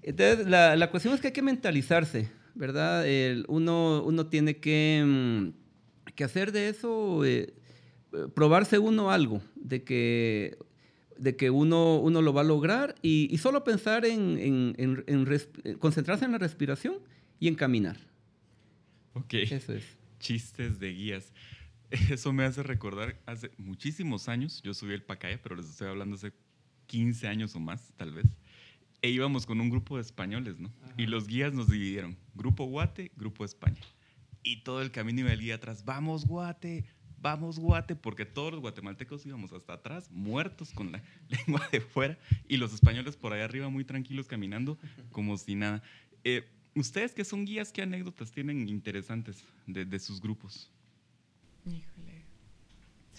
Entonces 0.01 0.47
la, 0.47 0.75
la 0.75 0.89
cuestión 0.89 1.13
es 1.13 1.21
que 1.21 1.27
hay 1.27 1.33
que 1.33 1.41
mentalizarse, 1.43 2.29
¿verdad? 2.59 3.07
El- 3.07 3.45
uno, 3.47 4.03
uno 4.05 4.27
tiene 4.27 4.57
que, 4.57 5.01
mm, 5.05 6.11
que 6.13 6.23
hacer 6.25 6.51
de 6.51 6.67
eso, 6.67 7.23
eh, 7.23 7.53
eh, 8.13 8.27
probarse 8.35 8.77
uno 8.77 9.11
algo, 9.11 9.41
de 9.55 9.83
que, 9.85 10.57
de 11.17 11.35
que 11.37 11.49
uno, 11.49 11.99
uno 11.99 12.21
lo 12.21 12.33
va 12.33 12.41
a 12.41 12.43
lograr 12.43 12.95
y, 13.01 13.27
y 13.33 13.37
solo 13.37 13.63
pensar 13.63 14.05
en, 14.05 14.37
en- 14.37 14.75
en- 14.77 15.03
en 15.07 15.25
res- 15.25 15.49
concentrarse 15.79 16.25
en 16.25 16.33
la 16.33 16.37
respiración 16.37 16.95
y 17.39 17.47
en 17.47 17.55
caminar. 17.55 17.97
Ok. 19.13 19.33
Eso 19.35 19.73
es. 19.73 19.85
Chistes 20.19 20.79
de 20.79 20.91
guías. 20.91 21.31
Eso 22.11 22.33
me 22.33 22.43
hace 22.43 22.61
recordar 22.61 23.19
hace 23.25 23.51
muchísimos 23.57 24.27
años, 24.27 24.61
yo 24.61 24.73
subí 24.73 24.93
el 24.93 25.01
Pacaya, 25.03 25.39
pero 25.41 25.55
les 25.55 25.69
estoy 25.69 25.87
hablando 25.87 26.15
hace 26.17 26.33
15 26.87 27.27
años 27.27 27.55
o 27.55 27.59
más, 27.61 27.93
tal 27.95 28.11
vez. 28.11 28.25
E 29.01 29.09
íbamos 29.09 29.45
con 29.45 29.61
un 29.61 29.69
grupo 29.69 29.95
de 29.95 30.01
españoles, 30.01 30.59
¿no? 30.59 30.71
Y 30.97 31.05
los 31.05 31.27
guías 31.27 31.53
nos 31.53 31.69
dividieron, 31.69 32.17
grupo 32.35 32.65
Guate, 32.65 33.11
grupo 33.15 33.45
España. 33.45 33.79
Y 34.43 34.63
todo 34.63 34.81
el 34.81 34.91
camino 34.91 35.21
iba 35.21 35.31
el 35.31 35.39
guía 35.39 35.55
atrás, 35.55 35.85
vamos 35.85 36.25
Guate, 36.25 36.85
vamos 37.21 37.59
Guate, 37.59 37.95
porque 37.95 38.25
todos 38.25 38.51
los 38.51 38.61
guatemaltecos 38.61 39.25
íbamos 39.25 39.53
hasta 39.53 39.73
atrás, 39.73 40.09
muertos 40.11 40.71
con 40.71 40.91
la 40.91 41.03
lengua 41.29 41.67
de 41.71 41.81
fuera, 41.81 42.17
y 42.47 42.57
los 42.57 42.73
españoles 42.73 43.15
por 43.15 43.33
ahí 43.33 43.41
arriba 43.41 43.69
muy 43.69 43.85
tranquilos 43.85 44.27
caminando, 44.27 44.77
como 45.11 45.37
si 45.37 45.55
nada. 45.55 45.81
Eh, 46.23 46.47
¿Ustedes 46.75 47.13
que 47.13 47.25
son 47.25 47.45
guías, 47.45 47.71
qué 47.71 47.81
anécdotas 47.81 48.31
tienen 48.31 48.69
interesantes 48.69 49.43
de, 49.65 49.85
de 49.85 49.99
sus 49.99 50.21
grupos? 50.21 50.71
Híjole. 51.65 51.98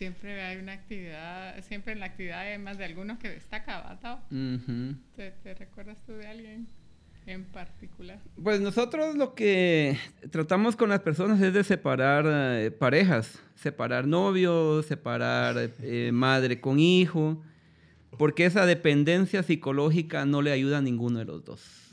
Siempre 0.00 0.40
hay 0.40 0.56
una 0.56 0.72
actividad, 0.72 1.62
siempre 1.62 1.92
en 1.92 2.00
la 2.00 2.06
actividad 2.06 2.40
hay 2.40 2.56
más 2.56 2.78
de 2.78 2.86
alguno 2.86 3.18
que 3.18 3.28
destaca, 3.28 3.82
¿verdad? 3.86 4.20
¿Te, 5.14 5.30
te 5.42 5.52
recuerdas 5.52 5.98
tú 6.06 6.14
de 6.14 6.26
alguien 6.26 6.66
en 7.26 7.44
particular? 7.44 8.18
Pues 8.42 8.62
nosotros 8.62 9.14
lo 9.16 9.34
que 9.34 9.98
tratamos 10.30 10.74
con 10.74 10.88
las 10.88 11.00
personas 11.00 11.38
es 11.42 11.52
de 11.52 11.64
separar 11.64 12.24
eh, 12.26 12.70
parejas, 12.70 13.42
separar 13.56 14.06
novios, 14.06 14.86
separar 14.86 15.70
eh, 15.82 16.10
madre 16.14 16.62
con 16.62 16.78
hijo, 16.78 17.42
porque 18.16 18.46
esa 18.46 18.64
dependencia 18.64 19.42
psicológica 19.42 20.24
no 20.24 20.40
le 20.40 20.50
ayuda 20.50 20.78
a 20.78 20.80
ninguno 20.80 21.18
de 21.18 21.26
los 21.26 21.44
dos. 21.44 21.92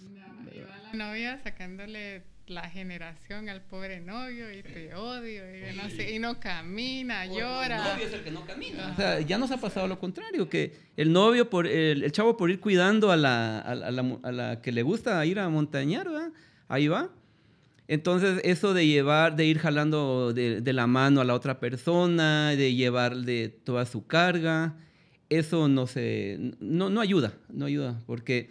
Iba 0.55 0.77
la 0.77 0.93
novia 0.93 1.39
sacándole 1.43 2.23
la 2.47 2.69
generación 2.69 3.49
al 3.49 3.61
pobre 3.61 3.99
novio 3.99 4.51
y 4.51 4.63
te 4.63 4.95
odio 4.95 5.43
y 5.53 5.75
no 5.75 5.89
sé, 5.89 6.13
y 6.15 6.19
no 6.19 6.39
camina, 6.39 7.25
llora. 7.25 7.97
el 8.01 8.23
que 8.23 8.31
no 8.31 8.45
camina. 8.45 8.91
O 8.93 8.95
sea, 8.95 9.19
ya 9.19 9.37
nos 9.37 9.51
ha 9.51 9.57
pasado 9.57 9.87
lo 9.87 9.99
contrario, 9.99 10.49
que 10.49 10.73
el 10.95 11.11
novio, 11.11 11.49
por 11.49 11.67
el, 11.67 12.03
el 12.03 12.11
chavo 12.11 12.37
por 12.37 12.49
ir 12.49 12.59
cuidando 12.61 13.11
a 13.11 13.17
la, 13.17 13.59
a, 13.59 13.75
la- 13.75 13.87
a 13.87 13.91
la 13.91 14.01
mu- 14.03 14.19
a 14.23 14.31
la 14.31 14.61
que 14.61 14.71
le 14.71 14.81
gusta 14.81 15.25
ir 15.25 15.39
a 15.39 15.49
montañar, 15.49 16.07
¿verdad? 16.09 16.31
ahí 16.69 16.87
va. 16.87 17.09
Entonces, 17.89 18.41
eso 18.43 18.73
de 18.73 18.85
llevar, 18.85 19.35
de 19.37 19.45
ir 19.45 19.59
jalando 19.59 20.33
de, 20.33 20.59
de 20.61 20.73
la 20.73 20.87
mano 20.87 21.21
a 21.21 21.23
la 21.25 21.33
otra 21.33 21.59
persona, 21.59 22.49
de 22.51 22.75
llevarle 22.75 23.47
toda 23.49 23.85
su 23.85 24.05
carga, 24.05 24.75
eso 25.29 25.67
no 25.69 25.87
se, 25.87 26.37
no, 26.59 26.89
no 26.89 26.99
ayuda, 27.01 27.33
no 27.49 27.65
ayuda, 27.65 28.01
porque 28.05 28.49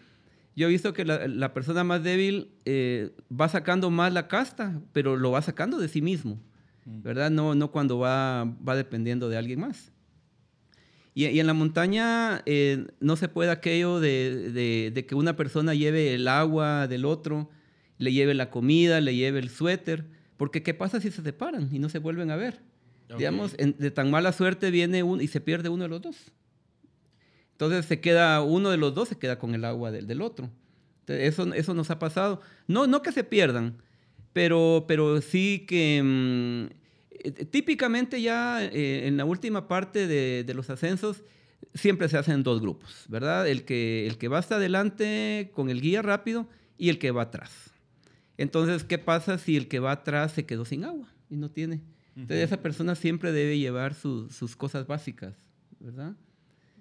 yo 0.56 0.66
he 0.66 0.70
visto 0.70 0.92
que 0.92 1.04
la, 1.04 1.28
la 1.28 1.52
persona 1.52 1.84
más 1.84 2.02
débil 2.02 2.50
eh, 2.64 3.14
va 3.30 3.48
sacando 3.48 3.90
más 3.90 4.12
la 4.12 4.26
casta, 4.26 4.80
pero 4.92 5.16
lo 5.16 5.30
va 5.32 5.42
sacando 5.42 5.78
de 5.78 5.88
sí 5.88 6.00
mismo, 6.02 6.40
¿verdad? 6.86 7.30
No, 7.30 7.54
no 7.54 7.70
cuando 7.70 7.98
va, 7.98 8.44
va 8.66 8.74
dependiendo 8.76 9.28
de 9.28 9.36
alguien 9.36 9.60
más. 9.60 9.92
Y, 11.14 11.26
y 11.26 11.40
en 11.40 11.46
la 11.46 11.54
montaña 11.54 12.42
eh, 12.46 12.86
no 13.00 13.16
se 13.16 13.28
puede 13.28 13.50
aquello 13.50 14.00
de, 14.00 14.50
de- 14.52 14.90
de 14.94 15.06
que 15.06 15.14
una 15.14 15.34
persona 15.36 15.74
lleve 15.74 16.14
el 16.14 16.28
agua 16.28 16.86
del 16.88 17.04
otro, 17.04 17.48
le 17.98 18.12
lleve 18.12 18.34
la 18.34 18.50
comida, 18.50 19.00
le 19.00 19.14
lleve 19.14 19.38
el 19.38 19.48
suéter, 19.48 20.04
porque 20.36 20.62
¿qué 20.62 20.74
pasa 20.74 21.00
si 21.00 21.10
se 21.10 21.22
separan 21.22 21.68
y 21.72 21.78
no 21.78 21.88
se 21.88 21.98
vuelven 21.98 22.30
a 22.30 22.36
ver? 22.36 22.60
Digamos, 23.18 23.54
en- 23.58 23.76
de 23.78 23.90
tan 23.90 24.10
mala 24.10 24.32
suerte 24.32 24.70
viene 24.70 25.02
uno 25.02 25.22
y 25.22 25.28
se 25.28 25.40
pierde 25.40 25.68
uno 25.70 25.84
de 25.84 25.88
los 25.88 26.02
dos. 26.02 26.16
Entonces 27.56 27.86
se 27.86 28.00
queda, 28.00 28.42
uno 28.42 28.70
de 28.70 28.76
los 28.76 28.94
dos 28.94 29.08
se 29.08 29.16
queda 29.16 29.38
con 29.38 29.54
el 29.54 29.64
agua 29.64 29.90
del, 29.90 30.06
del 30.06 30.20
otro. 30.20 30.50
Entonces, 31.00 31.26
eso, 31.28 31.54
eso 31.54 31.72
nos 31.72 31.90
ha 31.90 31.98
pasado. 31.98 32.40
No, 32.66 32.86
no 32.86 33.00
que 33.00 33.12
se 33.12 33.24
pierdan, 33.24 33.76
pero, 34.34 34.84
pero 34.86 35.20
sí 35.22 35.64
que 35.66 36.02
mm, 36.02 36.74
eh, 37.24 37.30
típicamente 37.50 38.20
ya 38.20 38.62
eh, 38.62 39.06
en 39.06 39.16
la 39.16 39.24
última 39.24 39.68
parte 39.68 40.06
de, 40.06 40.44
de 40.44 40.54
los 40.54 40.68
ascensos 40.68 41.22
siempre 41.72 42.08
se 42.10 42.18
hacen 42.18 42.42
dos 42.42 42.60
grupos, 42.60 43.06
¿verdad? 43.08 43.48
El 43.48 43.64
que, 43.64 44.06
el 44.06 44.18
que 44.18 44.28
va 44.28 44.38
hasta 44.38 44.56
adelante 44.56 45.50
con 45.54 45.70
el 45.70 45.80
guía 45.80 46.02
rápido 46.02 46.46
y 46.76 46.90
el 46.90 46.98
que 46.98 47.10
va 47.10 47.22
atrás. 47.22 47.70
Entonces, 48.36 48.84
¿qué 48.84 48.98
pasa 48.98 49.38
si 49.38 49.56
el 49.56 49.66
que 49.68 49.78
va 49.78 49.92
atrás 49.92 50.32
se 50.32 50.44
quedó 50.44 50.66
sin 50.66 50.84
agua 50.84 51.08
y 51.30 51.36
no 51.36 51.50
tiene? 51.50 51.80
Entonces, 52.16 52.44
esa 52.44 52.60
persona 52.62 52.94
siempre 52.94 53.32
debe 53.32 53.58
llevar 53.58 53.94
su- 53.94 54.28
sus 54.30 54.56
cosas 54.56 54.86
básicas, 54.86 55.34
¿verdad? 55.80 56.14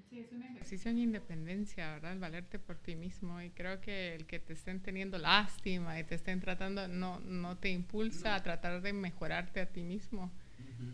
Sí, 0.09 0.19
es 0.19 0.31
un 0.31 0.43
ejercicio 0.65 0.89
en 0.91 0.97
independencia, 0.97 1.93
¿verdad? 1.93 2.13
El 2.13 2.19
valerte 2.19 2.57
por 2.57 2.77
ti 2.77 2.95
mismo. 2.95 3.39
Y 3.41 3.51
creo 3.51 3.79
que 3.81 4.15
el 4.15 4.25
que 4.25 4.39
te 4.39 4.53
estén 4.53 4.79
teniendo 4.81 5.17
lástima 5.19 5.99
y 5.99 6.03
te 6.03 6.15
estén 6.15 6.39
tratando, 6.39 6.87
no, 6.87 7.19
no 7.19 7.57
te 7.57 7.69
impulsa 7.69 8.33
a 8.35 8.41
tratar 8.41 8.81
de 8.81 8.91
mejorarte 8.93 9.61
a 9.61 9.67
ti 9.67 9.83
mismo. 9.83 10.31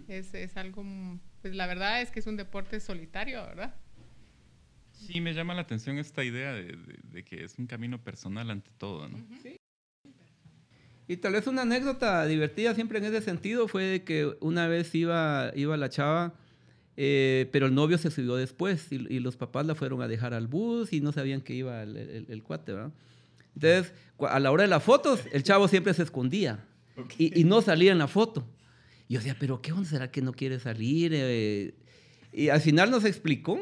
es, 0.10 0.34
es 0.34 0.58
algo, 0.58 0.84
pues 1.42 1.56
la 1.56 1.68
verdad 1.68 2.02
es 2.02 2.12
que 2.12 2.20
es 2.20 2.28
un 2.28 2.36
deporte 2.36 2.80
solitario, 2.82 3.42
¿verdad? 3.46 3.74
Sí, 4.92 5.22
me 5.22 5.34
llama 5.34 5.54
la 5.56 5.62
atención 5.62 5.98
esta 5.98 6.24
idea 6.24 6.52
de, 6.54 6.64
de- 6.66 7.00
de 7.04 7.24
que 7.24 7.44
es 7.46 7.58
un 7.58 7.66
camino 7.66 8.04
personal 8.04 8.52
ante 8.52 8.72
todo, 8.78 9.08
¿no? 9.08 9.18
Y 11.08 11.18
tal 11.18 11.34
vez 11.34 11.48
una 11.48 11.64
anécdota 11.64 12.26
divertida 12.26 12.74
siempre 12.76 13.00
en 13.00 13.06
ese 13.06 13.22
sentido 13.22 13.68
fue 13.68 13.84
de 13.84 14.04
que 14.04 14.36
una 14.42 14.68
vez 14.68 14.94
iba, 14.96 15.52
iba 15.56 15.76
la 15.78 15.90
chava, 15.90 16.34
eh, 16.98 17.48
pero 17.52 17.66
el 17.68 17.74
novio 17.76 17.98
se 17.98 18.12
subió 18.12 18.36
después 18.36 18.92
y, 18.92 18.96
y 19.14 19.20
los 19.20 19.38
papás 19.38 19.66
la 19.66 19.76
fueron 19.76 20.02
a 20.02 20.08
dejar 20.08 20.34
al 20.34 20.48
bus 20.48 20.94
y 20.94 21.02
no 21.02 21.12
sabían 21.12 21.42
que 21.42 21.54
iba 21.54 21.82
el, 21.84 21.96
el- 21.98 22.26
el 22.30 22.44
cuate, 22.44 22.74
¿verdad? 22.74 22.92
Entonces, 23.56 23.94
a 24.20 24.40
la 24.40 24.52
hora 24.52 24.64
de 24.64 24.70
las 24.70 24.84
fotos, 24.84 25.20
el 25.34 25.44
chavo 25.44 25.68
siempre 25.68 25.94
se 25.94 26.04
escondía 26.04 26.64
y, 27.18 27.40
y 27.40 27.44
no 27.44 27.62
salía 27.62 27.92
en 27.92 27.98
la 27.98 28.08
foto. 28.08 28.46
Y 29.08 29.16
yo 29.16 29.20
decía, 29.20 29.36
pero 29.40 29.62
¿qué 29.62 29.72
onda 29.74 29.90
será 29.90 30.10
que 30.12 30.22
no 30.22 30.32
quiere 30.34 30.60
salir? 30.60 31.12
Eh, 31.14 31.74
y 32.32 32.48
al 32.50 32.62
final 32.62 32.92
nos 32.92 33.04
explicó 33.04 33.60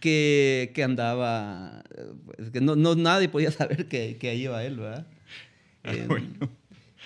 que, 0.00 0.72
que 0.74 0.82
andaba, 0.82 1.84
pues, 2.26 2.50
que 2.50 2.60
no, 2.60 2.74
no 2.76 2.94
nadie 2.96 3.28
podía 3.28 3.50
saber 3.52 3.86
que, 3.86 4.16
que 4.18 4.28
ahí 4.30 4.42
iba 4.42 4.62
él, 4.64 4.76
¿verdad? 4.78 5.06
Ah, 5.84 5.92
Eh, 5.94 6.04
bueno. 6.08 6.26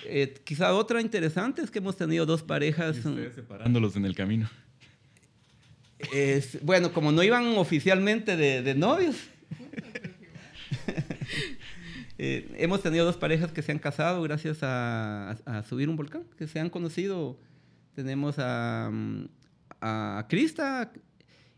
eh, 0.06 0.34
quizá 0.44 0.72
otra 0.74 1.00
interesante 1.02 1.60
es 1.62 1.70
que 1.70 1.78
hemos 1.80 1.96
tenido 1.96 2.24
dos 2.24 2.40
Y 2.40 2.44
parejas. 2.44 2.96
ustedes 3.04 3.34
separándolos 3.34 3.94
en 3.96 4.06
el 4.06 4.14
camino. 4.14 4.48
Es- 6.12 6.62
bueno, 6.64 6.92
como 6.92 7.12
no 7.12 7.22
iban 7.22 7.46
oficialmente 7.58 8.36
de, 8.36 8.62
de 8.62 8.74
novios. 8.74 9.16
eh, 12.18 12.54
hemos 12.58 12.82
tenido 12.82 13.04
dos 13.04 13.16
parejas 13.16 13.52
que 13.52 13.62
se 13.62 13.72
han 13.72 13.78
casado 13.78 14.22
gracias 14.22 14.62
a, 14.62 15.30
a- 15.46 15.58
a 15.58 15.62
subir 15.62 15.88
un 15.88 15.96
volcán, 15.96 16.22
que 16.38 16.46
se 16.46 16.60
han 16.60 16.70
conocido. 16.70 17.38
Tenemos 17.94 18.36
a, 18.38 18.90
mm, 18.92 19.24
a 19.80 20.26
Krista 20.28 20.92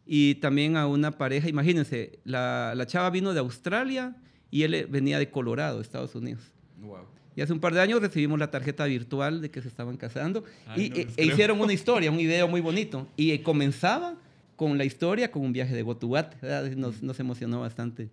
y 0.06 0.36
también 0.36 0.76
a 0.76 0.86
una 0.86 1.12
pareja. 1.12 1.48
Imagínense, 1.48 2.18
la, 2.24 2.72
la 2.74 2.86
chava 2.86 3.10
vino 3.10 3.32
de 3.32 3.40
Australia 3.40 4.16
y 4.50 4.62
él 4.64 4.74
eh, 4.74 4.86
venía 4.88 5.18
de 5.18 5.30
Colorado, 5.30 5.80
Estados 5.80 6.14
Unidos. 6.14 6.42
Wow. 6.80 6.98
Y 7.36 7.40
hace 7.40 7.52
un 7.52 7.60
par 7.60 7.74
de 7.74 7.80
años 7.80 8.00
recibimos 8.00 8.38
la 8.38 8.50
tarjeta 8.50 8.84
virtual 8.84 9.40
de 9.42 9.50
que 9.50 9.60
se 9.60 9.66
estaban 9.68 9.96
casando 9.96 10.44
Ay, 10.68 10.86
y 10.86 10.90
no 10.90 10.96
e- 10.96 11.04
les 11.04 11.12
e 11.12 11.14
creo. 11.16 11.26
hicieron 11.32 11.60
una 11.60 11.72
historia, 11.78 12.10
un 12.10 12.18
video 12.18 12.48
muy 12.48 12.60
bonito. 12.60 13.08
Y 13.16 13.32
eh, 13.32 13.42
comenzaba 13.42 14.14
con 14.56 14.78
la 14.78 14.84
historia 14.84 15.30
con 15.30 15.42
un 15.42 15.52
viaje 15.52 15.74
de 15.74 15.82
Gotuat. 15.82 16.42
Nos, 16.76 17.02
nos 17.02 17.20
emocionó 17.20 17.60
bastante 17.60 18.10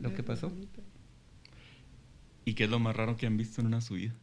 lo 0.00 0.14
que 0.14 0.22
pasó. 0.22 0.52
¿Y 2.44 2.54
qué 2.54 2.64
es 2.64 2.70
lo 2.70 2.78
más 2.78 2.96
raro 2.96 3.16
que 3.16 3.26
han 3.26 3.36
visto 3.36 3.60
en 3.60 3.66
una 3.66 3.80
subida? 3.80 4.14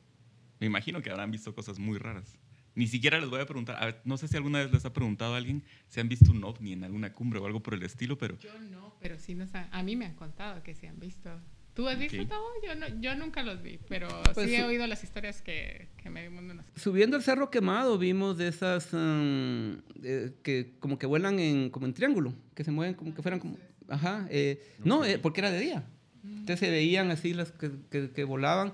Me 0.60 0.66
imagino 0.68 1.02
que 1.02 1.12
habrán 1.12 1.32
visto 1.32 1.54
cosas 1.54 1.80
muy 1.80 1.98
raras. 1.98 2.38
Ni 2.76 2.88
siquiera 2.88 3.20
les 3.20 3.30
voy 3.30 3.40
a 3.42 3.46
preguntar, 3.46 3.82
a 3.82 3.86
ver, 3.86 4.02
no 4.06 4.18
sé 4.18 4.28
si 4.28 4.38
alguna 4.38 4.60
vez 4.60 4.72
les 4.72 4.86
ha 4.86 4.94
preguntado 4.94 5.34
a 5.34 5.38
alguien 5.38 5.64
si 5.88 6.00
han 6.00 6.10
visto 6.10 6.32
un 6.32 6.44
ovni 6.44 6.74
en 6.74 6.84
alguna 6.84 7.12
cumbre 7.14 7.40
o 7.40 7.46
algo 7.46 7.62
por 7.62 7.74
el 7.74 7.82
estilo, 7.84 8.18
pero 8.18 8.38
Yo 8.40 8.52
no, 8.72 8.94
pero 9.00 9.18
sí 9.18 9.34
nos 9.34 9.54
han- 9.56 9.68
a 9.72 9.82
mí 9.82 9.96
me 9.96 10.06
han 10.06 10.14
contado 10.16 10.62
que 10.62 10.76
sí 10.76 10.86
han 10.86 11.00
visto. 11.00 11.30
¿Tú 11.78 11.88
has 11.88 11.98
visto 11.98 12.22
Ok. 12.22 12.28
todo? 12.28 12.44
Yo, 12.66 12.76
no, 12.76 12.88
yo 13.00 13.16
nunca 13.16 13.44
los 13.44 13.62
vi, 13.62 13.80
pero 13.88 14.08
Pues 14.34 14.50
sí 14.50 14.56
he 14.56 14.64
oído 14.66 14.86
las 14.88 15.02
historias 15.04 15.42
que, 15.42 15.88
que 16.02 16.10
medio 16.10 16.32
mundo 16.32 16.56
nos... 16.56 16.66
Subiendo 16.76 17.16
el 17.16 17.24
Cerro 17.24 17.50
Quemado 17.52 17.98
vimos 17.98 18.38
de 18.38 18.48
esas 18.50 18.90
eh, 18.94 20.32
que 20.44 20.74
como 20.80 20.98
que 20.98 21.06
vuelan 21.06 21.40
en, 21.40 21.70
como 21.70 21.86
en 21.86 21.94
triángulo, 21.94 22.34
que 22.56 22.64
se 22.64 22.72
mueven 22.72 22.96
como 22.96 23.14
que 23.14 23.22
fueran 23.22 23.40
como... 23.40 23.58
Ajá. 23.88 24.28
eh, 24.30 24.62
no, 24.84 25.06
eh, 25.06 25.20
porque 25.20 25.40
era 25.42 25.52
de 25.52 25.60
día. 25.60 25.84
Entonces 26.26 26.60
se 26.60 26.70
veían 26.70 27.12
así 27.12 27.34
las 27.34 27.52
que, 27.52 27.72
que- 27.90 28.10
que 28.12 28.24
volaban. 28.24 28.74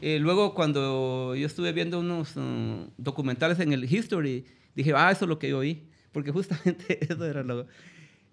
Eh, 0.00 0.18
luego 0.20 0.54
cuando 0.54 1.34
yo 1.34 1.46
estuve 1.46 1.72
viendo 1.72 2.00
unos 2.00 2.32
mm, 2.36 2.84
documentales 2.98 3.58
en 3.60 3.72
el 3.72 3.84
History, 3.92 4.44
dije, 4.74 4.92
ah, 4.96 5.10
eso 5.10 5.24
es 5.24 5.28
lo 5.28 5.38
que 5.38 5.48
yo 5.50 5.58
oí. 5.58 5.88
Porque 6.12 6.30
justamente 6.30 6.98
eso 7.12 7.24
era 7.26 7.42
lo... 7.42 7.66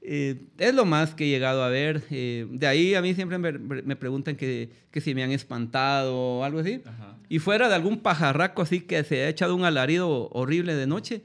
eh, 0.01 0.47
es 0.57 0.73
lo 0.73 0.85
más 0.85 1.13
que 1.15 1.25
he 1.25 1.29
llegado 1.29 1.63
a 1.63 1.69
ver. 1.69 2.03
eh, 2.09 2.47
de 2.49 2.67
ahí 2.67 2.95
a 2.95 3.01
mí 3.01 3.13
siempre 3.13 3.37
me, 3.37 3.51
me 3.51 3.95
preguntan 3.95 4.35
que, 4.35 4.69
que 4.91 5.01
si 5.01 5.13
me 5.15 5.23
han 5.23 5.31
espantado 5.31 6.15
o 6.15 6.43
algo 6.43 6.59
así. 6.59 6.81
Ajá. 6.85 7.17
Y 7.29 7.39
fuera 7.39 7.69
de 7.69 7.75
algún 7.75 7.99
pajarraco 8.01 8.61
así 8.61 8.81
que 8.81 9.03
se 9.03 9.23
ha 9.23 9.29
echado 9.29 9.55
un 9.55 9.63
alarido 9.63 10.29
horrible 10.31 10.75
de 10.75 10.87
noche 10.87 11.23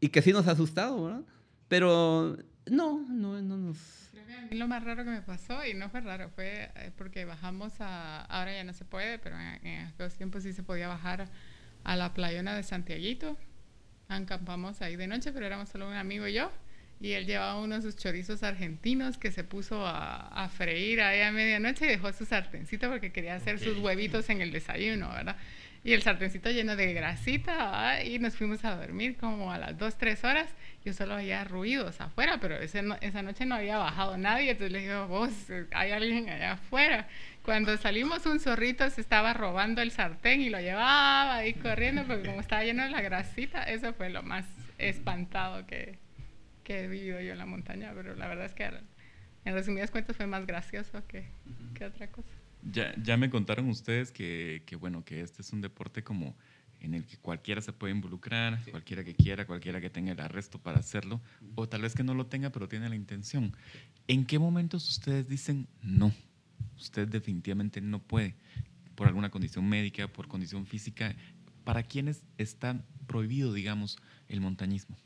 y 0.00 0.08
que 0.08 0.22
sí 0.22 0.32
nos 0.32 0.48
ha 0.48 0.52
asustado, 0.52 1.04
¿verdad? 1.04 1.22
Pero 1.68 2.36
no, 2.70 3.04
no, 3.08 3.40
no 3.42 3.56
nos... 3.56 3.76
Creo 4.12 4.26
que 4.26 4.34
a 4.34 4.40
mí 4.42 4.56
lo 4.56 4.66
más 4.66 4.82
raro 4.84 5.04
que 5.04 5.10
me 5.10 5.22
pasó, 5.22 5.64
y 5.64 5.74
no 5.74 5.88
fue 5.90 6.00
raro, 6.00 6.30
fue 6.30 6.70
eh, 6.76 6.90
porque 6.96 7.24
bajamos 7.24 7.80
a... 7.80 8.22
Ahora 8.22 8.52
ya 8.52 8.64
no 8.64 8.72
se 8.72 8.84
puede, 8.84 9.18
pero 9.18 9.36
en, 9.38 9.66
en 9.66 9.86
aquellos 9.86 10.14
tiempos 10.14 10.42
sí 10.42 10.52
se 10.52 10.62
podía 10.62 10.88
bajar 10.88 11.28
a 11.84 11.96
la 11.96 12.12
playona 12.14 12.54
de 12.56 12.62
Santiaguito. 12.62 13.36
acampamos 14.08 14.82
ahí 14.82 14.96
de 14.96 15.06
noche, 15.06 15.32
pero 15.32 15.46
éramos 15.46 15.68
solo 15.68 15.88
un 15.88 15.94
amigo 15.94 16.26
y 16.26 16.34
yo. 16.34 16.50
Y 17.00 17.12
él 17.12 17.26
llevaba 17.26 17.60
uno 17.60 17.76
de 17.76 17.82
sus 17.82 17.94
chorizos 17.96 18.42
argentinos 18.42 19.18
que 19.18 19.30
se 19.30 19.44
puso 19.44 19.86
a, 19.86 20.28
a 20.28 20.48
freír 20.48 21.02
ahí 21.02 21.20
a 21.20 21.30
medianoche 21.30 21.84
y 21.84 21.88
dejó 21.88 22.12
su 22.12 22.24
sartencito 22.24 22.88
porque 22.88 23.12
quería 23.12 23.34
hacer 23.34 23.58
sus 23.58 23.78
huevitos 23.78 24.30
en 24.30 24.40
el 24.40 24.50
desayuno, 24.50 25.10
¿verdad? 25.10 25.36
Y 25.84 25.92
el 25.92 26.02
sartencito 26.02 26.50
lleno 26.50 26.74
de 26.74 26.94
grasita, 26.94 27.52
¿verdad? 27.54 28.02
y 28.02 28.18
nos 28.18 28.34
fuimos 28.34 28.64
a 28.64 28.74
dormir 28.76 29.16
como 29.18 29.52
a 29.52 29.58
las 29.58 29.78
2, 29.78 29.96
3 29.98 30.24
horas. 30.24 30.48
Yo 30.84 30.92
solo 30.92 31.14
oía 31.16 31.44
ruidos 31.44 32.00
afuera, 32.00 32.38
pero 32.40 32.56
ese 32.56 32.82
no- 32.82 32.96
esa 33.02 33.22
noche 33.22 33.44
no 33.46 33.54
había 33.54 33.76
bajado 33.78 34.16
nadie. 34.16 34.50
Entonces 34.52 34.72
le 34.72 34.80
digo, 34.80 35.06
vos, 35.06 35.30
hay 35.72 35.92
alguien 35.92 36.28
allá 36.28 36.52
afuera. 36.54 37.06
Cuando 37.44 37.76
salimos, 37.76 38.24
un 38.26 38.40
zorrito 38.40 38.88
se 38.90 39.00
estaba 39.00 39.32
robando 39.34 39.80
el 39.80 39.92
sartén 39.92 40.40
y 40.40 40.48
lo 40.48 40.58
llevaba 40.60 41.36
ahí 41.36 41.52
corriendo, 41.54 42.04
porque 42.04 42.26
como 42.26 42.40
estaba 42.40 42.64
lleno 42.64 42.82
de 42.82 42.90
la 42.90 43.02
grasita, 43.02 43.62
eso 43.64 43.92
fue 43.92 44.08
lo 44.10 44.22
más 44.24 44.44
espantado 44.78 45.66
que, 45.66 45.98
que 46.66 46.82
he 46.82 46.88
vivido 46.88 47.20
yo 47.20 47.32
en 47.32 47.38
la 47.38 47.46
montaña. 47.46 47.92
Pero 47.94 48.16
la 48.16 48.26
verdad 48.26 48.46
es 48.46 48.54
que, 48.54 48.64
en 48.64 49.54
resumidas 49.54 49.92
cuentas, 49.92 50.16
fue 50.16 50.26
más 50.26 50.46
gracioso 50.46 51.06
que, 51.06 51.28
que 51.74 51.84
otra 51.84 52.10
cosa. 52.10 52.28
Ya, 52.72 52.92
ya 53.00 53.16
me 53.16 53.30
contaron 53.30 53.68
ustedes 53.68 54.10
que, 54.10 54.64
que, 54.66 54.74
bueno, 54.74 55.04
que 55.04 55.20
este 55.20 55.42
es 55.42 55.52
un 55.52 55.60
deporte 55.60 56.02
como 56.02 56.36
en 56.80 56.94
el 56.94 57.06
que 57.06 57.16
cualquiera 57.18 57.60
se 57.60 57.72
puede 57.72 57.94
involucrar, 57.94 58.60
cualquiera 58.70 59.04
que 59.04 59.14
quiera, 59.14 59.46
cualquiera 59.46 59.80
que 59.80 59.88
tenga 59.88 60.12
el 60.12 60.20
arresto 60.20 60.58
para 60.58 60.80
hacerlo, 60.80 61.20
o 61.54 61.68
tal 61.68 61.82
vez 61.82 61.94
que 61.94 62.02
no 62.02 62.14
lo 62.14 62.26
tenga, 62.26 62.50
pero 62.50 62.68
tiene 62.68 62.88
la 62.88 62.96
intención. 62.96 63.56
¿En 64.08 64.26
qué 64.26 64.38
momentos 64.38 64.88
ustedes 64.90 65.28
dicen 65.28 65.68
no? 65.82 66.12
Usted 66.76 67.06
definitivamente 67.08 67.80
no 67.80 68.00
puede, 68.00 68.34
por 68.96 69.06
alguna 69.06 69.30
condición 69.30 69.68
médica, 69.68 70.08
por 70.08 70.26
condición 70.26 70.66
física. 70.66 71.14
¿Para 71.64 71.84
quiénes 71.84 72.22
está 72.38 72.84
prohibido, 73.06 73.52
digamos, 73.52 73.96
el 74.28 74.40
montañismo? 74.40 74.96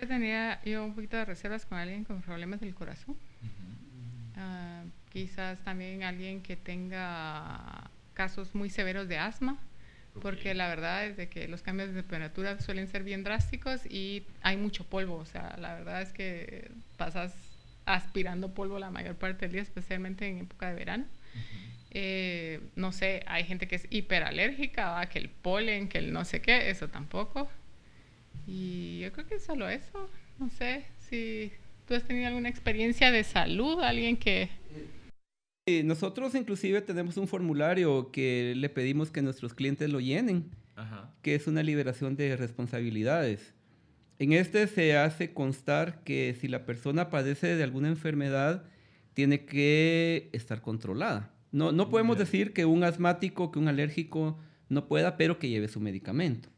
Yo 0.00 0.08
tenía 0.08 0.60
yo 0.64 0.84
un 0.84 0.94
poquito 0.94 1.18
de 1.18 1.26
reservas 1.26 1.66
con 1.66 1.76
alguien 1.76 2.04
con 2.04 2.22
problemas 2.22 2.60
del 2.60 2.74
corazón. 2.74 3.16
Ah, 4.36 4.82
quizás 5.12 5.62
también 5.62 6.04
alguien 6.04 6.42
que 6.42 6.56
tenga 6.56 7.90
casos 8.14 8.54
muy 8.54 8.70
severos 8.70 9.08
de 9.08 9.18
asma, 9.18 9.58
porque 10.22 10.54
la 10.54 10.68
verdad 10.68 11.04
es 11.04 11.18
de 11.18 11.28
que 11.28 11.48
los 11.48 11.60
cambios 11.60 11.90
de 11.90 11.96
temperatura 11.96 12.58
suelen 12.60 12.88
ser 12.88 13.04
bien 13.04 13.24
drásticos 13.24 13.84
y 13.84 14.24
hay 14.40 14.56
mucho 14.56 14.84
polvo. 14.84 15.16
O 15.16 15.26
sea, 15.26 15.56
la 15.58 15.74
verdad 15.74 16.00
es 16.00 16.12
que 16.12 16.70
pasas 16.96 17.34
aspirando 17.84 18.54
polvo 18.54 18.78
la 18.78 18.90
mayor 18.90 19.16
parte 19.16 19.46
del 19.46 19.52
día, 19.52 19.62
especialmente 19.62 20.26
en 20.26 20.38
época 20.38 20.68
de 20.70 20.74
verano. 20.76 21.04
Eh, 21.90 22.60
no 22.76 22.92
sé, 22.92 23.22
hay 23.26 23.44
gente 23.44 23.68
que 23.68 23.74
es 23.74 23.86
hiperalérgica, 23.90 24.90
¿va? 24.90 25.06
que 25.06 25.18
el 25.18 25.28
polen, 25.28 25.88
que 25.88 25.98
el 25.98 26.12
no 26.12 26.24
sé 26.24 26.40
qué, 26.40 26.70
eso 26.70 26.88
tampoco. 26.88 27.50
Y 28.50 28.98
yo 28.98 29.12
creo 29.12 29.26
que 29.26 29.36
es 29.36 29.44
solo 29.44 29.68
eso. 29.68 30.10
No 30.40 30.50
sé 30.50 30.84
si 30.98 31.52
tú 31.86 31.94
has 31.94 32.02
tenido 32.02 32.26
alguna 32.26 32.48
experiencia 32.48 33.12
de 33.12 33.22
salud, 33.22 33.80
alguien 33.80 34.16
que... 34.16 34.48
Eh, 35.66 35.84
Nosotros 35.84 36.34
inclusive 36.34 36.80
tenemos 36.80 37.16
un 37.16 37.28
formulario 37.28 38.10
que 38.10 38.54
le 38.56 38.68
pedimos 38.68 39.12
que 39.12 39.22
nuestros 39.22 39.54
clientes 39.54 39.88
lo 39.88 40.00
llenen, 40.00 40.50
Ajá. 40.74 41.14
que 41.22 41.36
es 41.36 41.46
una 41.46 41.62
liberación 41.62 42.16
de 42.16 42.36
responsabilidades. 42.36 43.54
En 44.18 44.32
este 44.32 44.66
se 44.66 44.96
hace 44.96 45.32
constar 45.32 46.02
que 46.02 46.36
si 46.40 46.48
la 46.48 46.66
persona 46.66 47.08
padece 47.08 47.54
de 47.54 47.62
alguna 47.62 47.86
enfermedad, 47.88 48.64
tiene 49.14 49.44
que 49.44 50.28
estar 50.32 50.60
controlada. 50.60 51.32
No, 51.52 51.70
no 51.70 51.88
podemos 51.88 52.18
decir 52.18 52.52
que 52.52 52.64
un 52.64 52.82
asmático, 52.82 53.52
que 53.52 53.60
un 53.60 53.68
alérgico 53.68 54.38
no 54.68 54.88
pueda, 54.88 55.16
pero 55.16 55.38
que 55.38 55.48
lleve 55.48 55.68
su 55.68 55.78
medicamento. 55.80 56.48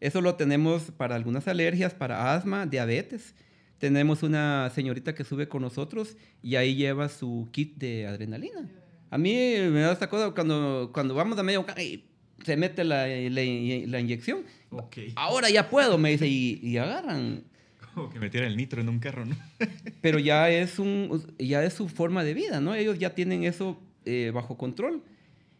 Eso 0.00 0.20
lo 0.20 0.34
tenemos 0.34 0.90
para 0.96 1.14
algunas 1.14 1.46
alergias, 1.48 1.94
para 1.94 2.34
asma, 2.34 2.66
diabetes. 2.66 3.34
Tenemos 3.78 4.22
una 4.22 4.70
señorita 4.74 5.14
que 5.14 5.24
sube 5.24 5.48
con 5.48 5.62
nosotros 5.62 6.16
y 6.42 6.56
ahí 6.56 6.74
lleva 6.74 7.08
su 7.08 7.48
kit 7.52 7.76
de 7.76 8.06
adrenalina. 8.06 8.68
A 9.10 9.18
mí 9.18 9.32
me 9.70 9.80
da 9.80 9.92
esta 9.92 10.08
cosa 10.08 10.30
cuando, 10.32 10.90
cuando 10.92 11.14
vamos 11.14 11.38
a 11.38 11.42
medio 11.42 11.64
y 11.78 12.04
se 12.44 12.56
mete 12.56 12.84
la, 12.84 13.06
la- 13.06 13.86
la 13.86 14.00
inyección. 14.00 14.42
Ahora 15.16 15.50
ya 15.50 15.70
puedo, 15.70 15.98
me 15.98 16.10
dice, 16.10 16.26
y, 16.26 16.58
y 16.62 16.76
agarran. 16.78 17.44
Como 17.94 18.10
que 18.10 18.18
metiera 18.18 18.46
el 18.48 18.56
nitro 18.56 18.80
en 18.80 18.88
un 18.88 18.98
carro, 18.98 19.24
¿no? 19.24 19.36
Pero 20.00 20.18
ya 20.18 20.50
es, 20.50 20.78
un, 20.80 21.24
ya 21.38 21.62
es 21.64 21.74
su 21.74 21.88
forma 21.88 22.24
de 22.24 22.34
vida, 22.34 22.60
¿no? 22.60 22.74
Ellos 22.74 22.98
ya 22.98 23.14
tienen 23.14 23.44
eso 23.44 23.80
eh, 24.04 24.32
bajo 24.34 24.56
control. 24.58 25.02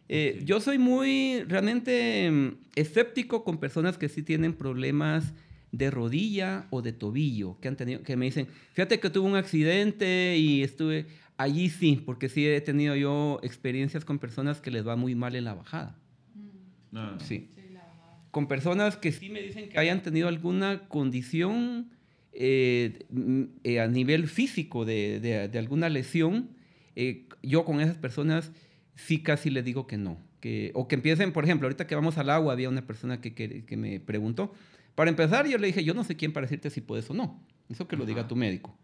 Eh. 0.09 0.41
Yo 0.45 0.59
soy 0.59 0.77
muy 0.77 1.43
realmente 1.47 2.29
mm, 2.31 2.57
escéptico 2.75 3.43
con 3.43 3.57
personas 3.59 3.97
que 3.97 4.09
sí 4.09 4.21
tienen 4.23 4.53
problemas 4.53 5.33
de 5.71 5.91
rodilla 5.91 6.67
o 6.69 6.81
de 6.81 6.93
tobillo, 6.93 7.57
que, 7.59 7.67
han 7.67 7.75
tenido, 7.75 8.01
que 8.03 8.15
me 8.15 8.25
dicen, 8.25 8.47
fíjate 8.73 8.99
que 8.99 9.09
tuve 9.09 9.27
un 9.27 9.35
accidente 9.35 10.37
y 10.37 10.63
estuve 10.63 11.07
allí 11.37 11.69
sí, 11.69 12.01
porque 12.05 12.29
sí 12.29 12.47
he 12.47 12.61
tenido 12.61 12.95
yo 12.95 13.39
experiencias 13.43 14.05
con 14.05 14.19
personas 14.19 14.61
que 14.61 14.71
les 14.71 14.87
va 14.87 14.95
muy 14.95 15.15
mal 15.15 15.35
en 15.35 15.43
la 15.43 15.53
bajada. 15.53 15.97
No. 16.91 17.19
Sí. 17.19 17.49
Con 18.31 18.47
personas 18.47 18.95
que 18.97 19.11
sí 19.11 19.29
me 19.29 19.41
dicen 19.41 19.69
que 19.69 19.77
hayan 19.79 20.01
tenido 20.03 20.27
alguna 20.27 20.87
condición 20.87 21.89
eh, 22.31 23.05
mm, 23.09 23.43
eh, 23.63 23.79
a 23.79 23.87
nivel 23.87 24.27
físico 24.27 24.85
de, 24.85 25.19
de- 25.19 25.47
de 25.47 25.59
alguna 25.59 25.89
lesión, 25.89 26.49
eh, 26.95 27.27
yo 27.43 27.63
con 27.65 27.79
esas 27.81 27.97
personas 27.97 28.51
sí 28.95 29.21
casi 29.21 29.49
les 29.49 29.63
digo 29.65 29.87
que 29.87 29.97
no. 29.97 30.17
Que, 30.41 30.71
o 30.75 30.87
que 30.87 30.95
empiecen, 30.95 31.31
por 31.31 31.43
ejemplo, 31.43 31.67
ahorita 31.67 31.87
que 31.87 31.95
vamos 31.95 32.17
al 32.17 32.29
agua, 32.29 32.53
había 32.53 32.69
una 32.69 32.85
persona 32.85 33.19
que, 33.21 33.33
que- 33.33 33.65
que 33.65 33.77
me 33.77 33.99
preguntó. 33.99 34.53
Para 34.95 35.09
empezar, 35.09 35.47
yo 35.47 35.57
le 35.57 35.67
dije, 35.67 35.83
yo 35.83 35.93
no 35.93 36.03
sé 36.03 36.15
quién 36.15 36.31
para 36.33 36.45
decirte 36.45 36.69
si 36.69 36.81
puedes 36.81 37.09
o 37.09 37.13
no. 37.13 37.41
Eso 37.69 37.87
que 37.87 37.95
lo 37.97 38.05
diga 38.05 38.27
tu 38.27 38.35
médico. 38.35 38.77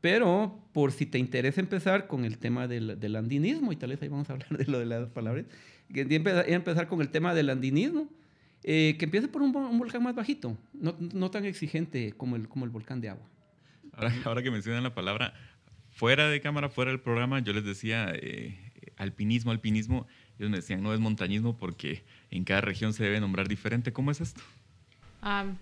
Pero 0.00 0.60
por 0.72 0.92
si 0.92 1.06
te 1.06 1.18
interesa 1.18 1.60
empezar 1.60 2.06
con 2.06 2.24
el 2.24 2.38
tema 2.38 2.68
del, 2.68 3.00
del 3.00 3.16
andinismo, 3.16 3.72
y 3.72 3.76
tal 3.76 3.90
vez 3.90 4.00
ahí 4.02 4.08
vamos 4.08 4.28
a 4.30 4.34
hablar 4.34 4.48
de 4.56 4.64
lo 4.66 4.78
de 4.78 4.86
las 4.86 5.08
palabras, 5.08 5.44
que 5.92 6.06
empe- 6.06 6.44
empezar 6.48 6.86
con 6.88 7.00
el 7.00 7.08
tema 7.08 7.34
del 7.34 7.50
andinismo, 7.50 8.08
eh, 8.64 8.96
que 8.98 9.04
empiece 9.06 9.28
por 9.28 9.42
un 9.42 9.52
volcán 9.52 10.02
más 10.02 10.14
bajito, 10.14 10.56
no, 10.74 10.96
no 10.98 11.30
tan 11.30 11.44
exigente 11.44 12.12
como 12.16 12.36
el, 12.36 12.48
como 12.48 12.64
el 12.64 12.70
volcán 12.70 13.00
de 13.00 13.08
agua. 13.08 13.26
Ahora, 13.92 14.12
ahora 14.24 14.42
que 14.42 14.50
mencionan 14.50 14.82
la 14.84 14.94
palabra, 14.94 15.32
fuera 15.90 16.28
de 16.28 16.40
cámara, 16.40 16.68
fuera 16.68 16.90
del 16.90 17.00
programa, 17.00 17.40
yo 17.40 17.52
les 17.52 17.64
decía 17.64 18.12
eh, 18.14 18.67
alpinismo, 18.98 19.50
alpinismo. 19.50 20.06
Ellos 20.38 20.50
me 20.50 20.58
decían, 20.58 20.82
no 20.82 20.92
es 20.92 21.00
montañismo 21.00 21.56
porque 21.56 22.04
en 22.30 22.44
cada 22.44 22.60
región 22.60 22.92
se 22.92 23.04
debe 23.04 23.20
nombrar 23.20 23.48
diferente. 23.48 23.92
¿Cómo 23.92 24.10
es 24.10 24.20
esto? 24.20 24.42
Am, 25.22 25.56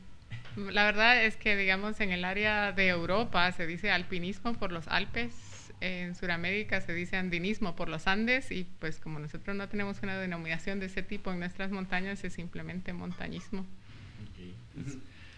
la 0.56 0.84
verdad 0.84 1.24
es 1.24 1.36
que, 1.36 1.56
digamos, 1.56 2.00
en 2.00 2.10
el 2.10 2.24
área 2.24 2.72
de 2.72 2.88
Europa 2.88 3.50
se 3.52 3.66
dice 3.66 3.90
alpinismo 3.90 4.54
por 4.54 4.72
los 4.72 4.88
Alpes, 4.88 5.34
en 5.80 6.14
Sudamérica 6.14 6.80
se 6.80 6.94
dice 6.94 7.16
andinismo 7.16 7.76
por 7.76 7.88
los 7.88 8.06
Andes 8.06 8.50
y 8.50 8.64
pues 8.78 8.98
como 8.98 9.18
nosotros 9.18 9.54
no 9.56 9.68
tenemos 9.68 10.02
una 10.02 10.18
denominación 10.18 10.80
de 10.80 10.86
ese 10.86 11.02
tipo 11.02 11.30
en 11.32 11.38
nuestras 11.38 11.70
montañas 11.70 12.24
es 12.24 12.32
simplemente 12.32 12.92
montañismo. 12.92 13.66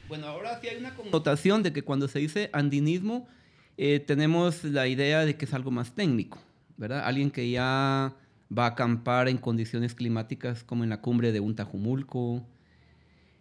Bueno, 0.06 0.28
ahora 0.28 0.60
sí 0.60 0.68
hay 0.68 0.76
una 0.76 0.94
connotación 0.94 1.62
de 1.62 1.72
que 1.72 1.82
cuando 1.82 2.08
se 2.08 2.20
dice 2.20 2.50
andinismo, 2.52 3.28
eh, 3.76 4.00
tenemos 4.00 4.64
la 4.64 4.86
idea 4.86 5.24
de 5.24 5.36
que 5.36 5.44
es 5.44 5.54
algo 5.54 5.70
más 5.70 5.94
técnico, 5.94 6.40
¿verdad? 6.78 7.02
Alguien 7.04 7.30
que 7.30 7.50
ya 7.50 8.14
va 8.56 8.64
a 8.64 8.68
acampar 8.68 9.28
en 9.28 9.36
condiciones 9.36 9.94
climáticas 9.94 10.64
como 10.64 10.84
en 10.84 10.90
la 10.90 11.02
cumbre 11.02 11.32
de 11.32 11.40
un 11.40 11.54
Tajumulco. 11.54 12.46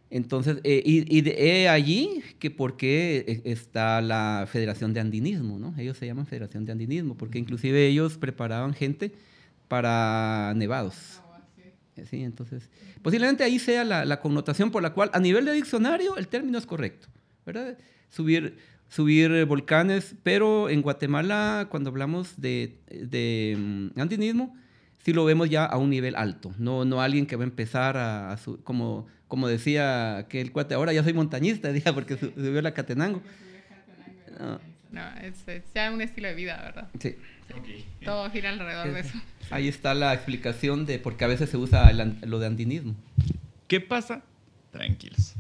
Entonces, 0.09 0.59
eh, 0.63 0.81
y, 0.85 1.17
y 1.17 1.21
de 1.21 1.67
allí 1.69 2.23
que 2.39 2.49
por 2.49 2.77
qué 2.77 3.23
eh, 3.27 3.41
está 3.45 4.01
la 4.01 4.47
Federación 4.49 4.93
de 4.93 4.99
Andinismo, 5.01 5.59
¿no? 5.59 5.73
Ellos 5.77 5.97
se 5.97 6.05
llaman 6.05 6.25
Federación 6.25 6.65
de 6.65 6.71
Andinismo, 6.71 7.15
porque 7.15 7.39
inclusive 7.39 7.87
ellos 7.87 8.17
preparaban 8.17 8.73
gente 8.73 9.13
para 9.67 10.53
nevados. 10.55 11.21
Eh, 11.95 12.05
Sí, 12.09 12.23
entonces, 12.23 12.69
posiblemente 13.01 13.43
ahí 13.43 13.59
sea 13.59 13.83
la, 13.83 14.05
la 14.05 14.21
connotación 14.21 14.71
por 14.71 14.81
la 14.83 14.93
cual, 14.93 15.09
a 15.13 15.19
nivel 15.19 15.45
de 15.45 15.53
diccionario, 15.53 16.15
el 16.17 16.27
término 16.27 16.57
es 16.57 16.65
correcto, 16.65 17.07
¿verdad? 17.45 17.77
Subir, 18.09 18.57
subir 18.89 19.31
eh, 19.31 19.43
volcanes, 19.43 20.15
pero 20.23 20.69
en 20.69 20.81
Guatemala, 20.81 21.67
cuando 21.69 21.89
hablamos 21.89 22.39
de, 22.39 22.77
de 22.89 23.55
mm, 23.95 23.99
andinismo, 23.99 24.55
sí 25.03 25.13
lo 25.13 25.25
vemos 25.25 25.49
ya 25.49 25.65
a 25.65 25.77
un 25.77 25.89
nivel 25.89 26.15
alto, 26.15 26.53
no, 26.57 26.85
no 26.85 27.01
alguien 27.01 27.25
que 27.25 27.35
va 27.35 27.43
a 27.43 27.47
empezar 27.47 27.97
a, 27.97 28.31
a 28.31 28.37
su- 28.37 28.61
como, 28.63 29.07
como 29.27 29.47
decía 29.47 30.25
que 30.29 30.41
el 30.41 30.51
cuate, 30.51 30.73
ahora 30.75 30.93
ya 30.93 31.03
soy 31.03 31.13
montañista, 31.13 31.71
diga, 31.73 31.93
porque 31.93 32.17
su- 32.17 32.31
subió 32.31 32.61
la 32.61 32.73
Catenango. 32.73 33.21
No, 34.91 35.01
es, 35.21 35.47
es 35.47 35.63
ya 35.75 35.91
un 35.91 36.01
estilo 36.01 36.27
de 36.29 36.35
vida, 36.35 36.61
¿verdad? 36.63 36.87
sí. 36.99 37.15
Todo 38.03 38.29
gira 38.29 38.49
alrededor 38.49 38.93
de 38.93 38.99
eso. 38.99 39.17
Ahí 39.51 39.69
está 39.69 39.93
la 39.93 40.13
explicación 40.13 40.85
de 40.85 40.99
por 40.99 41.15
qué 41.15 41.23
a 41.23 41.27
veces 41.27 41.49
se 41.49 41.55
usa 41.55 41.89
el 41.89 42.17
lo 42.23 42.39
de 42.39 42.47
andinismo. 42.47 42.93
¿Qué 43.69 43.79
pasa? 43.79 44.21
Tranquilos. 44.71 45.33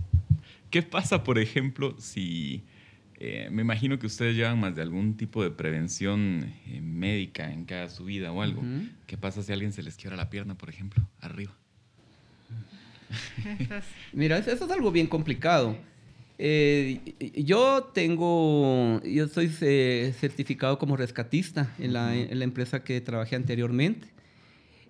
¿Qué 0.71 0.81
pasa, 0.83 1.23
por 1.23 1.37
ejemplo, 1.37 1.95
si... 1.99 2.63
eh, 3.19 3.49
me 3.51 3.63
imagino 3.63 3.97
que 3.97 4.05
ustedes 4.05 4.35
llevan 4.35 4.59
más 4.59 4.75
de 4.75 4.81
algún 4.81 5.17
tipo 5.17 5.43
de 5.43 5.49
prevención 5.49 6.53
eh, 6.67 6.81
médica 6.81 7.51
en 7.51 7.65
cada 7.65 7.89
subida 7.89 8.31
o 8.31 8.41
algo. 8.41 8.63
¿Qué 9.07 9.17
pasa 9.17 9.41
si 9.41 9.51
a 9.51 9.55
alguien 9.55 9.73
se 9.73 9.81
les 9.81 9.95
quiebra 9.95 10.15
la 10.15 10.29
pierna, 10.29 10.55
por 10.55 10.69
ejemplo, 10.69 11.07
arriba? 11.19 11.51
Mira, 14.13 14.37
eso 14.37 14.51
eso 14.51 14.65
es 14.65 14.71
algo 14.71 14.91
bien 14.91 15.07
complicado. 15.07 15.77
Eh, 16.39 17.15
yo 17.35 17.89
tengo, 17.93 19.01
yo 19.03 19.27
soy 19.27 19.51
eh, 19.61 20.13
certificado 20.19 20.77
como 20.77 20.95
rescatista 20.95 21.73
en 21.79 21.93
la, 21.93 22.15
en 22.15 22.37
la 22.37 22.45
empresa 22.45 22.83
que 22.83 23.01
trabajé 23.01 23.35
anteriormente. 23.35 24.07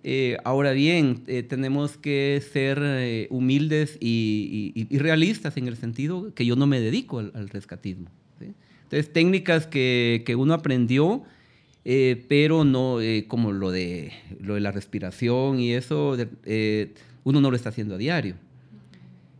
Eh, 0.04 0.36
ahora 0.44 0.72
bien, 0.72 1.24
eh, 1.26 1.42
tenemos 1.42 1.96
que 1.96 2.42
ser 2.52 2.78
eh, 2.82 3.26
humildes 3.30 3.96
y, 4.00 4.72
y- 4.74 4.86
y 4.94 4.98
realistas 4.98 5.56
en 5.56 5.66
el 5.68 5.76
sentido 5.76 6.32
que 6.34 6.46
yo 6.46 6.56
no 6.56 6.66
me 6.66 6.80
dedico 6.80 7.18
al, 7.18 7.32
al 7.34 7.48
rescatismo. 7.48 8.08
¿sí? 8.38 8.52
Entonces, 8.84 9.12
técnicas 9.12 9.66
que, 9.66 10.22
que 10.24 10.36
uno 10.36 10.54
aprendió, 10.54 11.22
eh, 11.84 12.24
pero 12.28 12.64
no 12.64 13.00
eh, 13.00 13.24
como 13.28 13.52
lo 13.52 13.70
de, 13.70 14.12
lo 14.40 14.54
de 14.54 14.60
la 14.60 14.70
respiración 14.72 15.58
y 15.60 15.72
eso, 15.72 16.16
de- 16.16 16.28
eh, 16.44 16.94
uno 17.24 17.40
no 17.40 17.50
lo 17.50 17.56
está 17.56 17.70
haciendo 17.70 17.94
a 17.96 17.98
diario. 17.98 18.36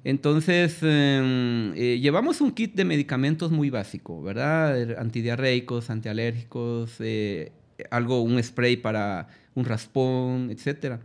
Entonces, 0.05 0.79
eh, 0.83 1.99
llevamos 2.01 2.41
un 2.41 2.53
kit 2.53 2.75
de 2.75 2.85
medicamentos 2.85 3.51
muy 3.51 3.69
básico, 3.69 4.23
¿verdad? 4.23 4.99
Antidiarreicos, 4.99 5.91
antialérgicos, 5.91 6.99
algo, 7.91 8.23
un 8.23 8.43
spray 8.43 8.77
para 8.77 9.29
un 9.59 9.65
raspón, 9.65 10.51
etcétera. 10.51 11.01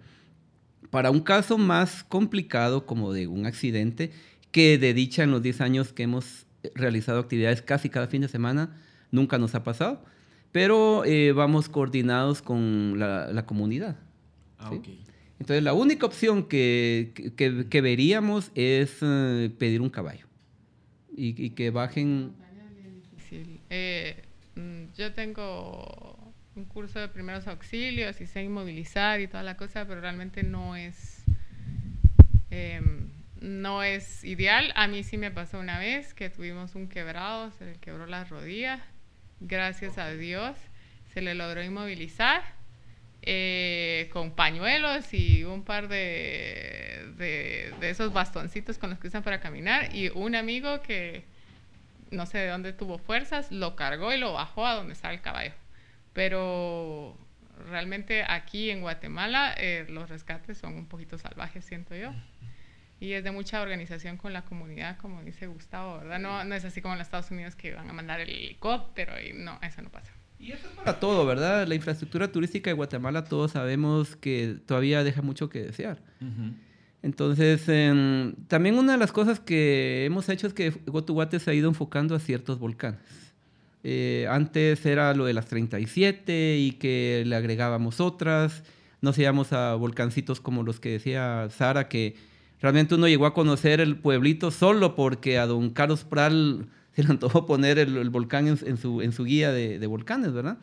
Para 0.89 1.09
un 1.11 1.21
caso 1.21 1.57
más 1.57 2.03
complicado 2.03 2.85
como 2.85 3.11
de 3.13 3.27
un 3.27 3.45
accidente, 3.45 4.11
que 4.51 4.77
de 4.77 4.93
dicha 4.93 5.23
en 5.23 5.31
los 5.31 5.41
10 5.41 5.61
años 5.61 5.91
que 5.93 6.03
hemos 6.03 6.45
realizado 6.75 7.19
actividades 7.19 7.61
casi 7.61 7.89
cada 7.89 8.07
fin 8.07 8.21
de 8.21 8.27
semana, 8.27 8.77
nunca 9.11 9.37
nos 9.37 9.55
ha 9.55 9.63
pasado, 9.63 10.03
pero 10.51 11.03
eh, 11.05 11.31
vamos 11.31 11.67
coordinados 11.67 12.41
con 12.41 12.99
la, 12.99 13.31
la 13.33 13.45
comunidad. 13.45 13.97
Ah, 14.59 14.69
Sí. 14.69 14.75
ok. 14.77 14.87
Entonces, 15.39 15.63
la 15.63 15.73
única 15.73 16.05
opción 16.05 16.43
que, 16.47 17.11
que- 17.35 17.67
que- 17.67 17.81
veríamos 17.81 18.51
es 18.55 18.97
eh, 19.01 19.49
pedir 19.57 19.81
un 19.81 19.89
caballo 19.89 20.25
y, 21.17 21.43
y 21.43 21.49
que 21.49 21.69
bajen. 21.71 22.31
Eh, 23.69 24.23
mm, 24.55 24.93
yo 24.97 25.11
tengo 25.13 26.12
un 26.55 26.65
curso 26.65 26.99
de 26.99 27.07
primeros 27.07 27.47
auxilios 27.47 28.21
y 28.21 28.27
sé 28.27 28.43
inmovilizar 28.43 29.19
y 29.19 29.27
toda 29.27 29.43
la 29.43 29.57
cosa, 29.57 29.85
pero 29.85 30.01
realmente 30.01 30.43
no 30.43 30.75
es 30.75 31.23
em, 32.51 33.09
no 33.41 33.83
es 33.83 34.23
ideal. 34.23 34.71
A 34.75 34.87
mí 34.87 35.03
sí 35.03 35.17
me 35.17 35.31
pasó 35.31 35.59
una 35.59 35.79
vez 35.79 36.13
que 36.13 36.29
tuvimos 36.29 36.75
un 36.75 36.87
quebrado, 36.87 37.51
se 37.51 37.65
le 37.65 37.75
quebró 37.75 38.05
la 38.05 38.23
rodilla. 38.23 38.79
Gracias 39.39 39.97
a 39.97 40.11
Dios 40.11 40.55
se 41.13 41.21
le 41.21 41.35
logró 41.35 41.61
inmovilizar 41.63 42.41
eh, 43.21 44.09
con 44.11 44.31
pañuelos 44.31 45.13
y 45.13 45.43
un 45.43 45.63
par 45.63 45.87
de, 45.87 47.13
de, 47.17 47.73
de 47.79 47.89
esos 47.89 48.13
bastoncitos 48.13 48.77
con 48.77 48.89
los 48.89 48.99
que 48.99 49.07
usan 49.07 49.23
para 49.23 49.39
caminar 49.39 49.95
y 49.95 50.09
un 50.09 50.35
amigo 50.35 50.81
que 50.81 51.25
no 52.11 52.25
sé 52.25 52.39
de 52.39 52.47
dónde 52.47 52.73
tuvo 52.73 52.97
fuerzas, 52.97 53.51
lo 53.51 53.75
cargó 53.75 54.13
y 54.13 54.17
lo 54.17 54.33
bajó 54.33 54.65
a 54.65 54.75
donde 54.75 54.93
estaba 54.93 55.13
el 55.13 55.21
caballo. 55.21 55.53
Pero 56.13 57.17
realmente 57.69 58.23
aquí 58.28 58.69
en 58.69 58.82
Guatemala 58.82 59.54
eh, 59.58 59.86
los 59.89 60.10
rescates 60.10 60.58
son 60.58 60.76
un 60.76 60.88
poquito 60.88 61.17
salvajes, 61.17 61.65
siento 61.65 61.95
yo. 61.95 62.13
Y 62.99 63.13
es 63.13 63.23
de 63.23 63.32
mucha 63.32 63.62
organización 63.62 64.17
con 64.17 64.32
la 64.32 64.43
comunidad, 64.43 64.97
como 64.97 65.21
dice 65.23 65.47
Gustavo, 65.47 65.97
¿verdad? 65.97 66.19
No, 66.19 66.43
no 66.45 66.56
es 66.56 66.63
así 66.63 66.82
como 66.82 66.93
en 66.93 66.99
los 66.99 67.08
Estados 67.08 67.32
Unidos 67.32 67.56
que 67.56 67.73
van 67.73 67.89
a 67.89 67.93
mandar 67.93 68.21
el 68.21 68.30
helicóptero 68.30 69.13
y 69.19 69.34
no, 69.34 69.60
eso 69.62 69.82
no 69.82 69.89
pasa. 69.89 70.13
Y 70.39 70.52
eso 70.52 70.67
es 70.67 70.73
para 70.76 70.99
todo, 70.99 71.26
¿verdad? 71.26 71.67
La 71.67 71.76
infraestructura 71.76 72.32
turística 72.32 72.69
de 72.69 72.73
Guatemala, 72.73 73.23
todos 73.23 73.52
sabemos 73.52 74.15
que 74.15 74.58
todavía 74.65 75.04
deja 75.04 75.21
mucho 75.21 75.49
que 75.49 75.63
desear. 75.63 76.02
Entonces, 77.02 77.67
em, 77.67 78.34
también 78.47 78.78
una 78.78 78.93
de 78.93 78.97
las 78.97 79.12
cosas 79.12 79.39
que 79.39 80.06
hemos 80.06 80.30
hecho 80.30 80.47
es 80.47 80.54
que 80.54 80.69
Gotuguate 80.69 81.39
se 81.39 81.52
ha 81.52 81.54
ido 81.54 81.69
enfocando 81.69 82.15
a 82.15 82.19
ciertos 82.19 82.60
volcanes. 82.60 83.22
Eh, 83.84 84.28
antes 84.30 84.86
era 84.86 85.13
lo 85.13 85.26
de 85.26 85.34
las 85.34 85.48
37 85.48 86.58
y 86.58 86.72
que 86.74 87.24
le 87.26 87.36
agregábamos 87.36 88.00
otras. 88.00 88.63
Nos 89.02 89.17
íbamos 89.17 89.52
a 89.52 89.76
volcancitos 89.76 90.39
como 90.39 90.63
los 90.63 90.80
que 90.80 90.89
decía 90.91 91.50
Sara, 91.50 91.89
que 91.89 92.15
realmente 92.62 92.96
uno 92.96 93.08
llegó 93.08 93.26
a 93.26 93.34
conocer 93.34 93.82
el 93.82 93.98
pueblito 93.98 94.52
solo 94.52 94.96
porque 94.96 95.38
a 95.38 95.46
don 95.46 95.69
Carlos 95.69 96.06
Pral 96.06 96.67
se 96.96 97.04
le 97.04 97.10
antojó 97.10 97.46
poner 97.46 97.80
el, 97.80 97.98
el 97.98 98.10
volcán 98.10 98.48
en, 98.48 98.58
en 98.65 98.78
su, 98.78 99.02
en 99.02 99.12
su 99.12 99.26
guía 99.26 99.52
de, 99.52 99.80
de 99.80 99.88
volcanes, 99.88 100.32
¿verdad? 100.32 100.58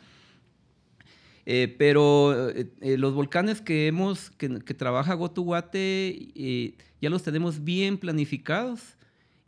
Eh, 1.46 1.74
pero 1.78 2.50
eh, 2.50 2.70
eh, 2.80 2.96
los 2.96 3.12
volcanes 3.14 3.60
que 3.60 3.86
hemos, 3.88 4.30
que, 4.30 4.60
que 4.60 4.74
trabaja 4.74 5.14
Gotuguate, 5.14 6.28
eh, 6.34 6.74
ya 7.00 7.10
los 7.10 7.22
tenemos 7.22 7.64
bien 7.64 7.98
planificados 7.98 8.80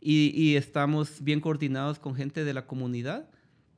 y, 0.01 0.31
y 0.35 0.55
estamos 0.55 1.23
bien 1.23 1.39
coordinados 1.39 1.99
con 1.99 2.15
gente 2.15 2.43
de 2.43 2.53
la 2.53 2.65
comunidad 2.65 3.29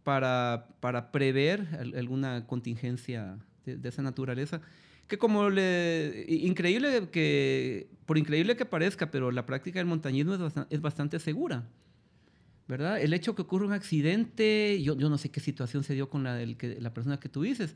para, 0.05 0.67
para 0.79 1.11
prever 1.11 1.67
al- 1.77 1.93
alguna 1.97 2.47
contingencia 2.47 3.37
de, 3.65 3.75
de 3.75 3.89
esa 3.89 4.01
naturaleza. 4.01 4.61
Que 5.07 5.17
como 5.17 5.49
le... 5.49 6.25
Increíble 6.29 7.09
que... 7.11 7.89
Por 8.05 8.17
increíble 8.17 8.55
que 8.55 8.65
parezca, 8.65 9.11
pero 9.11 9.31
la 9.31 9.45
práctica 9.45 9.79
del 9.79 9.87
montañismo 9.87 10.33
es, 10.35 10.39
bastan- 10.39 10.67
es 10.69 10.79
bastante 10.79 11.19
segura. 11.19 11.63
¿Verdad? 12.67 12.99
El 13.01 13.13
hecho 13.13 13.35
que 13.35 13.41
ocurra 13.43 13.65
un 13.67 13.73
accidente, 13.73 14.81
yo, 14.81 14.97
yo 14.97 15.09
no 15.09 15.17
sé 15.19 15.29
qué 15.29 15.39
situación 15.39 15.83
se 15.83 15.93
dio 15.93 16.09
con 16.09 16.23
la, 16.23 16.33
del 16.35 16.55
que, 16.57 16.79
la 16.81 16.93
persona 16.93 17.19
que 17.19 17.29
tú 17.29 17.43
dices, 17.43 17.75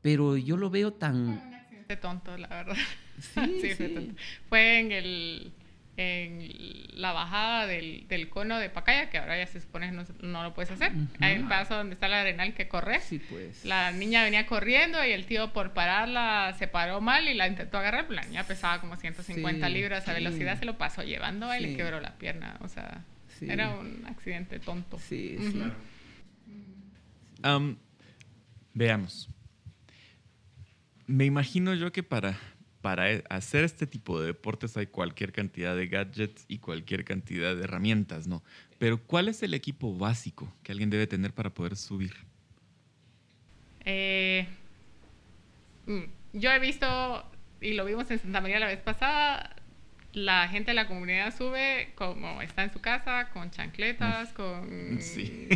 pero 0.00 0.36
yo 0.36 0.56
lo 0.56 0.70
veo 0.70 0.92
tan... 0.92 1.14
Un 1.28 1.54
accidente 1.54 1.96
tonto, 1.96 2.36
la 2.38 2.48
verdad. 2.48 2.76
Sí, 3.20 3.60
fue 3.60 3.74
sí. 3.76 3.94
tonto. 3.94 4.14
Fue 4.48 4.80
en, 4.80 4.90
el, 4.90 5.52
en 5.96 6.48
la 7.00 7.12
bajada 7.12 7.66
del, 7.66 8.06
del 8.08 8.28
cono 8.28 8.58
de 8.58 8.68
Pacaya, 8.68 9.10
que 9.10 9.18
ahora 9.18 9.38
ya 9.38 9.46
se 9.46 9.60
supone 9.60 9.86
que 9.90 9.92
no, 9.92 10.04
no 10.22 10.42
lo 10.42 10.52
puedes 10.54 10.70
hacer. 10.72 10.92
Ujú. 10.92 11.06
Hay 11.20 11.38
un 11.38 11.48
paso 11.48 11.76
donde 11.76 11.94
está 11.94 12.08
la 12.08 12.20
arenal 12.22 12.52
que 12.54 12.66
corre. 12.66 13.00
Sí, 13.00 13.18
pues. 13.20 13.64
La 13.64 13.92
niña 13.92 14.24
venía 14.24 14.46
corriendo 14.46 15.04
y 15.04 15.10
el 15.12 15.26
tío 15.26 15.52
por 15.52 15.72
pararla 15.72 16.54
se 16.58 16.66
paró 16.66 17.00
mal 17.00 17.28
y 17.28 17.34
la 17.34 17.46
intentó 17.46 17.78
agarrar. 17.78 18.08
pero 18.08 18.20
La 18.20 18.26
niña 18.26 18.44
pesaba 18.44 18.80
como 18.80 18.96
150 18.96 19.66
Sí, 19.68 19.72
libras 19.72 20.02
a 20.08 20.12
sí. 20.12 20.14
velocidad, 20.14 20.58
se 20.58 20.64
lo 20.64 20.76
pasó 20.78 21.02
llevando 21.04 21.54
y 21.56 21.60
le 21.60 21.76
quebró 21.76 22.00
la 22.00 22.16
pierna. 22.18 22.56
O 22.60 22.68
sea, 22.68 23.04
Sí. 23.38 23.46
era 23.50 23.70
un 23.70 24.04
accidente 24.06 24.58
tonto. 24.60 24.98
Sí, 24.98 25.36
sí. 25.40 25.62
Am, 27.42 27.76
veamos. 28.72 29.28
Me 31.06 31.24
imagino 31.24 31.74
yo 31.74 31.92
que 31.92 32.02
para, 32.02 32.38
para 32.84 33.10
e- 33.10 33.24
hacer 33.30 33.64
este 33.64 33.86
tipo 33.86 34.20
de 34.20 34.26
deportes 34.26 34.76
hay 34.76 34.88
cualquier 34.88 35.32
cantidad 35.32 35.74
de 35.74 35.86
gadgets 35.86 36.44
y 36.48 36.58
cualquier 36.58 37.02
cantidad 37.02 37.56
de 37.56 37.64
herramientas, 37.64 38.26
¿no? 38.26 38.42
Pero 38.78 39.02
¿cuál 39.02 39.28
es 39.28 39.42
el 39.42 39.54
equipo 39.54 39.96
básico 39.96 40.52
que 40.62 40.70
alguien 40.70 40.90
debe 40.90 41.06
tener 41.06 41.32
para 41.32 41.48
poder 41.48 41.76
subir? 41.76 42.12
Eh, 43.86 44.46
mm, 45.86 46.02
yo 46.34 46.52
he 46.52 46.58
visto, 46.58 47.24
y 47.62 47.72
lo 47.72 47.86
vimos 47.86 48.10
en 48.10 48.18
Santa 48.18 48.42
María 48.42 48.60
la 48.60 48.66
vez 48.66 48.80
pasada, 48.80 49.56
la 50.14 50.48
gente 50.48 50.70
de 50.70 50.74
la 50.74 50.86
comunidad 50.86 51.36
sube 51.36 51.90
como 51.96 52.40
está 52.40 52.62
en 52.62 52.72
su 52.72 52.80
casa, 52.80 53.28
con 53.32 53.50
chancletas, 53.50 54.32
con, 54.32 54.98
Sí. 55.00 55.48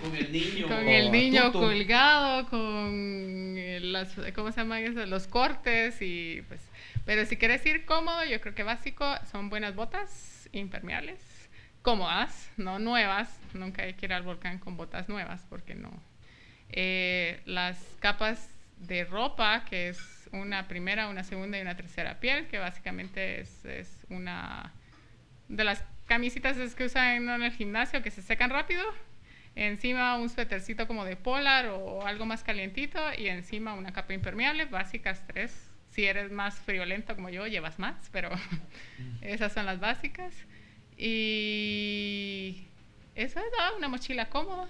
Con 0.00 0.14
el 0.16 0.32
niño. 0.32 0.66
con 0.66 0.88
el 0.88 1.12
niño 1.12 1.52
colgado, 1.52 2.48
con 2.48 3.54
las, 3.92 4.14
¿cómo 4.34 4.50
se 4.50 4.60
llaman 4.60 4.82
eso? 4.82 5.06
Los 5.06 5.26
cortes 5.26 6.02
y 6.02 6.42
pues... 6.48 6.60
Pero 7.06 7.24
si 7.24 7.36
quieres 7.36 7.64
ir 7.64 7.86
cómodo, 7.86 8.24
yo 8.24 8.40
creo 8.40 8.54
que 8.54 8.62
básico 8.62 9.06
son 9.30 9.48
buenas 9.48 9.74
botas 9.74 10.48
impermeables, 10.52 11.20
cómodas, 11.82 12.50
no 12.56 12.78
nuevas. 12.78 13.40
Nunca 13.54 13.82
hay 13.82 13.94
que 13.94 14.06
ir 14.06 14.12
al 14.12 14.22
volcán 14.22 14.58
con 14.58 14.76
botas 14.76 15.08
nuevas 15.08 15.44
porque 15.48 15.74
no. 15.74 15.90
Eh, 16.68 17.40
las 17.46 17.78
capas 18.00 18.50
de 18.76 19.04
ropa, 19.04 19.64
que 19.64 19.88
es 19.88 20.19
una 20.32 20.68
primera, 20.68 21.08
una 21.08 21.24
segunda 21.24 21.58
y 21.58 21.62
una 21.62 21.76
tercera 21.76 22.20
piel, 22.20 22.46
que 22.46 22.58
básicamente 22.58 23.40
es, 23.40 23.64
es 23.64 24.06
una 24.08 24.72
de 25.48 25.64
las 25.64 25.84
camisitas 26.06 26.56
es 26.56 26.74
que 26.74 26.84
usan 26.84 27.28
en 27.28 27.42
el 27.42 27.52
gimnasio 27.52 28.02
que 28.02 28.10
se 28.10 28.22
secan 28.22 28.50
rápido. 28.50 28.82
Encima 29.56 30.16
un 30.16 30.28
suétercito 30.28 30.86
como 30.86 31.04
de 31.04 31.16
polar 31.16 31.66
o 31.66 32.06
algo 32.06 32.24
más 32.24 32.42
calientito 32.44 33.00
y 33.16 33.28
encima 33.28 33.74
una 33.74 33.92
capa 33.92 34.14
impermeable, 34.14 34.64
básicas 34.64 35.24
tres. 35.26 35.70
Si 35.90 36.04
eres 36.04 36.30
más 36.30 36.58
friolento 36.60 37.16
como 37.16 37.30
yo, 37.30 37.46
llevas 37.46 37.78
más, 37.78 38.10
pero 38.12 38.30
esas 39.22 39.52
son 39.52 39.66
las 39.66 39.80
básicas. 39.80 40.34
Y 40.96 42.66
eso 43.14 43.40
es 43.40 43.46
una 43.76 43.88
mochila 43.88 44.28
cómoda. 44.28 44.68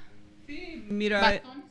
Mira, 0.88 1.20
Bastones. 1.20 1.64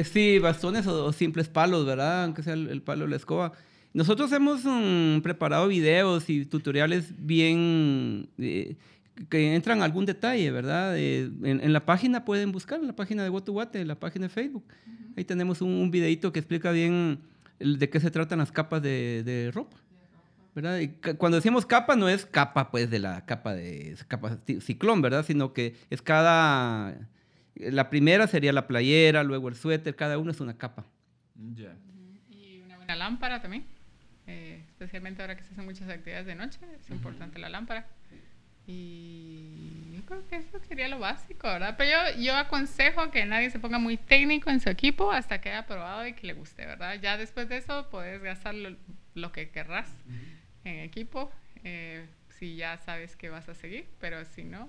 Eh, 0.00 0.04
sí, 0.04 0.38
bastones 0.38 0.86
o, 0.86 1.04
o 1.06 1.12
simples 1.12 1.48
palos, 1.48 1.84
¿verdad? 1.86 2.24
Aunque 2.24 2.42
sea 2.42 2.54
el, 2.54 2.68
el 2.68 2.82
palo 2.82 3.04
de 3.04 3.10
la 3.10 3.16
escoba. 3.16 3.52
Nosotros 3.92 4.32
hemos 4.32 4.62
mm, 4.64 5.20
preparado 5.20 5.68
videos 5.68 6.28
y 6.28 6.44
tutoriales 6.46 7.12
bien 7.18 8.28
eh, 8.38 8.76
que 9.28 9.54
entran 9.54 9.82
a 9.82 9.84
algún 9.84 10.04
detalle, 10.06 10.50
¿verdad? 10.50 10.98
Eh, 10.98 11.30
en, 11.44 11.60
en 11.62 11.72
la 11.72 11.84
página 11.86 12.24
pueden 12.24 12.50
buscar, 12.50 12.80
en 12.80 12.86
la 12.88 12.96
página 12.96 13.22
de 13.22 13.28
Guatuguate, 13.28 13.80
en 13.80 13.88
la 13.88 13.94
página 14.00 14.24
de 14.26 14.30
Facebook. 14.30 14.64
Ahí 15.16 15.24
tenemos 15.24 15.60
un, 15.62 15.70
un 15.70 15.90
videito 15.92 16.32
que 16.32 16.40
explica 16.40 16.72
bien 16.72 17.20
el- 17.60 17.78
de 17.78 17.88
qué 17.88 18.00
se 18.00 18.10
tratan 18.10 18.40
las 18.40 18.50
capas 18.50 18.82
de, 18.82 19.22
de 19.24 19.50
ropa. 19.52 19.76
¿verdad? 20.56 20.78
Y 20.78 20.88
cuando 21.16 21.36
decimos 21.36 21.66
capa, 21.66 21.96
no 21.96 22.08
es 22.08 22.26
capa, 22.26 22.70
pues, 22.70 22.88
de 22.88 23.00
la 23.00 23.24
capa 23.26 23.54
de 23.54 23.96
capa 24.06 24.38
ci- 24.46 24.60
ciclón, 24.60 25.02
¿verdad? 25.02 25.24
Sino 25.26 25.52
que 25.52 25.74
es 25.90 26.00
cada... 26.02 27.08
La 27.56 27.88
primera 27.90 28.26
sería 28.26 28.52
la 28.52 28.66
playera, 28.66 29.22
luego 29.22 29.48
el 29.48 29.54
suéter, 29.54 29.94
cada 29.94 30.18
uno 30.18 30.30
es 30.30 30.40
una 30.40 30.56
capa. 30.58 30.84
Y 32.30 32.60
una 32.64 32.76
buena 32.76 32.96
lámpara 32.96 33.40
también. 33.40 33.64
eh, 34.26 34.64
especialmente 34.70 35.20
ahora 35.22 35.36
que 35.36 35.44
se 35.44 35.52
hacen 35.52 35.64
muchas 35.64 35.88
actividades 35.88 36.26
de 36.26 36.34
noche, 36.34 36.58
es 36.80 36.90
importante 36.90 37.38
la 37.38 37.48
lámpara. 37.48 37.86
Y 38.66 39.92
yo 39.94 40.02
creo 40.06 40.26
que 40.28 40.36
eso 40.36 40.58
sería 40.66 40.88
lo 40.88 40.98
básico, 40.98 41.46
¿verdad? 41.46 41.74
Pero 41.76 41.90
yo, 41.90 42.22
yo 42.22 42.36
aconsejo 42.36 43.10
que 43.10 43.26
nadie 43.26 43.50
se 43.50 43.58
ponga 43.58 43.78
muy 43.78 43.96
técnico 43.98 44.48
en 44.50 44.60
su 44.60 44.70
equipo 44.70 45.12
hasta 45.12 45.40
que 45.40 45.50
haya 45.50 45.66
probado 45.66 46.06
y 46.06 46.14
que 46.14 46.26
le 46.26 46.32
guste, 46.32 46.64
¿verdad? 46.64 46.98
Ya 47.00 47.18
después 47.18 47.48
de 47.50 47.58
eso 47.58 47.88
puedes 47.90 48.22
gastar 48.22 48.54
lo, 48.54 48.74
lo 49.14 49.32
que 49.32 49.50
querrás 49.50 49.90
en 50.64 50.78
equipo, 50.78 51.30
eh, 51.62 52.06
si 52.30 52.56
ya 52.56 52.78
sabes 52.78 53.16
que 53.16 53.28
vas 53.28 53.48
a 53.50 53.54
seguir, 53.54 53.86
pero 54.00 54.24
si 54.24 54.44
no, 54.44 54.66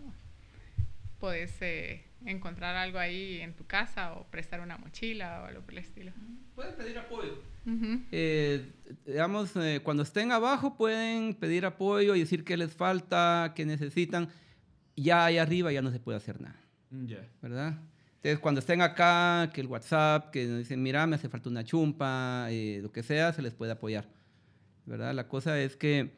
puedes 1.20 1.56
eh, 1.62 2.04
encontrar 2.26 2.76
algo 2.76 3.00
ahí 3.00 3.40
en 3.42 3.54
tu 3.56 3.66
casa 3.66 4.14
o 4.14 4.26
prestar 4.32 4.60
una 4.62 4.78
mochila 4.78 5.42
o 5.44 5.46
algo 5.46 5.62
por 5.62 5.74
el 5.74 5.80
estilo. 5.80 6.12
Pueden 6.56 6.76
pedir 6.76 6.98
apoyo. 6.98 7.42
Ujú. 7.66 8.02
Eh, 8.12 8.72
digamos, 9.06 9.56
eh, 9.56 9.82
cuando 9.84 10.04
estén 10.04 10.32
abajo 10.32 10.76
pueden 10.78 11.34
pedir 11.34 11.66
apoyo 11.66 12.16
y 12.16 12.20
decir 12.20 12.44
qué 12.44 12.58
les 12.58 12.74
falta, 12.74 13.54
qué 13.56 13.66
necesitan. 13.66 14.30
Ya 14.96 15.26
ahí 15.26 15.38
arriba 15.38 15.72
ya 15.72 15.82
no 15.82 15.92
se 15.92 16.00
puede 16.00 16.18
hacer 16.18 16.40
nada, 16.42 16.60
Ya. 16.90 17.28
¿verdad? 17.42 17.78
Entonces, 18.18 18.40
cuando 18.40 18.60
estén 18.60 18.82
acá, 18.82 19.52
que 19.54 19.62
el 19.62 19.68
WhatsApp, 19.68 20.32
que 20.32 20.46
nos 20.46 20.58
dicen, 20.60 20.82
mira, 20.82 21.06
me 21.06 21.16
hace 21.16 21.30
falta 21.30 21.50
una 21.50 21.64
chumpa, 21.64 22.48
eh, 22.50 22.80
lo 22.82 22.92
que 22.92 23.04
sea, 23.04 23.34
se 23.34 23.42
les 23.42 23.54
puede 23.54 23.74
apoyar, 23.74 24.08
¿verdad? 24.86 25.14
La 25.14 25.28
cosa 25.28 25.60
es 25.60 25.76
que 25.76 26.12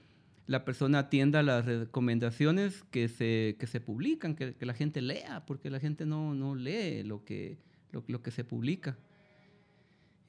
la 0.47 0.63
persona 0.65 0.99
atienda 0.99 1.43
las 1.43 1.65
recomendaciones 1.65 2.83
que 2.89 3.09
se, 3.09 3.57
que 3.59 3.67
se 3.67 3.81
publican, 3.81 4.33
que, 4.35 4.55
que 4.55 4.65
la 4.65 4.73
gente 4.73 5.01
lea, 5.01 5.45
porque 5.45 5.69
la 5.69 5.79
gente 5.79 6.05
no, 6.05 6.33
no 6.33 6.55
lee 6.55 7.03
lo 7.03 7.23
que, 7.25 7.57
lo, 7.91 8.03
lo 8.07 8.21
que 8.21 8.31
se 8.31 8.43
publica. 8.43 8.97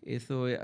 Eso, 0.03 0.49
eh, 0.49 0.59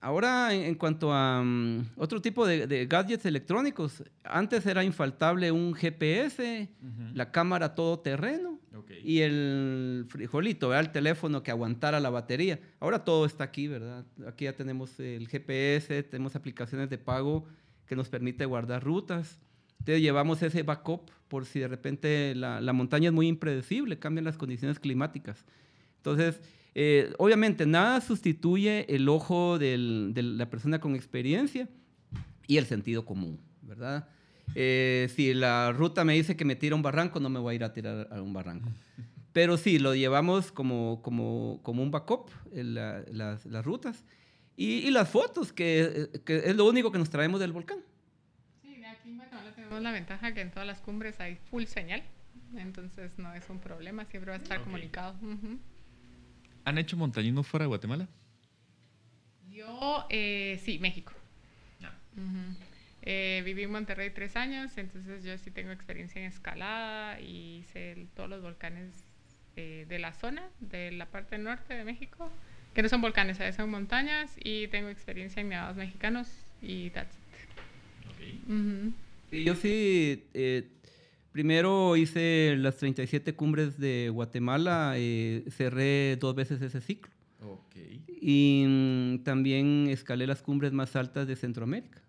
ahora 0.00 0.54
en, 0.54 0.62
en 0.62 0.74
cuanto 0.74 1.12
a 1.12 1.42
mm, 1.42 1.90
otro 1.96 2.20
tipo 2.22 2.46
de, 2.46 2.66
de 2.66 2.86
gadgets 2.86 3.26
electrónicos, 3.26 4.02
antes 4.22 4.64
era 4.66 4.84
infaltable 4.84 5.50
un 5.52 5.74
GPS, 5.74 6.68
la 7.12 7.30
cámara 7.30 7.74
todoterreno 7.74 8.60
Ok. 8.74 8.90
y 9.02 9.20
el 9.20 10.06
frijolito, 10.08 10.68
¿verdad? 10.68 10.86
el 10.86 10.92
teléfono 10.92 11.42
que 11.42 11.50
aguantara 11.50 12.00
la 12.00 12.10
batería. 12.10 12.58
Ahora 12.80 13.04
todo 13.04 13.26
está 13.26 13.44
aquí, 13.44 13.68
¿verdad? 13.68 14.04
Aquí 14.26 14.44
ya 14.44 14.54
tenemos 14.54 14.98
el 15.00 15.28
GPS, 15.28 16.02
tenemos 16.04 16.36
aplicaciones 16.36 16.88
de 16.88 16.98
pago 16.98 17.46
que 17.86 17.96
nos 17.96 18.08
permite 18.08 18.44
guardar 18.44 18.82
rutas. 18.82 19.38
Entonces 19.80 20.00
llevamos 20.02 20.42
ese 20.42 20.62
backup 20.62 21.10
por 21.28 21.44
si 21.46 21.60
de 21.60 21.68
repente 21.68 22.34
la, 22.34 22.60
la 22.60 22.72
montaña 22.72 23.08
es 23.08 23.12
muy 23.14 23.28
impredecible, 23.28 23.98
cambian 23.98 24.24
las 24.24 24.36
condiciones 24.38 24.78
climáticas. 24.78 25.44
Entonces, 25.98 26.40
eh, 26.74 27.12
obviamente 27.18 27.66
nada 27.66 28.00
sustituye 28.00 28.86
el 28.94 29.08
ojo 29.08 29.58
del- 29.58 30.12
de 30.14 30.22
la 30.22 30.48
persona 30.50 30.80
con 30.80 30.94
experiencia 30.94 31.68
y 32.46 32.56
el 32.56 32.66
sentido 32.66 33.04
común, 33.04 33.40
¿verdad? 33.62 34.08
Eh, 34.54 35.08
si 35.14 35.32
la 35.34 35.72
ruta 35.72 36.04
me 36.04 36.14
dice 36.14 36.36
que 36.36 36.44
me 36.44 36.56
tira 36.56 36.74
un 36.76 36.82
barranco, 36.82 37.20
no 37.20 37.28
me 37.28 37.38
voy 37.40 37.52
a 37.52 37.56
ir 37.56 37.64
a 37.64 37.72
tirar 37.72 38.08
a 38.10 38.20
un 38.22 38.32
barranco. 38.32 38.68
Pero 39.32 39.56
sí, 39.56 39.78
lo 39.78 39.94
llevamos 39.94 40.52
como, 40.52 41.00
como, 41.02 41.58
como 41.62 41.82
un 41.82 41.90
backup, 41.90 42.30
en 42.52 42.74
la- 42.74 43.02
las, 43.10 43.44
las 43.46 43.64
rutas. 43.64 44.04
Y, 44.56 44.86
y 44.86 44.90
las 44.90 45.08
fotos, 45.08 45.52
que, 45.52 46.10
que 46.24 46.36
es 46.36 46.54
lo 46.56 46.64
único 46.66 46.92
que 46.92 46.98
nos 46.98 47.10
traemos 47.10 47.40
del 47.40 47.52
volcán. 47.52 47.78
Sí, 48.62 48.84
aquí 48.84 49.10
en 49.10 49.16
Guatemala 49.16 49.52
tenemos 49.54 49.82
la 49.82 49.90
ventaja 49.92 50.32
que 50.32 50.40
en 50.42 50.50
todas 50.50 50.66
las 50.66 50.80
cumbres 50.80 51.18
hay 51.20 51.36
full 51.50 51.64
señal, 51.64 52.02
entonces 52.56 53.18
no 53.18 53.34
es 53.34 53.48
un 53.50 53.58
problema, 53.58 54.04
siempre 54.04 54.30
va 54.30 54.36
a 54.36 54.40
estar 54.40 54.58
Ok. 54.58 54.64
comunicado. 54.64 55.14
Ujú. 55.22 55.58
¿Han 56.64 56.78
hecho 56.78 56.96
montañismo 56.96 57.42
fuera 57.42 57.64
de 57.64 57.68
Guatemala? 57.68 58.08
Yo, 59.50 60.06
eh, 60.10 60.60
sí, 60.64 60.78
México. 60.78 61.12
Ya. 61.80 61.96
Ujú. 62.16 62.56
Eh, 63.02 63.42
viví 63.44 63.64
en 63.64 63.70
Monterrey 63.72 64.10
tres 64.10 64.34
años, 64.36 64.76
entonces 64.78 65.22
yo 65.24 65.36
sí 65.38 65.50
tengo 65.50 65.72
experiencia 65.72 66.20
en 66.20 66.26
escalada 66.28 67.20
y 67.20 67.58
hice 67.58 67.92
el- 67.92 68.08
todos 68.08 68.28
los 68.30 68.40
volcanes 68.42 69.04
eh, 69.56 69.84
de 69.88 69.98
la 70.00 70.12
zona, 70.14 70.42
de 70.60 70.90
la 70.90 71.06
parte 71.06 71.38
norte 71.38 71.74
de 71.74 71.84
México, 71.84 72.28
que 72.74 72.82
no 72.82 72.88
son 72.88 73.00
volcanes, 73.00 73.36
¿sabes? 73.38 73.54
son 73.54 73.70
montañas 73.70 74.32
y 74.42 74.66
tengo 74.68 74.88
experiencia 74.88 75.40
en 75.40 75.48
nevados 75.48 75.76
mexicanos 75.76 76.28
y 76.60 76.90
that's 76.90 77.16
it. 77.16 78.48
Ujú. 78.48 78.92
Sí, 79.30 79.44
yo 79.44 79.54
sí, 79.54 80.24
eh, 80.34 80.68
primero 81.32 81.96
hice 81.96 82.56
las 82.58 82.76
37 82.76 83.34
cumbres 83.34 83.78
de 83.78 84.10
Guatemala, 84.10 84.94
eh, 84.96 85.44
cerré 85.50 86.16
dos 86.16 86.34
veces 86.34 86.60
ese 86.62 86.80
ciclo. 86.80 87.12
Ok. 87.40 87.76
Y 88.20 88.64
mm, 88.66 89.18
también 89.24 89.86
escalé 89.88 90.26
las 90.26 90.42
cumbres 90.42 90.72
más 90.72 90.96
altas 90.96 91.26
de 91.26 91.36
Centroamérica, 91.36 92.00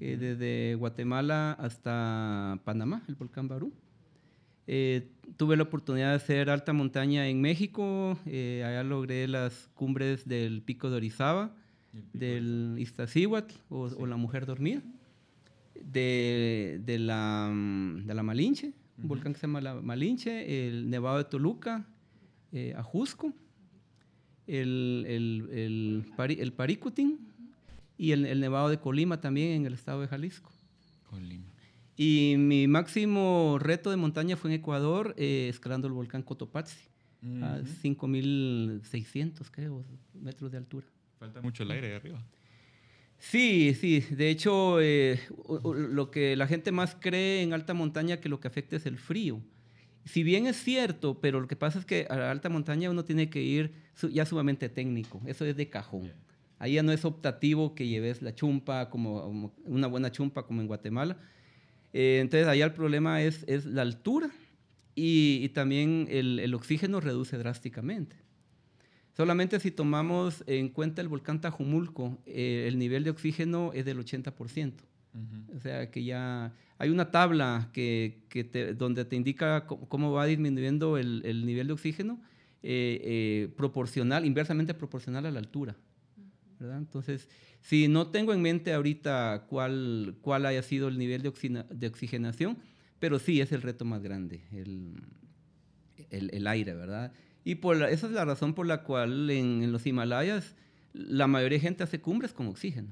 eh, 0.00 0.16
desde 0.18 0.74
Guatemala 0.76 1.52
hasta 1.52 2.60
Panamá, 2.64 3.02
el 3.08 3.14
volcán 3.16 3.48
Barú. 3.48 3.72
Eh, 4.66 5.08
tuve 5.36 5.56
la 5.56 5.64
oportunidad 5.64 6.10
de 6.10 6.16
hacer 6.16 6.48
alta 6.50 6.72
montaña 6.72 7.28
en 7.28 7.40
México, 7.40 8.18
eh, 8.26 8.62
allá 8.66 8.82
logré 8.82 9.28
las 9.28 9.68
cumbres 9.74 10.26
del 10.26 10.62
Pico 10.62 10.90
de 10.90 10.96
Orizaba, 10.96 11.54
del 12.12 12.74
Iztaccíhuatl 12.78 13.54
o, 13.68 13.82
o 13.84 14.06
la 14.06 14.16
Mujer 14.16 14.46
Dormida, 14.46 14.82
de, 15.80 16.80
de 16.84 16.98
la, 16.98 17.50
mm, 17.52 18.06
de 18.06 18.14
la 18.14 18.22
Malinche, 18.22 18.72
un 18.98 19.08
volcán 19.08 19.32
que 19.32 19.38
se 19.40 19.46
llama 19.46 19.60
la 19.60 19.74
Malinche, 19.80 20.66
el 20.68 20.88
Nevado 20.90 21.18
de 21.18 21.24
Toluca, 21.24 21.86
eh, 22.52 22.74
Ajusco, 22.76 23.32
el, 24.46 25.04
el, 25.08 25.48
el, 25.52 26.04
Pari- 26.16 26.38
el 26.40 26.52
Paricutín 26.52 27.18
y 27.98 28.12
el, 28.12 28.26
el 28.26 28.40
Nevado 28.40 28.68
de 28.68 28.78
Colima 28.78 29.20
también 29.20 29.52
en 29.52 29.66
el 29.66 29.74
estado 29.74 30.00
de 30.00 30.08
Jalisco. 30.08 30.50
Y 31.96 32.34
mi 32.38 32.66
máximo 32.66 33.58
reto 33.60 33.90
de 33.90 33.96
montaña 33.96 34.36
fue 34.36 34.50
en 34.50 34.60
Ecuador, 34.60 35.14
eh, 35.16 35.48
escalando 35.48 35.86
el 35.86 35.92
volcán 35.92 36.22
Cotopaxi, 36.22 36.88
a 37.40 37.60
Ujú. 37.60 37.66
5.600 37.82 39.50
creo, 39.50 39.84
metros 40.12 40.50
de 40.50 40.58
altura. 40.58 40.86
Falta 41.18 41.40
mucho 41.40 41.62
el 41.62 41.70
aire 41.70 41.88
ahí 41.88 41.92
arriba. 41.94 42.22
Sí, 43.18 43.74
sí. 43.74 44.00
De 44.10 44.28
hecho, 44.28 44.80
eh, 44.80 45.20
lo 45.88 46.10
que 46.10 46.36
la 46.36 46.46
gente 46.46 46.72
más 46.72 46.96
cree 46.98 47.42
en 47.42 47.52
alta 47.52 47.72
montaña 47.72 48.20
que 48.20 48.28
lo 48.28 48.40
que 48.40 48.48
afecta 48.48 48.76
es 48.76 48.86
el 48.86 48.98
frío. 48.98 49.40
Si 50.04 50.22
bien 50.22 50.46
es 50.46 50.56
cierto, 50.56 51.20
pero 51.20 51.40
lo 51.40 51.48
que 51.48 51.56
pasa 51.56 51.78
es 51.78 51.86
que 51.86 52.06
a 52.10 52.16
la 52.16 52.30
alta 52.30 52.50
montaña 52.50 52.90
uno 52.90 53.04
tiene 53.04 53.30
que 53.30 53.40
ir 53.40 53.72
ya 54.12 54.26
sumamente 54.26 54.68
técnico. 54.68 55.22
Eso 55.24 55.46
es 55.46 55.56
de 55.56 55.70
cajón. 55.70 56.12
Ahí 56.58 56.74
ya 56.74 56.82
no 56.82 56.92
es 56.92 57.04
optativo 57.04 57.74
que 57.74 57.86
lleves 57.88 58.20
la 58.20 58.34
chumpa, 58.34 58.90
como 58.90 59.54
una 59.64 59.86
buena 59.86 60.10
chumpa 60.12 60.44
como 60.46 60.60
en 60.60 60.66
Guatemala. 60.66 61.16
Eh, 61.94 62.18
entonces, 62.20 62.48
allá 62.48 62.64
el 62.66 62.72
problema 62.74 63.22
es, 63.22 63.44
es 63.46 63.64
la 63.64 63.82
altura 63.82 64.28
y, 64.96 65.38
y 65.42 65.48
también 65.50 66.06
el, 66.10 66.40
el 66.40 66.52
oxígeno 66.52 67.00
reduce 67.00 67.38
drásticamente. 67.38 68.16
Solamente 69.16 69.60
si 69.60 69.70
tomamos 69.70 70.42
en 70.48 70.68
cuenta 70.70 71.00
el 71.00 71.06
volcán 71.08 71.40
Tajumulco, 71.40 72.18
eh, 72.26 72.64
el 72.68 72.78
nivel 72.80 73.04
de 73.04 73.10
oxígeno 73.10 73.70
es 73.72 73.84
del 73.84 73.98
80%. 74.00 74.82
Ujú. 75.14 75.56
O 75.56 75.60
sea 75.60 75.88
que 75.92 76.02
ya 76.02 76.52
hay 76.78 76.90
una 76.90 77.12
tabla 77.12 77.70
que, 77.72 78.24
que 78.28 78.42
te- 78.42 78.74
donde 78.74 79.04
te 79.04 79.14
indica 79.14 79.64
cómo, 79.66 79.88
cómo 79.88 80.10
va 80.12 80.26
disminuyendo 80.26 80.98
el, 80.98 81.22
el 81.24 81.46
nivel 81.46 81.68
de 81.68 81.74
oxígeno 81.74 82.20
eh, 82.64 83.48
proporcional, 83.56 84.24
inversamente 84.24 84.74
proporcional 84.74 85.26
a 85.26 85.30
la 85.30 85.38
altura. 85.38 85.76
¿Verdad? 86.64 86.78
Entonces, 86.78 87.28
si 87.60 87.88
no 87.88 88.08
tengo 88.08 88.32
en 88.32 88.42
mente 88.42 88.72
ahorita 88.72 89.46
cuál, 89.48 90.16
cuál 90.22 90.46
haya 90.46 90.62
sido 90.62 90.88
el 90.88 90.98
nivel 90.98 91.22
de, 91.22 91.28
oxina- 91.28 91.66
de 91.70 91.86
oxigenación, 91.86 92.58
pero 92.98 93.18
sí 93.18 93.40
es 93.40 93.52
el 93.52 93.62
reto 93.62 93.84
más 93.84 94.02
grande, 94.02 94.42
el, 94.52 94.94
el, 96.10 96.30
el 96.32 96.46
aire, 96.46 96.74
¿verdad? 96.74 97.12
Y 97.44 97.56
por 97.56 97.76
la- 97.76 97.90
esa 97.90 98.06
es 98.06 98.12
la 98.12 98.24
razón 98.24 98.54
por 98.54 98.66
la 98.66 98.82
cual 98.82 99.28
en, 99.30 99.62
en 99.62 99.72
los 99.72 99.86
Himalayas 99.86 100.54
la 100.94 101.26
mayoría 101.26 101.56
de 101.58 101.62
gente 101.62 101.82
hace 101.82 102.00
cumbres 102.00 102.32
con 102.32 102.46
oxígeno. 102.46 102.88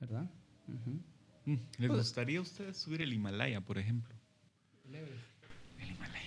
¿verdad? 0.00 0.30
Mm, 1.44 1.52
¿Les 1.78 1.88
Pues- 1.88 1.98
gustaría 2.00 2.38
a 2.38 2.42
ustedes 2.42 2.76
subir 2.78 3.02
el 3.02 3.12
Himalaya, 3.12 3.60
por 3.60 3.76
ejemplo? 3.78 4.14
El 4.86 4.94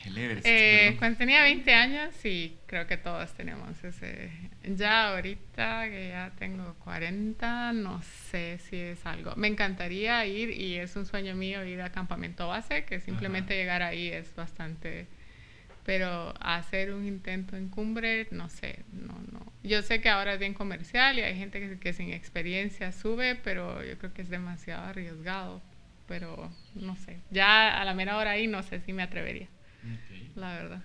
el 0.06 0.18
Everest. 0.18 0.46
Eh, 0.48 0.96
cuando 1.00 1.18
tenía 1.18 1.42
20 1.44 1.74
años, 1.74 2.14
sí, 2.20 2.58
creo 2.66 2.88
que 2.88 2.98
todos 2.98 3.34
tenemos 3.34 3.84
ese. 3.84 4.32
Ya 4.64 5.10
ahorita 5.10 5.90
que 5.90 6.10
ya 6.10 6.32
tengo 6.38 6.76
40, 6.84 7.74
no 7.74 8.02
sé 8.02 8.60
si 8.60 8.78
es 8.78 9.06
algo. 9.06 9.34
Me 9.36 9.48
encantaría 9.48 10.26
ir 10.26 10.50
y 10.50 10.76
es 10.76 10.96
un 10.96 11.06
sueño 11.06 11.36
mío 11.36 11.64
ir 11.66 11.82
a 11.82 11.92
campamento 11.92 12.48
base, 12.48 12.86
que 12.86 13.00
simplemente 13.00 13.54
Ajá. 13.54 13.62
llegar 13.62 13.82
ahí 13.82 14.08
es 14.10 14.36
bastante 14.36 15.08
pero 15.86 16.34
hacer 16.40 16.94
un 16.94 17.06
intento 17.06 17.58
en 17.58 17.70
cumbre, 17.70 18.28
no 18.32 18.50
sé, 18.50 18.80
no, 18.92 19.20
no. 19.32 19.52
Yo 19.64 19.82
sé 19.82 20.02
que 20.02 20.10
ahora 20.10 20.34
es 20.34 20.40
bien 20.40 20.54
comercial 20.54 21.18
y 21.20 21.22
hay 21.22 21.38
gente 21.38 21.60
que, 21.60 21.80
que 21.80 21.94
sin 21.94 22.12
experiencia 22.12 22.92
sube, 22.92 23.36
pero 23.36 23.84
yo 23.84 23.98
creo 23.98 24.14
que 24.14 24.22
es 24.22 24.30
demasiado 24.30 24.86
arriesgado, 24.86 25.62
pero 26.08 26.52
no 26.76 26.96
sé, 26.96 27.20
ya 27.32 27.80
a 27.80 27.86
la 27.86 27.94
mera 27.94 28.18
hora 28.18 28.32
ahí 28.32 28.48
no 28.48 28.64
sé 28.64 28.80
si 28.80 28.94
me 28.94 29.04
atrevería, 29.04 29.48
la 30.36 30.54
verdad. 30.54 30.84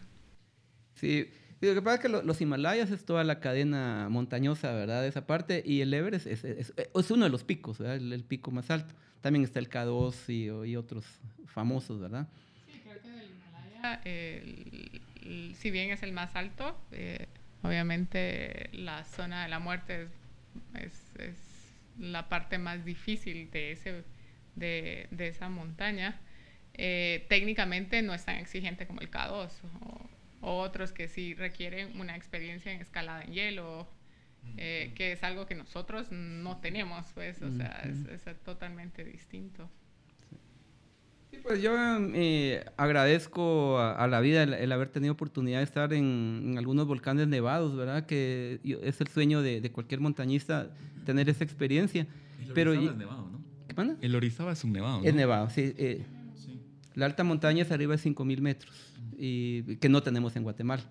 Sí, 0.94 1.30
y 1.60 1.66
lo 1.66 1.74
que 1.74 1.82
pasa 1.82 1.96
es 1.96 2.00
que 2.00 2.08
lo- 2.08 2.22
los 2.22 2.40
Himalayas 2.40 2.90
es 2.90 3.04
toda 3.04 3.24
la 3.24 3.40
cadena 3.40 4.08
montañosa, 4.10 4.72
¿verdad? 4.72 5.02
De 5.02 5.08
esa 5.08 5.26
parte, 5.26 5.62
y 5.64 5.80
el 5.80 5.92
Everest 5.94 6.26
es, 6.26 6.44
es- 6.44 6.72
es 6.76 7.10
uno 7.10 7.24
de 7.24 7.30
los 7.30 7.44
picos, 7.44 7.78
¿verdad? 7.78 7.96
El, 7.96 8.12
el 8.12 8.24
pico 8.24 8.50
más 8.50 8.70
alto. 8.70 8.94
También 9.20 9.44
está 9.44 9.58
el 9.58 9.68
K2 9.68 10.28
y, 10.28 10.44
y 10.70 10.76
otros 10.76 11.04
famosos, 11.46 12.00
¿verdad? 12.00 12.28
Sí, 12.66 12.80
creo 12.84 13.00
que 13.02 13.08
del 13.10 13.30
Himalaya, 13.30 14.00
el- 14.04 15.00
el- 15.24 15.54
si 15.56 15.70
bien 15.70 15.90
es 15.90 16.02
el 16.02 16.12
más 16.12 16.34
alto, 16.36 16.76
eh, 16.92 17.26
obviamente 17.62 18.70
la 18.72 19.04
zona 19.04 19.42
de 19.44 19.48
la 19.48 19.58
muerte 19.58 20.08
es, 20.74 20.82
es- 20.84 21.20
es 21.20 21.36
la 21.98 22.28
parte 22.28 22.58
más 22.58 22.84
difícil 22.84 23.50
de, 23.50 23.72
ese, 23.72 24.04
de, 24.54 25.08
de 25.10 25.28
esa 25.28 25.48
montaña. 25.48 26.20
Eh, 26.80 27.26
técnicamente 27.28 28.00
no 28.02 28.14
es 28.14 28.24
tan 28.24 28.36
exigente 28.36 28.86
como 28.86 29.00
el 29.00 29.10
K2 29.10 29.50
o, 29.82 30.08
o 30.46 30.58
otros 30.60 30.92
que 30.92 31.08
sí 31.08 31.34
requieren 31.34 31.98
una 32.00 32.14
experiencia 32.16 32.72
en 32.72 32.80
escalada 32.80 33.22
en 33.24 33.32
hielo, 33.32 33.88
eh, 34.56 34.92
que 34.94 35.12
es 35.12 35.22
algo 35.24 35.46
que 35.46 35.54
nosotros 35.56 36.06
no 36.12 36.58
tenemos, 36.58 37.04
pues, 37.14 37.42
o 37.42 37.50
sea, 37.56 37.82
es, 37.84 38.26
es 38.26 38.42
totalmente 38.44 39.04
distinto. 39.04 39.68
Sí, 41.30 41.38
pues 41.42 41.60
yo 41.60 41.74
eh, 42.14 42.64
agradezco 42.78 43.78
a, 43.78 43.92
a 44.02 44.06
la 44.08 44.20
vida 44.20 44.42
el, 44.44 44.54
el 44.54 44.72
haber 44.72 44.88
tenido 44.88 45.12
oportunidad 45.12 45.58
de 45.58 45.64
estar 45.64 45.92
en, 45.92 46.40
en 46.52 46.58
algunos 46.58 46.86
volcanes 46.86 47.28
nevados, 47.28 47.76
¿verdad? 47.76 48.06
Que 48.06 48.60
yo- 48.64 48.78
es 48.82 49.00
el 49.02 49.08
sueño 49.08 49.42
de, 49.42 49.60
de 49.60 49.70
cualquier 49.70 50.00
montañista 50.00 50.70
tener 51.04 51.28
esa 51.28 51.44
experiencia. 51.44 52.06
Pero 52.54 52.72
y- 52.74 52.88
nevado, 52.94 53.28
¿no? 53.30 53.40
¿Qué 53.66 53.74
pasa? 53.74 53.96
El 54.00 54.14
Orizaba 54.14 54.52
es 54.52 54.64
un 54.64 54.72
nevado, 54.72 55.00
¿no? 55.02 55.04
Es 55.04 55.14
nevado, 55.14 55.50
sí. 55.50 55.74
eh, 55.76 56.06
La 56.98 57.06
alta 57.06 57.22
montaña 57.22 57.62
es 57.62 57.70
arriba 57.70 57.92
de 57.96 57.98
5.000 58.02 58.40
metros, 58.40 58.74
y, 59.16 59.76
que 59.76 59.88
no 59.88 60.02
tenemos 60.02 60.34
en 60.36 60.42
Guatemala. 60.42 60.82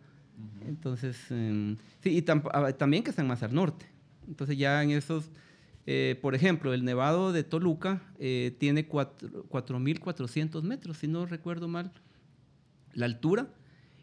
Entonces, 0.67 1.17
em, 1.31 1.75
sí, 2.01 2.15
y 2.17 2.21
tam- 2.21 2.49
ah, 2.53 2.71
también 2.73 3.03
que 3.03 3.09
están 3.09 3.27
más 3.27 3.43
al 3.43 3.53
norte. 3.53 3.85
Entonces 4.27 4.57
ya 4.57 4.81
en 4.83 4.91
esos, 4.91 5.31
eh, 5.85 6.17
por 6.21 6.33
ejemplo, 6.35 6.73
el 6.73 6.85
nevado 6.85 7.33
de 7.33 7.43
Toluca 7.43 8.01
eh, 8.19 8.55
tiene 8.57 8.85
cuatro- 8.87 9.45
4.400 9.49 10.63
metros, 10.63 10.97
si 10.97 11.07
no 11.07 11.25
recuerdo 11.25 11.67
mal, 11.67 11.91
la 12.93 13.05
altura, 13.05 13.49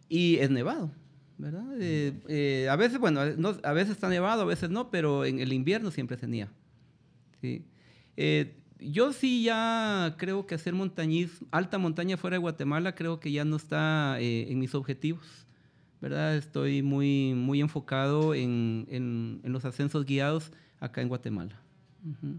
y 0.09 0.37
es 0.37 0.51
nevado, 0.51 0.91
¿verdad? 1.39 1.65
Eh, 1.81 2.13
eh, 2.29 2.69
a 2.71 2.77
veces, 2.77 2.99
bueno, 2.99 3.25
no- 3.37 3.57
a 3.63 3.73
veces 3.73 3.93
está 3.93 4.09
nevado, 4.09 4.43
a 4.43 4.47
veces 4.47 4.69
no, 4.71 4.91
pero 4.91 5.25
en 5.25 5.39
el 5.41 5.53
invierno 5.53 5.91
siempre 5.91 6.17
se 6.19 6.27
nieva. 6.27 6.51
Sí. 7.41 7.65
Yo 8.91 9.13
sí 9.13 9.43
ya 9.45 10.15
creo 10.19 10.47
que 10.47 10.55
hacer 10.55 10.75
montañismo, 10.75 11.47
alta 11.51 11.79
montaña 11.79 12.17
fuera 12.17 12.35
de 12.35 12.39
Guatemala, 12.41 12.95
creo 12.95 13.21
que 13.21 13.33
ya 13.33 13.45
no 13.45 13.57
está 13.57 14.21
eh, 14.21 14.51
en 14.51 14.59
mis 14.59 14.75
objetivos, 14.75 15.47
¿verdad? 16.01 16.37
Estoy 16.37 16.83
muy, 16.83 17.33
muy 17.35 17.61
enfocado 17.61 18.35
en, 18.35 18.87
en- 18.91 19.41
en 19.43 19.53
los 19.53 19.65
ascensos 19.65 20.05
guiados 20.05 20.53
acá 20.81 21.01
en 21.01 21.09
Guatemala. 21.09 21.59
Ujú. 22.05 22.39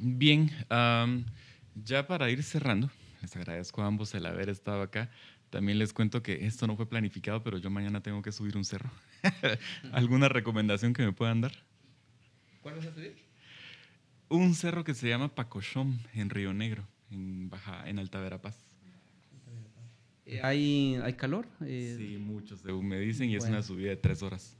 Bien, 0.00 0.50
am, 0.68 1.24
ya 1.84 2.06
para 2.06 2.30
ir 2.30 2.42
cerrando, 2.42 2.90
les 3.22 3.34
agradezco 3.36 3.82
a 3.82 3.86
ambos 3.86 4.14
el 4.14 4.24
haber 4.26 4.48
estado 4.48 4.82
acá. 4.82 5.10
También 5.50 5.78
les 5.78 5.92
cuento 5.92 6.22
que 6.22 6.46
esto 6.46 6.66
no 6.66 6.76
fue 6.76 6.88
planificado, 6.88 7.42
pero 7.42 7.58
yo 7.58 7.70
mañana 7.70 8.00
tengo 8.02 8.20
que 8.22 8.32
subir 8.32 8.56
un 8.56 8.64
cerro. 8.64 8.90
¿Alguna 9.92 10.28
recomendación 10.28 10.92
que 10.92 11.04
me 11.04 11.12
puedan 11.12 11.40
dar? 11.40 11.52
¿Cuál 12.62 12.76
vas 12.76 12.86
a 12.86 12.92
subir? 12.94 13.25
Un 14.28 14.54
cerro 14.54 14.82
que 14.84 14.94
se 14.94 15.08
llama 15.08 15.34
Pacochón 15.34 15.98
en 16.14 16.30
Río 16.30 16.52
Negro, 16.52 16.86
en 17.10 17.48
Baja, 17.48 17.88
en 17.88 17.98
Alta 17.98 18.20
Verapaz. 18.20 18.56
Eh, 20.26 20.40
¿hay, 20.42 20.96
¿Hay 21.04 21.12
calor? 21.14 21.46
Eh, 21.60 21.94
Sí, 21.96 22.16
muchos 22.18 22.60
según 22.60 22.88
me 22.88 22.98
dicen, 22.98 23.30
y 23.30 23.36
es 23.36 23.44
una 23.44 23.62
subida 23.62 23.90
de 23.90 23.96
tres 23.96 24.22
horas. 24.22 24.56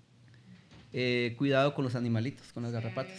eh, 0.93 1.35
cuidado 1.37 1.75
con 1.75 1.85
los 1.85 1.97
animalitos, 1.97 2.53
con 2.53 2.63
las 2.63 2.71
garrapatas. 2.73 3.19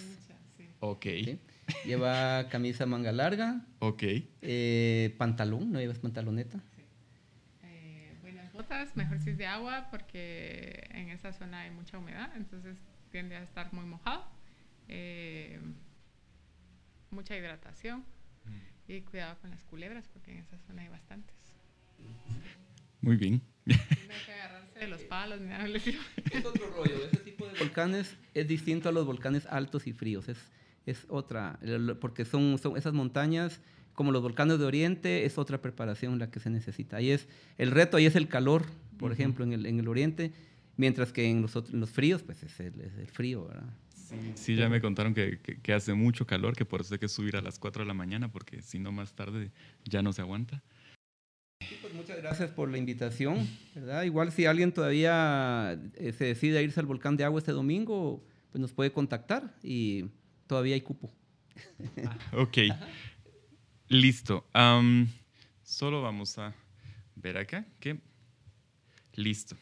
Sí. 0.58 0.66
Ok, 0.80 1.04
¿sí? 1.04 1.40
Lleva 1.86 2.48
camisa 2.48 2.86
manga 2.86 3.12
larga, 3.12 3.66
ok. 3.80 4.04
eh, 4.42 5.14
pantalón, 5.18 5.72
no 5.74 5.80
llevas 5.82 6.00
pantaloneta. 6.00 6.58
Eh, 7.64 8.14
buenas 8.22 8.54
botas, 8.54 8.96
mejor 8.96 9.20
si 9.20 9.32
es 9.32 9.38
de 9.38 9.46
agua 9.48 9.90
porque 9.92 10.88
en 10.92 11.10
esa 11.10 11.34
zona 11.34 11.62
hay 11.62 11.72
mucha 11.72 11.98
humedad, 11.98 12.32
entonces 12.38 12.78
tiende 13.12 13.36
a 13.36 13.44
estar 13.44 13.74
muy 13.74 13.86
mojado. 13.86 14.24
Mucha 17.12 17.36
hidratación 17.38 18.04
y 18.88 19.02
cuidado 19.02 19.38
con 19.42 19.50
las 19.50 19.64
culebras 19.64 20.08
porque 20.14 20.32
en 20.32 20.38
esa 20.40 20.58
zona 20.60 20.82
hay 20.84 20.90
bastantes. 20.90 21.36
Muy 23.02 23.16
bien. 23.18 23.42
No 23.66 23.74
hay 23.74 24.26
que 24.26 24.32
agarrarse 24.34 24.80
de 24.80 24.88
los 24.88 25.02
palos 25.04 25.40
ni 25.42 25.48
nada. 25.48 25.68
Es 25.68 26.46
otro 26.46 26.70
rollo, 26.72 27.06
ese 27.06 27.18
tipo 27.18 27.48
de 27.48 27.58
volcanes 27.60 28.16
es 28.34 28.48
distinto 28.48 28.90
a 28.90 28.92
los 28.92 29.06
volcanes 29.06 29.46
altos 29.48 29.88
y 29.88 29.94
fríos, 29.94 30.30
es, 30.30 30.38
es 30.86 31.06
otra, 31.10 31.60
porque 32.00 32.24
son, 32.26 32.58
son 32.58 32.78
esas 32.78 32.94
montañas, 32.94 33.60
como 33.94 34.12
los 34.12 34.22
volcanes 34.22 34.60
de 34.60 34.66
Oriente, 34.66 35.26
es 35.26 35.38
otra 35.38 35.62
preparación 35.62 36.20
la 36.20 36.30
que 36.32 36.40
se 36.40 36.50
necesita. 36.50 36.98
Ahí 36.98 37.12
es, 37.12 37.28
el 37.58 37.72
reto 37.72 37.98
ahí 37.98 38.06
es 38.06 38.16
el 38.16 38.28
calor, 38.28 38.66
por 38.98 39.12
ejemplo, 39.12 39.44
en 39.44 39.54
el, 39.54 39.66
en 39.66 39.80
el 39.80 39.88
Oriente, 39.88 40.32
mientras 40.78 41.12
que 41.12 41.30
en 41.30 41.42
los, 41.42 41.56
otros- 41.56 41.74
en 41.74 41.80
los 41.80 41.90
fríos, 41.90 42.24
pues 42.24 42.44
es 42.44 42.60
el, 42.60 42.80
es 42.82 42.96
el 42.98 43.08
frío, 43.08 43.48
¿verdad? 43.48 43.74
Sí, 44.36 44.56
ya 44.56 44.70
me 44.70 44.80
contaron 44.82 45.14
que, 45.14 45.40
que- 45.42 45.60
que 45.62 45.74
hace 45.74 45.94
mucho 45.94 46.26
calor, 46.26 46.56
que 46.56 46.66
por 46.66 46.82
eso 46.82 46.94
hay 46.94 47.00
que 47.00 47.08
subir 47.10 47.36
a 47.38 47.42
las 47.42 47.60
4 47.60 47.84
de 47.84 47.88
la 47.88 47.94
mañana, 47.94 48.32
porque 48.32 48.62
si 48.62 48.80
no 48.80 48.92
más 48.92 49.14
tarde 49.14 49.52
ya 49.86 50.02
no 50.02 50.14
se 50.14 50.22
aguanta. 50.22 50.64
Sí, 51.68 51.78
pues 51.82 51.94
muchas 51.94 52.18
gracias 52.18 52.52
por 52.52 52.70
la 52.70 52.78
invitación, 52.78 53.48
¿verdad? 53.76 54.04
Igual 54.04 54.32
si 54.32 54.46
alguien 54.46 54.72
todavía 54.72 55.78
eh, 55.96 56.14
se 56.14 56.26
decide 56.26 56.60
a 56.60 56.62
irse 56.62 56.80
al 56.80 56.86
volcán 56.86 57.18
de 57.18 57.24
agua 57.26 57.40
este 57.40 57.52
domingo, 57.52 58.24
pues 58.52 58.62
nos 58.62 58.72
puede 58.72 58.92
contactar 58.92 59.54
y 59.64 60.06
todavía 60.48 60.76
hay 60.76 60.82
cupo. 60.82 61.12
Ok, 62.34 62.58
listo. 63.90 64.46
Solo 65.64 66.02
vamos 66.02 66.38
a 66.38 66.54
ver 67.16 67.38
acá 67.38 67.66
que... 67.80 68.00
Listo. 69.14 69.58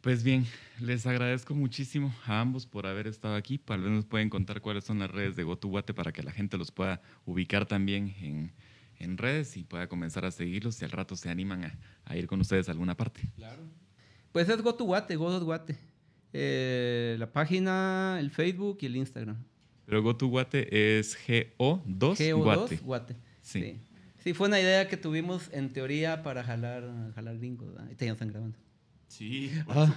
Pues 0.00 0.22
bien, 0.22 0.46
les 0.80 1.06
agradezco 1.06 1.54
muchísimo 1.54 2.14
a 2.24 2.40
ambos 2.40 2.66
por 2.66 2.86
haber 2.86 3.08
estado 3.08 3.34
aquí. 3.34 3.58
Tal 3.58 3.82
vez 3.82 3.90
nos 3.90 4.04
pueden 4.04 4.30
contar 4.30 4.60
cuáles 4.60 4.84
son 4.84 5.00
las 5.00 5.10
redes 5.10 5.34
de 5.34 5.42
GoToGuate 5.42 5.92
para 5.92 6.12
que 6.12 6.22
la 6.22 6.30
gente 6.30 6.56
los 6.56 6.70
pueda 6.70 7.02
ubicar 7.26 7.66
también 7.66 8.14
en, 8.20 8.52
en 8.98 9.18
redes 9.18 9.56
y 9.56 9.64
pueda 9.64 9.88
comenzar 9.88 10.24
a 10.24 10.30
seguirlos 10.30 10.76
si 10.76 10.84
al 10.84 10.92
rato 10.92 11.16
se 11.16 11.30
animan 11.30 11.64
a, 11.64 11.78
a 12.04 12.16
ir 12.16 12.28
con 12.28 12.40
ustedes 12.40 12.68
a 12.68 12.72
alguna 12.72 12.96
parte. 12.96 13.28
Pues 14.30 14.48
es 14.48 14.62
GoToGuate, 14.62 15.16
GoToGuate. 15.16 15.76
Eh, 16.32 17.16
la 17.18 17.32
página, 17.32 18.18
el 18.20 18.30
Facebook 18.30 18.78
y 18.82 18.86
el 18.86 18.96
Instagram. 18.96 19.36
Pero 19.84 20.02
GoToGuate 20.02 20.98
es 20.98 21.18
GO2 21.26 21.82
GO2 21.86 22.34
Guate. 22.34 22.76
Guate. 22.76 23.16
Sí. 23.42 23.62
Sí. 23.62 23.80
Sí, 24.18 24.34
fue 24.34 24.48
una 24.48 24.60
idea 24.60 24.88
que 24.88 24.96
tuvimos 24.96 25.48
en 25.52 25.72
teoría 25.72 26.22
para 26.22 26.44
jalar, 26.44 26.84
jalar 27.14 27.38
gringos. 27.38 27.68
están 27.98 28.28
grabando. 28.28 28.58
Sí, 29.08 29.50
Ah. 29.68 29.92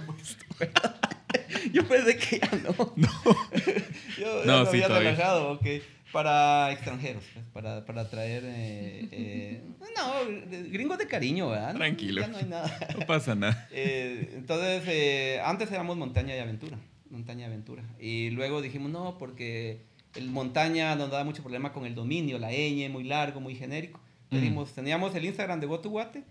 Yo 1.72 1.86
pensé 1.86 2.16
que 2.16 2.40
ya 2.40 2.50
no. 2.62 2.74
No. 2.96 3.08
Yo 4.18 4.44
No, 4.44 4.58
lo 4.60 4.64
sí, 4.66 4.70
había 4.76 4.86
todavía. 4.88 5.10
relajado, 5.12 5.52
ok. 5.52 5.66
Para 6.12 6.70
extranjeros, 6.72 7.24
pues, 7.32 7.46
para, 7.54 7.86
para 7.86 8.10
traer. 8.10 8.42
eh, 8.44 9.08
eh, 9.12 9.62
no, 9.96 10.68
gringos 10.70 10.98
de 10.98 11.06
cariño, 11.06 11.48
¿verdad? 11.48 11.72
No, 11.72 11.78
Tranquilo. 11.78 12.20
Ya 12.20 12.28
no 12.28 12.36
hay 12.36 12.44
nada. 12.44 12.78
No 12.98 13.06
pasa 13.06 13.34
nada. 13.34 13.66
Eh, 13.70 14.30
entonces, 14.34 14.82
eh, 14.88 15.40
antes 15.42 15.70
éramos 15.72 15.96
montaña 15.96 16.36
y 16.36 16.38
aventura. 16.38 16.78
Montaña 17.08 17.42
y 17.42 17.44
aventura. 17.46 17.82
Y 17.98 18.28
luego 18.30 18.60
dijimos, 18.60 18.90
no, 18.90 19.16
porque 19.18 19.80
el 20.14 20.28
montaña 20.28 20.94
nos 20.96 21.10
daba 21.10 21.24
mucho 21.24 21.42
problema 21.42 21.72
con 21.72 21.86
el 21.86 21.94
dominio, 21.94 22.38
la 22.38 22.50
ñ, 22.50 22.90
muy 22.90 23.04
largo, 23.04 23.40
muy 23.40 23.54
genérico. 23.54 23.98
Mm. 24.30 24.64
Teníamos 24.74 25.14
el 25.14 25.24
Instagram 25.24 25.60
de 25.60 25.66
GoToGuate. 25.66 26.24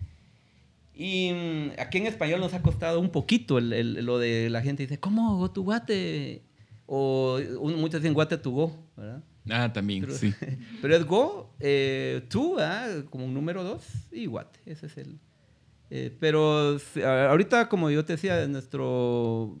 Y 0.94 1.32
mm, 1.32 1.80
aquí 1.80 1.98
en 1.98 2.06
español 2.06 2.40
nos 2.40 2.52
ha 2.54 2.62
costado 2.62 3.00
un 3.00 3.10
poquito 3.10 3.58
el, 3.58 3.72
el- 3.72 4.04
lo 4.04 4.18
de 4.18 4.50
la 4.50 4.60
gente 4.62 4.82
dice, 4.82 4.98
¿cómo 5.00 5.36
GoToGuate? 5.38 6.42
O 6.86 7.38
un- 7.60 7.76
muchos 7.80 8.02
dicen 8.02 8.12
Guate 8.14 8.36
to 8.38 8.50
Go, 8.50 8.86
¿verdad? 8.96 9.22
Ah, 9.50 9.72
también, 9.72 10.02
Pero, 10.02 10.14
sí. 10.14 10.32
pero 10.82 10.94
es 10.96 11.04
Go, 11.06 11.54
eh, 11.60 12.22
tú, 12.28 12.56
¿verdad? 12.56 13.04
como 13.06 13.24
un 13.24 13.32
número 13.34 13.64
dos, 13.64 13.82
y 14.12 14.26
Guate. 14.26 14.60
Ese 14.66 14.86
es 14.86 14.96
el. 14.98 15.18
eh, 15.90 16.14
pero 16.20 16.76
ahorita, 17.04 17.68
como 17.68 17.90
yo 17.90 18.04
te 18.04 18.12
decía, 18.14 18.46
nuestro 18.46 19.58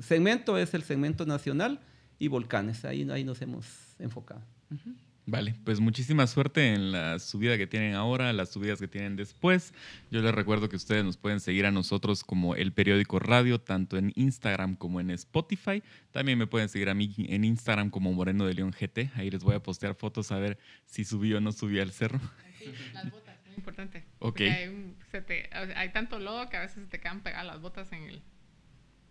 segmento 0.00 0.56
es 0.58 0.72
el 0.74 0.82
segmento 0.82 1.26
nacional 1.26 1.80
y 2.18 2.28
volcanes. 2.28 2.84
Ahí, 2.84 3.08
ahí 3.10 3.24
nos 3.24 3.42
hemos 3.42 3.66
enfocado. 3.98 4.40
Ujú. 4.70 4.94
Vale, 5.24 5.54
pues 5.64 5.78
muchísima 5.78 6.26
suerte 6.26 6.74
en 6.74 6.90
la 6.90 7.20
subida 7.20 7.56
que 7.56 7.68
tienen 7.68 7.94
ahora, 7.94 8.32
las 8.32 8.50
subidas 8.50 8.80
que 8.80 8.88
tienen 8.88 9.14
después. 9.14 9.72
Yo 10.10 10.20
les 10.20 10.34
recuerdo 10.34 10.68
que 10.68 10.74
ustedes 10.74 11.04
nos 11.04 11.16
pueden 11.16 11.38
seguir 11.38 11.64
a 11.64 11.70
nosotros 11.70 12.24
como 12.24 12.56
el 12.56 12.72
periódico 12.72 13.20
radio, 13.20 13.60
tanto 13.60 13.96
en 13.98 14.12
Instagram 14.16 14.74
como 14.74 14.98
en 15.00 15.10
Spotify. 15.12 15.80
También 16.10 16.38
me 16.38 16.48
pueden 16.48 16.68
seguir 16.68 16.88
a 16.88 16.94
mí 16.94 17.14
en 17.18 17.44
Instagram 17.44 17.90
como 17.90 18.12
Moreno 18.12 18.46
de 18.46 18.54
León 18.54 18.72
GT. 18.72 19.12
Ahí 19.14 19.30
les 19.30 19.44
voy 19.44 19.54
a 19.54 19.62
postear 19.62 19.94
fotos 19.94 20.32
a 20.32 20.38
ver 20.38 20.58
si 20.86 21.04
subí 21.04 21.32
o 21.34 21.40
no 21.40 21.52
subí 21.52 21.78
al 21.78 21.92
cerro. 21.92 22.18
Sí, 22.58 22.72
las 22.92 23.08
botas, 23.08 23.36
muy 23.46 23.54
importante. 23.56 24.04
Ok. 24.18 24.40
Hay, 24.40 24.68
un- 24.68 24.96
se 25.12 25.22
te- 25.22 25.48
o 25.56 25.66
sea, 25.66 25.78
hay 25.78 25.92
tanto 25.92 26.18
lodo 26.18 26.48
que 26.48 26.56
a 26.56 26.62
veces 26.62 26.88
te 26.88 26.98
quedan 26.98 27.20
pegadas 27.22 27.46
las 27.46 27.60
botas 27.60 27.92
en 27.92 28.02
el... 28.02 28.22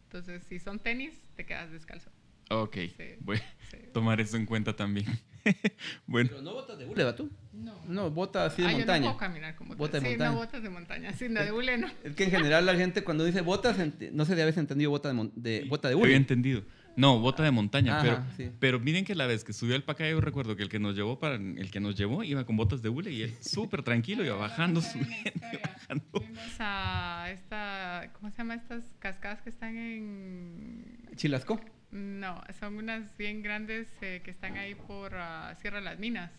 Entonces, 0.08 0.44
si 0.44 0.60
son 0.60 0.78
tenis, 0.80 1.14
te 1.38 1.46
quedas 1.46 1.72
descalzo. 1.72 2.10
Ok, 2.50 2.76
Sí. 2.98 3.04
voy 3.22 3.38
a 3.38 3.40
Sí. 3.72 3.78
tomar 3.94 4.20
eso 4.20 4.36
en 4.36 4.46
cuenta 4.46 4.76
también. 4.76 5.06
bueno, 6.08 6.30
Pero 6.32 6.42
no 6.42 6.54
botas 6.54 6.78
de 6.78 6.86
hule, 6.86 7.04
¿va 7.04 7.16
tú? 7.16 7.30
No. 7.54 7.82
No, 7.88 8.10
botas 8.12 8.54
así 8.54 8.62
de 8.62 8.68
Ah, 8.68 8.72
yo 8.72 8.78
no 8.78 8.86
montaña. 8.86 9.06
puedo 9.08 9.18
caminar 9.18 9.56
con 9.56 9.68
botas. 9.68 9.80
Bota 9.80 10.00
de 10.00 10.02
sí, 10.06 10.10
montaña. 10.12 10.32
no 10.32 10.38
botas 10.38 10.64
de 10.64 10.70
montaña. 10.70 11.14
Sí, 11.14 11.30
no, 11.30 11.42
de 11.44 11.52
hule 11.52 11.78
no. 11.78 11.88
Es 12.04 12.16
que 12.16 12.24
en 12.26 12.32
general 12.32 12.66
la 12.66 12.76
gente 12.76 13.04
cuando 13.04 13.26
dice 13.26 13.42
botas, 13.42 13.78
no 14.14 14.26
sé 14.26 14.36
si 14.36 14.42
habéis 14.42 14.58
entendido 14.58 14.90
bota 14.92 15.14
de, 15.14 15.32
de, 15.36 15.66
bota 15.68 15.88
de 15.88 15.94
había 15.96 16.06
hule. 16.06 16.16
entendido. 16.16 16.64
No, 16.98 17.20
bota 17.20 17.42
de 17.44 17.52
montaña, 17.52 18.00
Ajá, 18.00 18.04
pero, 18.04 18.24
sí. 18.36 18.56
pero 18.60 18.80
miren 18.82 19.06
que 19.06 19.16
la 19.16 19.26
vez 19.26 19.46
que 19.46 19.54
subió 19.54 19.76
al 19.76 19.84
Pacaya, 19.84 20.12
yo 20.12 20.20
recuerdo 20.20 20.58
que 20.58 20.64
el 20.64 20.68
que 20.68 20.78
nos 20.78 20.94
llevó 20.94 21.20
para 21.20 21.36
el 21.36 21.72
que 21.72 21.80
nos 21.80 21.96
llevó 21.96 22.22
iba 22.22 22.46
con 22.46 22.58
botas 22.58 22.82
de 22.82 22.90
hule 22.90 23.12
y 23.12 23.22
él 23.22 23.34
súper 23.40 23.82
tranquilo 23.82 24.26
iba 24.26 24.36
bajando, 24.36 24.82
subiendo 24.82 25.48
bajando. 25.64 26.04
Fuimos 26.12 26.56
a 26.60 27.28
esta... 27.32 28.12
¿Cómo 28.20 28.30
se 28.30 28.38
llama 28.40 28.56
estas 28.56 28.84
cascadas 29.00 29.42
que 29.42 29.50
están 29.50 29.78
en... 29.78 30.98
Chilasco. 31.16 31.62
No, 31.92 32.42
son 32.60 32.78
unas 32.78 33.16
bien 33.18 33.44
grandes 33.44 33.88
eh, 34.02 34.22
que 34.24 34.32
están 34.32 34.58
ahí 34.58 34.76
por 34.76 35.14
ah, 35.16 35.56
Sierra 35.60 35.80
de 35.80 35.86
las 35.86 36.00
Minas, 36.00 36.32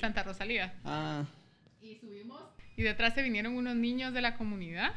Santa 0.00 0.22
Rosalía. 0.22 0.74
Ah, 0.84 1.24
Y 1.82 1.96
subimos 1.96 2.42
y 2.76 2.82
detrás 2.82 3.14
se 3.14 3.22
vinieron 3.22 3.54
unos 3.54 3.76
niños 3.76 4.12
de 4.14 4.20
la 4.20 4.36
comunidad 4.36 4.92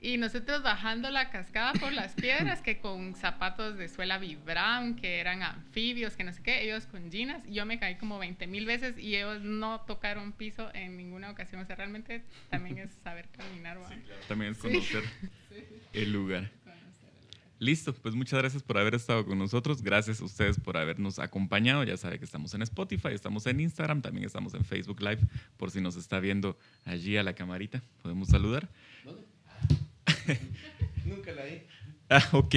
y 0.00 0.18
nosotros 0.18 0.62
bajando 0.62 1.10
la 1.10 1.30
cascada 1.30 1.72
por 1.72 1.92
las 1.92 2.14
piedras 2.20 2.60
que 2.60 2.78
con 2.78 3.14
zapatos 3.14 3.78
de 3.78 3.88
suela 3.88 4.18
vibram, 4.18 4.94
que 4.94 5.20
eran 5.20 5.42
anfibios, 5.42 6.16
que 6.16 6.24
no 6.24 6.32
sé 6.32 6.42
qué, 6.42 6.62
ellos 6.62 6.86
con 6.86 7.10
jeans 7.10 7.44
y 7.46 7.54
yo 7.54 7.64
me 7.64 7.78
caí 7.78 7.96
como 7.96 8.18
20 8.18 8.46
mil 8.46 8.66
veces 8.66 8.98
y 8.98 9.16
ellos 9.16 9.40
no 9.40 9.80
tocaron 9.80 10.32
piso 10.32 10.70
en 10.74 10.96
ninguna 10.96 11.30
ocasión. 11.30 11.62
O 11.62 11.64
sea, 11.64 11.76
realmente 11.76 12.22
también 12.50 12.78
es 12.78 12.92
saber 13.02 13.28
caminar. 13.30 13.78
¿va? 13.78 13.88
También 14.28 14.52
es 14.52 14.58
conocer 14.58 15.02
el 15.94 16.12
lugar. 16.12 16.50
Listo, 17.58 17.94
pues 17.94 18.14
muchas 18.14 18.38
gracias 18.38 18.62
por 18.62 18.76
haber 18.76 18.94
estado 18.94 19.24
con 19.24 19.38
nosotros. 19.38 19.82
Gracias 19.82 20.20
a 20.20 20.24
ustedes 20.24 20.60
por 20.60 20.76
habernos 20.76 21.18
acompañado. 21.18 21.84
Ya 21.84 21.96
sabe 21.96 22.18
que 22.18 22.24
estamos 22.24 22.52
en 22.52 22.62
Spotify, 22.62 23.08
estamos 23.12 23.46
en 23.46 23.60
Instagram, 23.60 24.02
también 24.02 24.26
estamos 24.26 24.52
en 24.54 24.64
Facebook 24.64 25.00
Live. 25.00 25.20
Por 25.56 25.70
si 25.70 25.80
nos 25.80 25.96
está 25.96 26.20
viendo 26.20 26.58
allí 26.84 27.16
a 27.16 27.22
la 27.22 27.34
camarita, 27.34 27.82
podemos 28.02 28.28
saludar. 28.28 28.68
nunca 31.06 31.32
la 31.32 31.44
di. 31.46 31.62
Ah, 32.10 32.28
ok. 32.32 32.54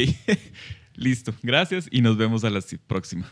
Listo, 0.96 1.34
gracias 1.42 1.88
y 1.90 2.02
nos 2.02 2.18
vemos 2.18 2.44
a 2.44 2.50
la 2.50 2.60
próxima. 2.86 3.30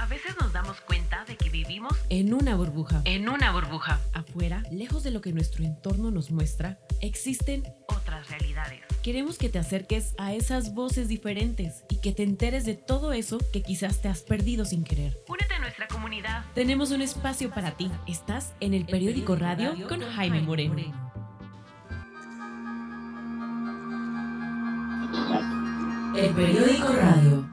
A 0.00 0.06
veces 0.06 0.36
nos 0.40 0.52
damos 0.52 0.80
cuenta 0.82 1.24
de 1.24 1.36
que 1.36 1.50
vivimos 1.50 1.92
En 2.08 2.32
una 2.32 2.54
burbuja. 2.54 3.02
en 3.04 3.28
una 3.28 3.50
burbuja, 3.50 4.00
Afuera, 4.14 4.62
lejos 4.70 5.02
de 5.02 5.10
lo 5.10 5.20
que 5.20 5.32
nuestro 5.32 5.64
entorno 5.64 6.12
nos 6.12 6.30
muestra, 6.30 6.78
existen 7.00 7.64
otras 7.88 8.30
realidades. 8.30 8.80
Queremos 9.02 9.38
que 9.38 9.48
te 9.48 9.58
acerques 9.58 10.14
a 10.16 10.34
esas 10.34 10.72
voces 10.72 11.08
diferentes 11.08 11.82
y 11.90 12.00
que 12.00 12.12
te 12.12 12.22
enteres 12.22 12.64
de 12.64 12.74
todo 12.74 13.12
eso 13.12 13.38
que 13.52 13.62
quizás 13.62 14.00
te 14.00 14.08
has 14.08 14.20
perdido 14.22 14.64
sin 14.64 14.84
querer. 14.84 15.18
Únete 15.28 15.54
a 15.54 15.58
nuestra 15.58 15.88
comunidad. 15.88 16.44
Tenemos 16.54 16.92
un 16.92 17.02
espacio 17.02 17.50
para 17.50 17.72
ti. 17.72 17.90
Estás 18.06 18.54
en 18.60 18.74
el 18.74 18.86
periódico 18.86 19.34
radio 19.34 19.74
con 19.88 20.00
Jaime 20.00 20.42
Moreno. 20.42 20.76
El 26.16 26.30
periódico 26.34 26.92
radio. 26.92 27.44